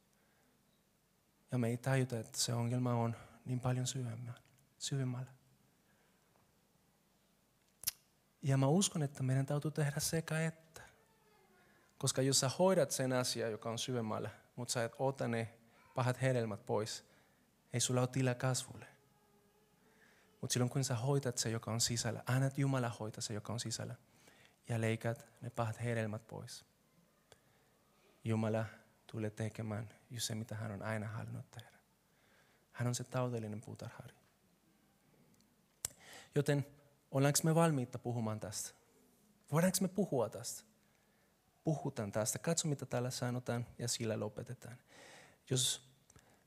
Ja 1.51 1.57
me 1.57 1.67
ei 1.67 1.77
tajuta, 1.77 2.19
että 2.19 2.37
se 2.37 2.53
ongelma 2.53 2.93
on 2.93 3.15
niin 3.45 3.59
paljon 3.59 3.87
syvemmällä. 4.77 5.31
Ja 8.41 8.57
mä 8.57 8.67
uskon, 8.67 9.03
että 9.03 9.23
meidän 9.23 9.45
täytyy 9.45 9.71
tehdä 9.71 9.99
sekä 9.99 10.41
että. 10.41 10.81
Koska 11.97 12.21
jos 12.21 12.39
sä 12.39 12.49
hoidat 12.49 12.91
sen 12.91 13.13
asian, 13.13 13.51
joka 13.51 13.69
on 13.69 13.79
syvemmällä, 13.79 14.29
mutta 14.55 14.71
sä 14.71 14.83
et 14.83 14.95
ota 14.99 15.27
ne 15.27 15.53
pahat 15.95 16.21
hedelmät 16.21 16.65
pois, 16.65 17.05
ei 17.73 17.79
sulla 17.79 18.01
ole 18.01 18.07
tilaa 18.07 18.35
kasvulle. 18.35 18.87
Mutta 20.41 20.53
silloin 20.53 20.69
kun 20.69 20.83
sä 20.83 20.95
hoitat 20.95 21.37
se, 21.37 21.49
joka 21.49 21.71
on 21.71 21.81
sisällä, 21.81 22.23
annat 22.25 22.57
Jumala 22.57 22.89
hoita 22.89 23.21
se, 23.21 23.33
joka 23.33 23.53
on 23.53 23.59
sisällä, 23.59 23.95
ja 24.69 24.81
leikät 24.81 25.27
ne 25.41 25.49
pahat 25.49 25.83
hedelmät 25.83 26.27
pois. 26.27 26.65
Jumala 28.27 28.65
tulee 29.11 29.29
tekemään 29.29 29.89
just 30.09 30.27
se, 30.27 30.35
mitä 30.35 30.55
hän 30.55 30.71
on 30.71 30.81
aina 30.81 31.07
halunnut 31.07 31.51
tehdä. 31.51 31.77
Hän 32.71 32.87
on 32.87 32.95
se 32.95 33.03
taudellinen 33.03 33.61
puutarhari. 33.61 34.15
Joten 36.35 36.65
ollaanko 37.11 37.39
me 37.43 37.55
valmiita 37.55 37.99
puhumaan 37.99 38.39
tästä? 38.39 38.69
Voidaanko 39.51 39.77
me 39.81 39.87
puhua 39.87 40.29
tästä? 40.29 40.63
Puhutaan 41.63 42.11
tästä. 42.11 42.39
Katso, 42.39 42.67
mitä 42.67 42.85
täällä 42.85 43.11
sanotaan 43.11 43.65
ja 43.79 43.87
sillä 43.87 44.19
lopetetaan. 44.19 44.77
Jos 45.49 45.89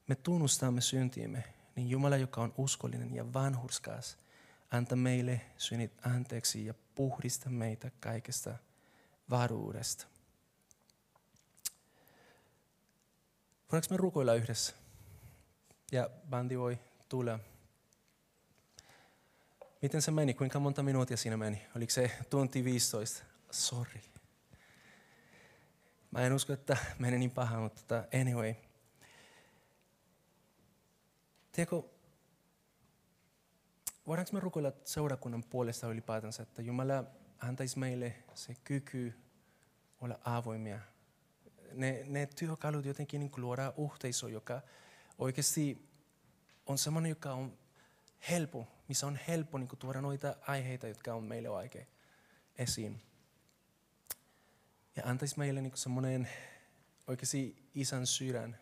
me 0.06 0.14
tunnustamme 0.14 0.80
syntiimme, 0.80 1.44
niin 1.76 1.90
Jumala, 1.90 2.16
joka 2.16 2.40
on 2.40 2.54
uskollinen 2.56 3.14
ja 3.14 3.32
vanhurskas, 3.32 4.18
anta 4.70 4.96
meille 4.96 5.40
synnit 5.56 5.92
anteeksi 6.06 6.66
ja 6.66 6.74
puhdista 6.94 7.50
meitä 7.50 7.90
kaikesta 8.00 8.54
varuudesta. 9.30 10.06
Voidaanko 13.72 13.86
me 13.90 13.96
rukoilla 13.96 14.34
yhdessä? 14.34 14.74
Ja 15.92 16.10
bandi 16.30 16.58
voi 16.58 16.78
tulla. 17.08 17.38
Miten 19.82 20.02
se 20.02 20.10
meni? 20.10 20.34
Kuinka 20.34 20.60
monta 20.60 20.82
minuuttia 20.82 21.16
siinä 21.16 21.36
meni? 21.36 21.62
Oliko 21.76 21.90
se 21.90 22.10
tunti 22.30 22.64
15? 22.64 23.24
Sorry. 23.50 24.00
Mä 26.10 26.20
en 26.20 26.32
usko, 26.32 26.52
että 26.52 26.76
meni 26.98 27.18
niin 27.18 27.30
paha, 27.30 27.60
mutta 27.60 28.04
anyway– 28.20 28.54
Tiedätkö, 31.52 31.82
voidaanko 34.06 34.32
me 34.32 34.40
rukoilla 34.40 34.72
seurakunnan 34.84 35.44
puolesta 35.50 35.88
ylipäätänsä, 35.88 36.42
että 36.42 36.62
Jumala 36.62 37.04
antaisi 37.38 37.78
meille 37.78 38.14
se 38.34 38.56
kyky 38.64 39.14
olla 40.00 40.18
avoimia. 40.24 40.80
Ne, 41.72 42.04
ne 42.06 42.26
työkalut 42.26 42.84
jotenkin 42.84 43.20
niin 43.20 43.32
luoda 43.36 43.72
yhteisö, 43.92 44.28
joka 44.30 44.62
oikeasti 45.18 45.88
on 46.66 46.78
sellainen, 46.78 47.10
joka 47.10 47.32
on 47.32 47.58
helppo 48.30 48.66
missä 48.90 49.06
on 49.06 49.18
helppo 49.28 49.58
niin 49.58 49.68
tuoda 49.78 50.00
noita 50.00 50.36
aiheita, 50.46 50.88
jotka 50.88 51.14
on 51.14 51.24
meille 51.24 51.48
oikein 51.48 51.86
esiin. 52.58 53.02
Ja 54.96 55.02
antaisi 55.06 55.38
meille 55.38 55.60
niin 55.60 55.76
semmoinen 55.76 56.28
oikeasti 57.06 57.70
isän 57.74 58.06
sydän, 58.06 58.58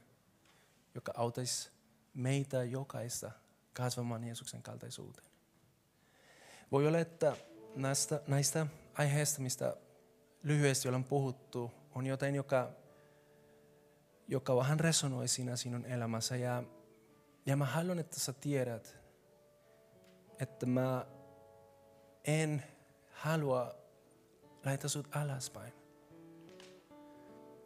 joka 0.94 1.12
auttaisi 1.16 1.70
meitä 2.14 2.64
jokaista 2.64 3.30
kasvamaan 3.72 4.24
Jeesuksen 4.24 4.62
kaltaisuuteen. 4.62 5.26
Voi 6.72 6.86
olla, 6.86 6.98
että 6.98 7.36
näistä, 7.76 8.20
näistä 8.26 8.66
aiheista, 8.94 9.40
mistä 9.40 9.76
lyhyesti 10.42 10.88
ollaan 10.88 11.04
puhuttu, 11.04 11.72
on 11.94 12.06
jotain, 12.06 12.34
joka, 12.34 12.70
joka 14.28 14.56
vähän 14.56 14.80
resonoi 14.80 15.28
siinä 15.28 15.56
sinun 15.56 15.84
elämässä. 15.84 16.36
Ja, 16.36 16.62
ja 17.46 17.56
mä 17.56 17.64
haluan, 17.64 17.98
että 17.98 18.20
sä 18.20 18.32
tiedät, 18.32 18.96
että 20.40 20.66
mä 20.66 21.06
en 22.24 22.62
halua 23.12 23.74
laittaa 24.64 24.88
sut 24.88 25.16
alaspäin. 25.16 25.72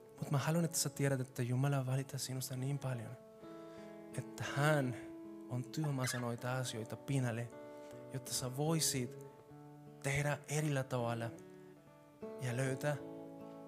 Mutta 0.09 0.31
mä 0.31 0.39
haluan, 0.39 0.65
että 0.65 0.79
sä 0.79 0.91
tiedät, 0.91 1.21
että 1.21 1.43
Jumala 1.43 1.87
valita 1.87 2.19
sinusta 2.19 2.57
niin 2.57 2.79
paljon, 2.79 3.17
että 4.19 4.45
hän 4.57 4.97
on 5.51 5.65
työmässä 5.65 6.21
noita 6.21 6.57
asioita 6.57 6.97
pinnalle, 6.97 7.49
jotta 8.13 8.33
sä 8.33 8.57
voisit 8.57 9.27
tehdä 10.03 10.39
erillä 10.49 10.83
tavalla 10.83 11.31
ja 12.41 12.57
löytää, 12.57 12.97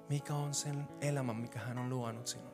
mikä 0.08 0.34
on 0.34 0.54
sen 0.54 0.88
elämä, 1.00 1.34
mikä 1.34 1.58
hän 1.58 1.78
on 1.78 1.90
luonut 1.90 2.26
sinulle. 2.26 2.53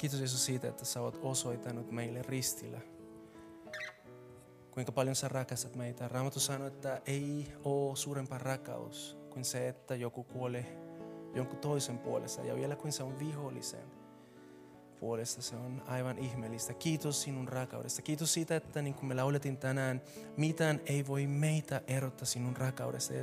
Kiitos 0.00 0.18
Jeesus 0.18 0.44
siitä, 0.44 0.68
että 0.68 0.84
sä 0.84 1.00
oot 1.00 1.18
osoittanut 1.22 1.90
meille 1.90 2.22
ristillä. 2.22 2.80
Kuinka 4.70 4.92
paljon 4.92 5.16
sä 5.16 5.28
rakastat 5.28 5.76
meitä. 5.76 6.08
Raamattu 6.08 6.40
sanoo, 6.40 6.66
että 6.66 7.00
ei 7.06 7.52
ole 7.64 7.96
suurempaa 7.96 8.38
rakkaus 8.38 9.16
kuin 9.30 9.44
se, 9.44 9.68
että 9.68 9.94
joku 9.94 10.24
kuolee 10.24 10.78
jonkun 11.34 11.58
toisen 11.58 11.98
puolesta. 11.98 12.42
Ja 12.42 12.56
vielä 12.56 12.76
kuin 12.76 12.92
se 12.92 13.02
on 13.02 13.18
vihollisen 13.18 13.92
puolesta, 15.00 15.42
se 15.42 15.56
on 15.56 15.82
aivan 15.86 16.18
ihmeellistä. 16.18 16.74
Kiitos 16.74 17.22
sinun 17.22 17.48
rakkaudesta. 17.48 18.02
Kiitos 18.02 18.34
siitä, 18.34 18.56
että 18.56 18.82
niin 18.82 18.94
kuin 18.94 19.06
me 19.06 19.14
lauletin 19.14 19.56
tänään, 19.56 20.02
mitään 20.36 20.80
ei 20.86 21.06
voi 21.06 21.26
meitä 21.26 21.82
erottaa 21.86 22.26
sinun 22.26 22.56
rakkaudesta. 22.56 23.14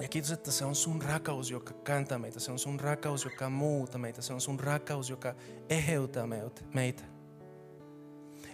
Ja 0.00 0.08
kiitos, 0.08 0.30
että 0.30 0.50
se 0.50 0.64
on 0.64 0.74
sun 0.74 1.02
rakkaus, 1.02 1.50
joka 1.50 1.72
kantää 1.72 2.18
meitä. 2.18 2.40
Se 2.40 2.52
on 2.52 2.58
sun 2.58 2.80
rakkaus, 2.80 3.24
joka 3.24 3.50
muuta 3.50 3.98
meitä. 3.98 4.22
Se 4.22 4.32
on 4.32 4.40
sun 4.40 4.60
rakkaus, 4.60 5.10
joka 5.10 5.34
eheutää 5.68 6.26
meitä. 6.74 7.02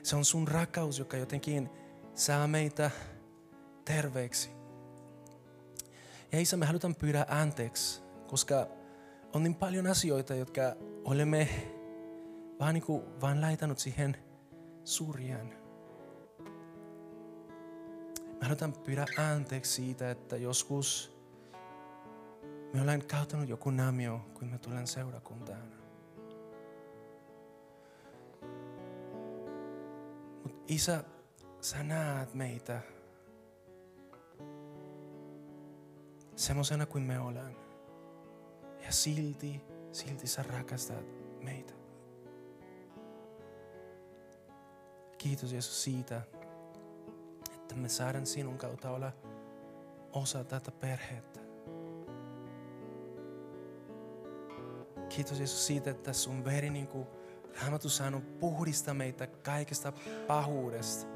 Se 0.02 0.16
on 0.16 0.24
sun 0.24 0.48
rakkaus, 0.48 0.98
joka 0.98 1.16
jotenkin 1.16 1.70
saa 2.14 2.46
meitä 2.46 2.90
terveeksi. 3.84 4.50
Ja 6.32 6.40
Isä, 6.40 6.56
me 6.56 6.66
halutaan 6.66 6.94
pyydä 6.94 7.26
anteeksi, 7.28 8.02
koska 8.26 8.66
on 9.32 9.42
niin 9.42 9.54
paljon 9.54 9.86
asioita, 9.86 10.34
jotka 10.34 10.62
olemme 11.04 11.48
vaan, 12.60 12.74
niin 12.74 12.84
kuin, 12.84 13.20
vaan 13.20 13.40
laitanut 13.40 13.78
siihen 13.78 14.16
surjaan. 14.84 15.52
Me 18.40 18.46
halutaan 18.46 18.72
pyydä 18.72 19.06
anteeksi 19.18 19.72
siitä, 19.72 20.10
että 20.10 20.36
joskus 20.36 21.11
me 22.72 22.80
ollaan 22.80 23.02
kauttanut 23.10 23.48
joku 23.48 23.70
namio, 23.70 24.20
kun 24.34 24.48
me 24.48 24.58
tulen 24.58 24.86
seurakuntaan. 24.86 25.72
Mutta 30.42 30.62
Isä, 30.66 31.04
sä 31.60 31.82
näet 31.82 32.34
meitä 32.34 32.80
semmoisena 36.36 36.86
kuin 36.86 37.02
me 37.02 37.18
ollaan. 37.20 37.56
Ja 38.84 38.92
silti, 38.92 39.60
silti 39.92 40.26
sä 40.26 40.42
rakastat 40.42 41.04
meitä. 41.42 41.74
Kiitos 45.18 45.52
Jeesus 45.52 45.84
siitä, 45.84 46.22
että 47.54 47.74
me 47.74 47.88
saadaan 47.88 48.26
sinun 48.26 48.58
kautta 48.58 48.90
olla 48.90 49.12
osa 50.12 50.44
tätä 50.44 50.70
perhettä. 50.70 51.41
Kiitos 55.16 55.38
Jeesus 55.38 55.66
siitä, 55.66 55.90
että 55.90 56.12
sun 56.12 56.44
veri 56.44 56.70
niin 56.70 56.86
kuin 56.86 57.06
Raamattu 57.62 57.88
sanoo, 57.88 58.20
puhdista 58.40 58.94
meitä 58.94 59.26
kaikesta 59.26 59.92
pahuudesta. 60.26 61.06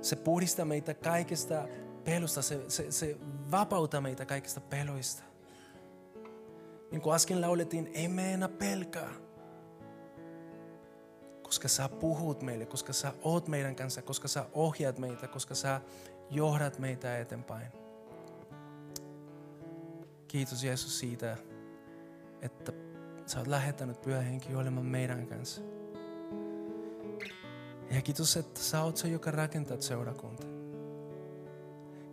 Se 0.00 0.16
puhdistaa 0.16 0.64
meitä 0.64 0.94
kaikesta 0.94 1.68
pelosta, 2.04 2.42
se, 2.42 2.70
se, 2.70 2.92
se 2.92 3.16
vapauta 3.50 4.00
meitä 4.00 4.24
kaikista 4.26 4.60
peloista. 4.60 5.22
Niin 6.90 7.02
kuin 7.02 7.14
äsken 7.14 7.40
laulettiin, 7.40 7.90
ei 7.94 8.08
me 8.08 8.32
enää 8.32 8.48
pelkää. 8.48 9.10
Koska 11.42 11.68
sä 11.68 11.88
puhut 11.88 12.42
meille, 12.42 12.66
koska 12.66 12.92
sä 12.92 13.12
oot 13.22 13.48
meidän 13.48 13.76
kanssa, 13.76 14.02
koska 14.02 14.28
sä 14.28 14.46
ohjaat 14.52 14.98
meitä, 14.98 15.28
koska 15.28 15.54
sä 15.54 15.80
johdat 16.30 16.78
meitä 16.78 17.18
eteenpäin. 17.18 17.72
Kiitos 20.28 20.64
Jeesus 20.64 20.98
siitä, 20.98 21.36
että 22.42 22.72
sä 23.26 23.38
oot 23.38 23.46
lähettänyt 23.46 24.00
pyhä 24.00 24.20
henki 24.20 24.54
olemaan 24.54 24.86
meidän 24.86 25.26
kanssa. 25.26 25.62
Ja 27.90 28.02
kiitos, 28.02 28.36
että 28.36 28.60
sä 28.60 28.82
oot 28.82 28.96
se, 28.96 29.08
joka 29.08 29.30
rakentaa 29.30 29.80
seurakunta. 29.80 30.46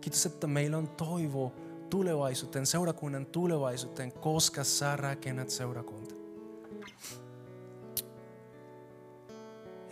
Kiitos, 0.00 0.26
että 0.26 0.46
meillä 0.46 0.78
on 0.78 0.88
toivo 0.88 1.52
tulevaisuuteen, 1.90 2.66
seurakunnan 2.66 3.26
tulevaisuuteen, 3.26 4.12
koska 4.12 4.64
sä 4.64 4.96
rakennat 4.96 5.50
seurakunta. 5.50 6.14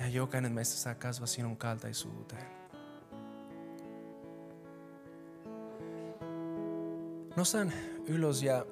Ja 0.01 0.09
jokainen 0.09 0.53
meistä 0.53 0.74
saa 0.74 0.95
kasvaa 0.95 1.26
sinun 1.26 1.57
kaltaisuuteen. 1.57 2.47
Nostan 7.36 7.72
ylös 8.07 8.43
ja 8.43 8.66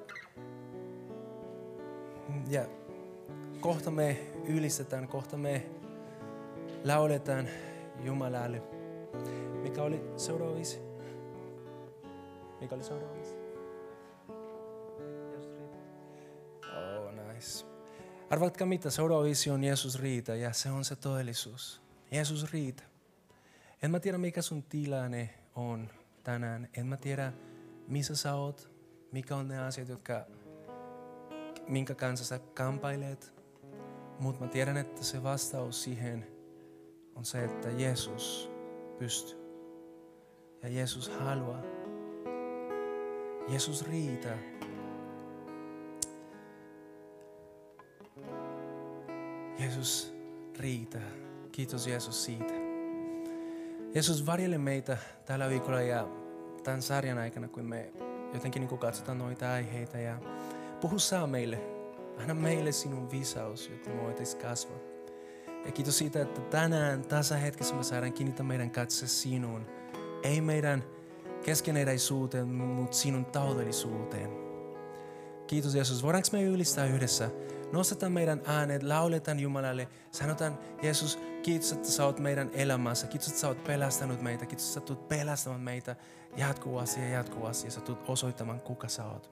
ja 2.49 2.65
kohta 3.59 3.91
me 3.91 4.17
ylistetään, 4.45 5.07
kohta 5.07 5.37
me 5.37 5.65
lauletaan 6.83 7.47
Jumalalle. 8.03 8.61
Mikä 9.61 9.83
oli 9.83 10.01
seuraava 10.17 10.55
viisi? 10.55 10.79
Mikä 12.61 12.75
oli 12.75 12.83
seuraava 12.83 13.15
viisi? 13.15 13.35
Oh, 16.63 17.11
nice. 17.33 17.65
Arvatkaa 18.29 18.67
mitä, 18.67 18.89
seuraava 18.89 19.23
viisi 19.23 19.49
on 19.49 19.63
Jeesus 19.63 19.99
riitä 19.99 20.35
ja 20.35 20.53
se 20.53 20.71
on 20.71 20.85
se 20.85 20.95
todellisuus. 20.95 21.81
Jeesus 22.11 22.51
riitä. 22.51 22.83
En 23.81 23.91
mä 23.91 23.99
tiedä 23.99 24.17
mikä 24.17 24.41
sun 24.41 24.63
tilanne 24.63 25.29
on 25.55 25.89
tänään. 26.23 26.69
En 26.77 26.87
mä 26.87 26.97
tiedä 26.97 27.33
missä 27.87 28.15
sä 28.15 28.35
oot, 28.35 28.69
mikä 29.11 29.35
on 29.35 29.47
ne 29.47 29.59
asiat, 29.59 29.89
jotka 29.89 30.25
minkä 31.67 31.95
kanssa 31.95 32.25
sä 32.25 32.39
kampailet. 32.39 33.33
Mutta 34.19 34.45
mä 34.45 34.47
tiedän, 34.51 34.77
että 34.77 35.03
se 35.03 35.23
vastaus 35.23 35.83
siihen 35.83 36.27
on 37.15 37.25
se, 37.25 37.43
että 37.43 37.69
Jeesus 37.69 38.51
pystyy. 38.99 39.37
Ja 40.63 40.69
Jeesus 40.69 41.09
haluaa. 41.09 41.61
Jeesus 43.47 43.87
riitä. 43.87 44.37
Jeesus 49.59 50.13
riitä. 50.59 50.99
Kiitos 51.51 51.87
Jeesus 51.87 52.25
siitä. 52.25 52.53
Jeesus 53.93 54.25
varjelle 54.25 54.57
meitä 54.57 54.97
tällä 55.25 55.49
viikolla 55.49 55.81
ja 55.81 56.07
tämän 56.63 56.81
sarjan 56.81 57.17
aikana, 57.17 57.47
kun 57.47 57.65
me 57.65 57.93
jotenkin 58.33 58.67
niin 58.67 58.79
katsotaan 58.79 59.17
noita 59.17 59.51
aiheita. 59.51 59.97
Ja 59.97 60.19
Puhu 60.81 60.99
saa 60.99 61.27
meille. 61.27 61.59
Anna 62.17 62.33
meille 62.33 62.71
sinun 62.71 63.11
visaus, 63.11 63.69
jotta 63.69 63.89
me 63.89 64.03
voitaisiin 64.03 64.41
kasvaa. 64.41 64.77
Ja 65.65 65.71
kiitos 65.71 65.97
siitä, 65.97 66.21
että 66.21 66.41
tänään 66.41 67.01
tässä 67.01 67.37
hetkessä 67.37 67.75
me 67.75 67.83
saadaan 67.83 68.13
kiinnittää 68.13 68.45
meidän 68.45 68.71
katse 68.71 69.07
sinuun. 69.07 69.65
Ei 70.23 70.41
meidän 70.41 70.83
keskeneräisuuteen, 71.45 72.47
mutta 72.47 72.97
sinun 72.97 73.25
taudellisuuteen. 73.25 74.31
Kiitos 75.47 75.75
Jeesus. 75.75 76.03
Voidaanko 76.03 76.27
me 76.31 76.43
ylistää 76.43 76.85
yhdessä? 76.85 77.29
Nostetaan 77.71 78.11
meidän 78.11 78.41
äänet, 78.45 78.83
lauletaan 78.83 79.39
Jumalalle. 79.39 79.87
Sanotaan, 80.11 80.59
Jeesus, 80.81 81.19
kiitos, 81.43 81.71
että 81.71 81.89
sä 81.89 82.05
oot 82.05 82.19
meidän 82.19 82.49
elämässä. 82.53 83.07
Kiitos, 83.07 83.27
että 83.27 83.39
sä 83.39 83.47
oot 83.47 83.63
pelastanut 83.63 84.21
meitä. 84.21 84.45
Kiitos, 84.45 84.65
että 84.65 84.73
sä 84.73 84.81
tulet 84.81 85.07
pelastamaan 85.07 85.61
meitä 85.61 85.95
jatkuvasti 86.37 87.01
ja 87.01 87.09
jatkuvasti. 87.09 87.67
Ja 87.67 87.71
sä 87.71 87.81
tulet 87.81 88.09
osoittamaan, 88.09 88.61
kuka 88.61 88.87
sä 88.87 89.05
oot. 89.05 89.31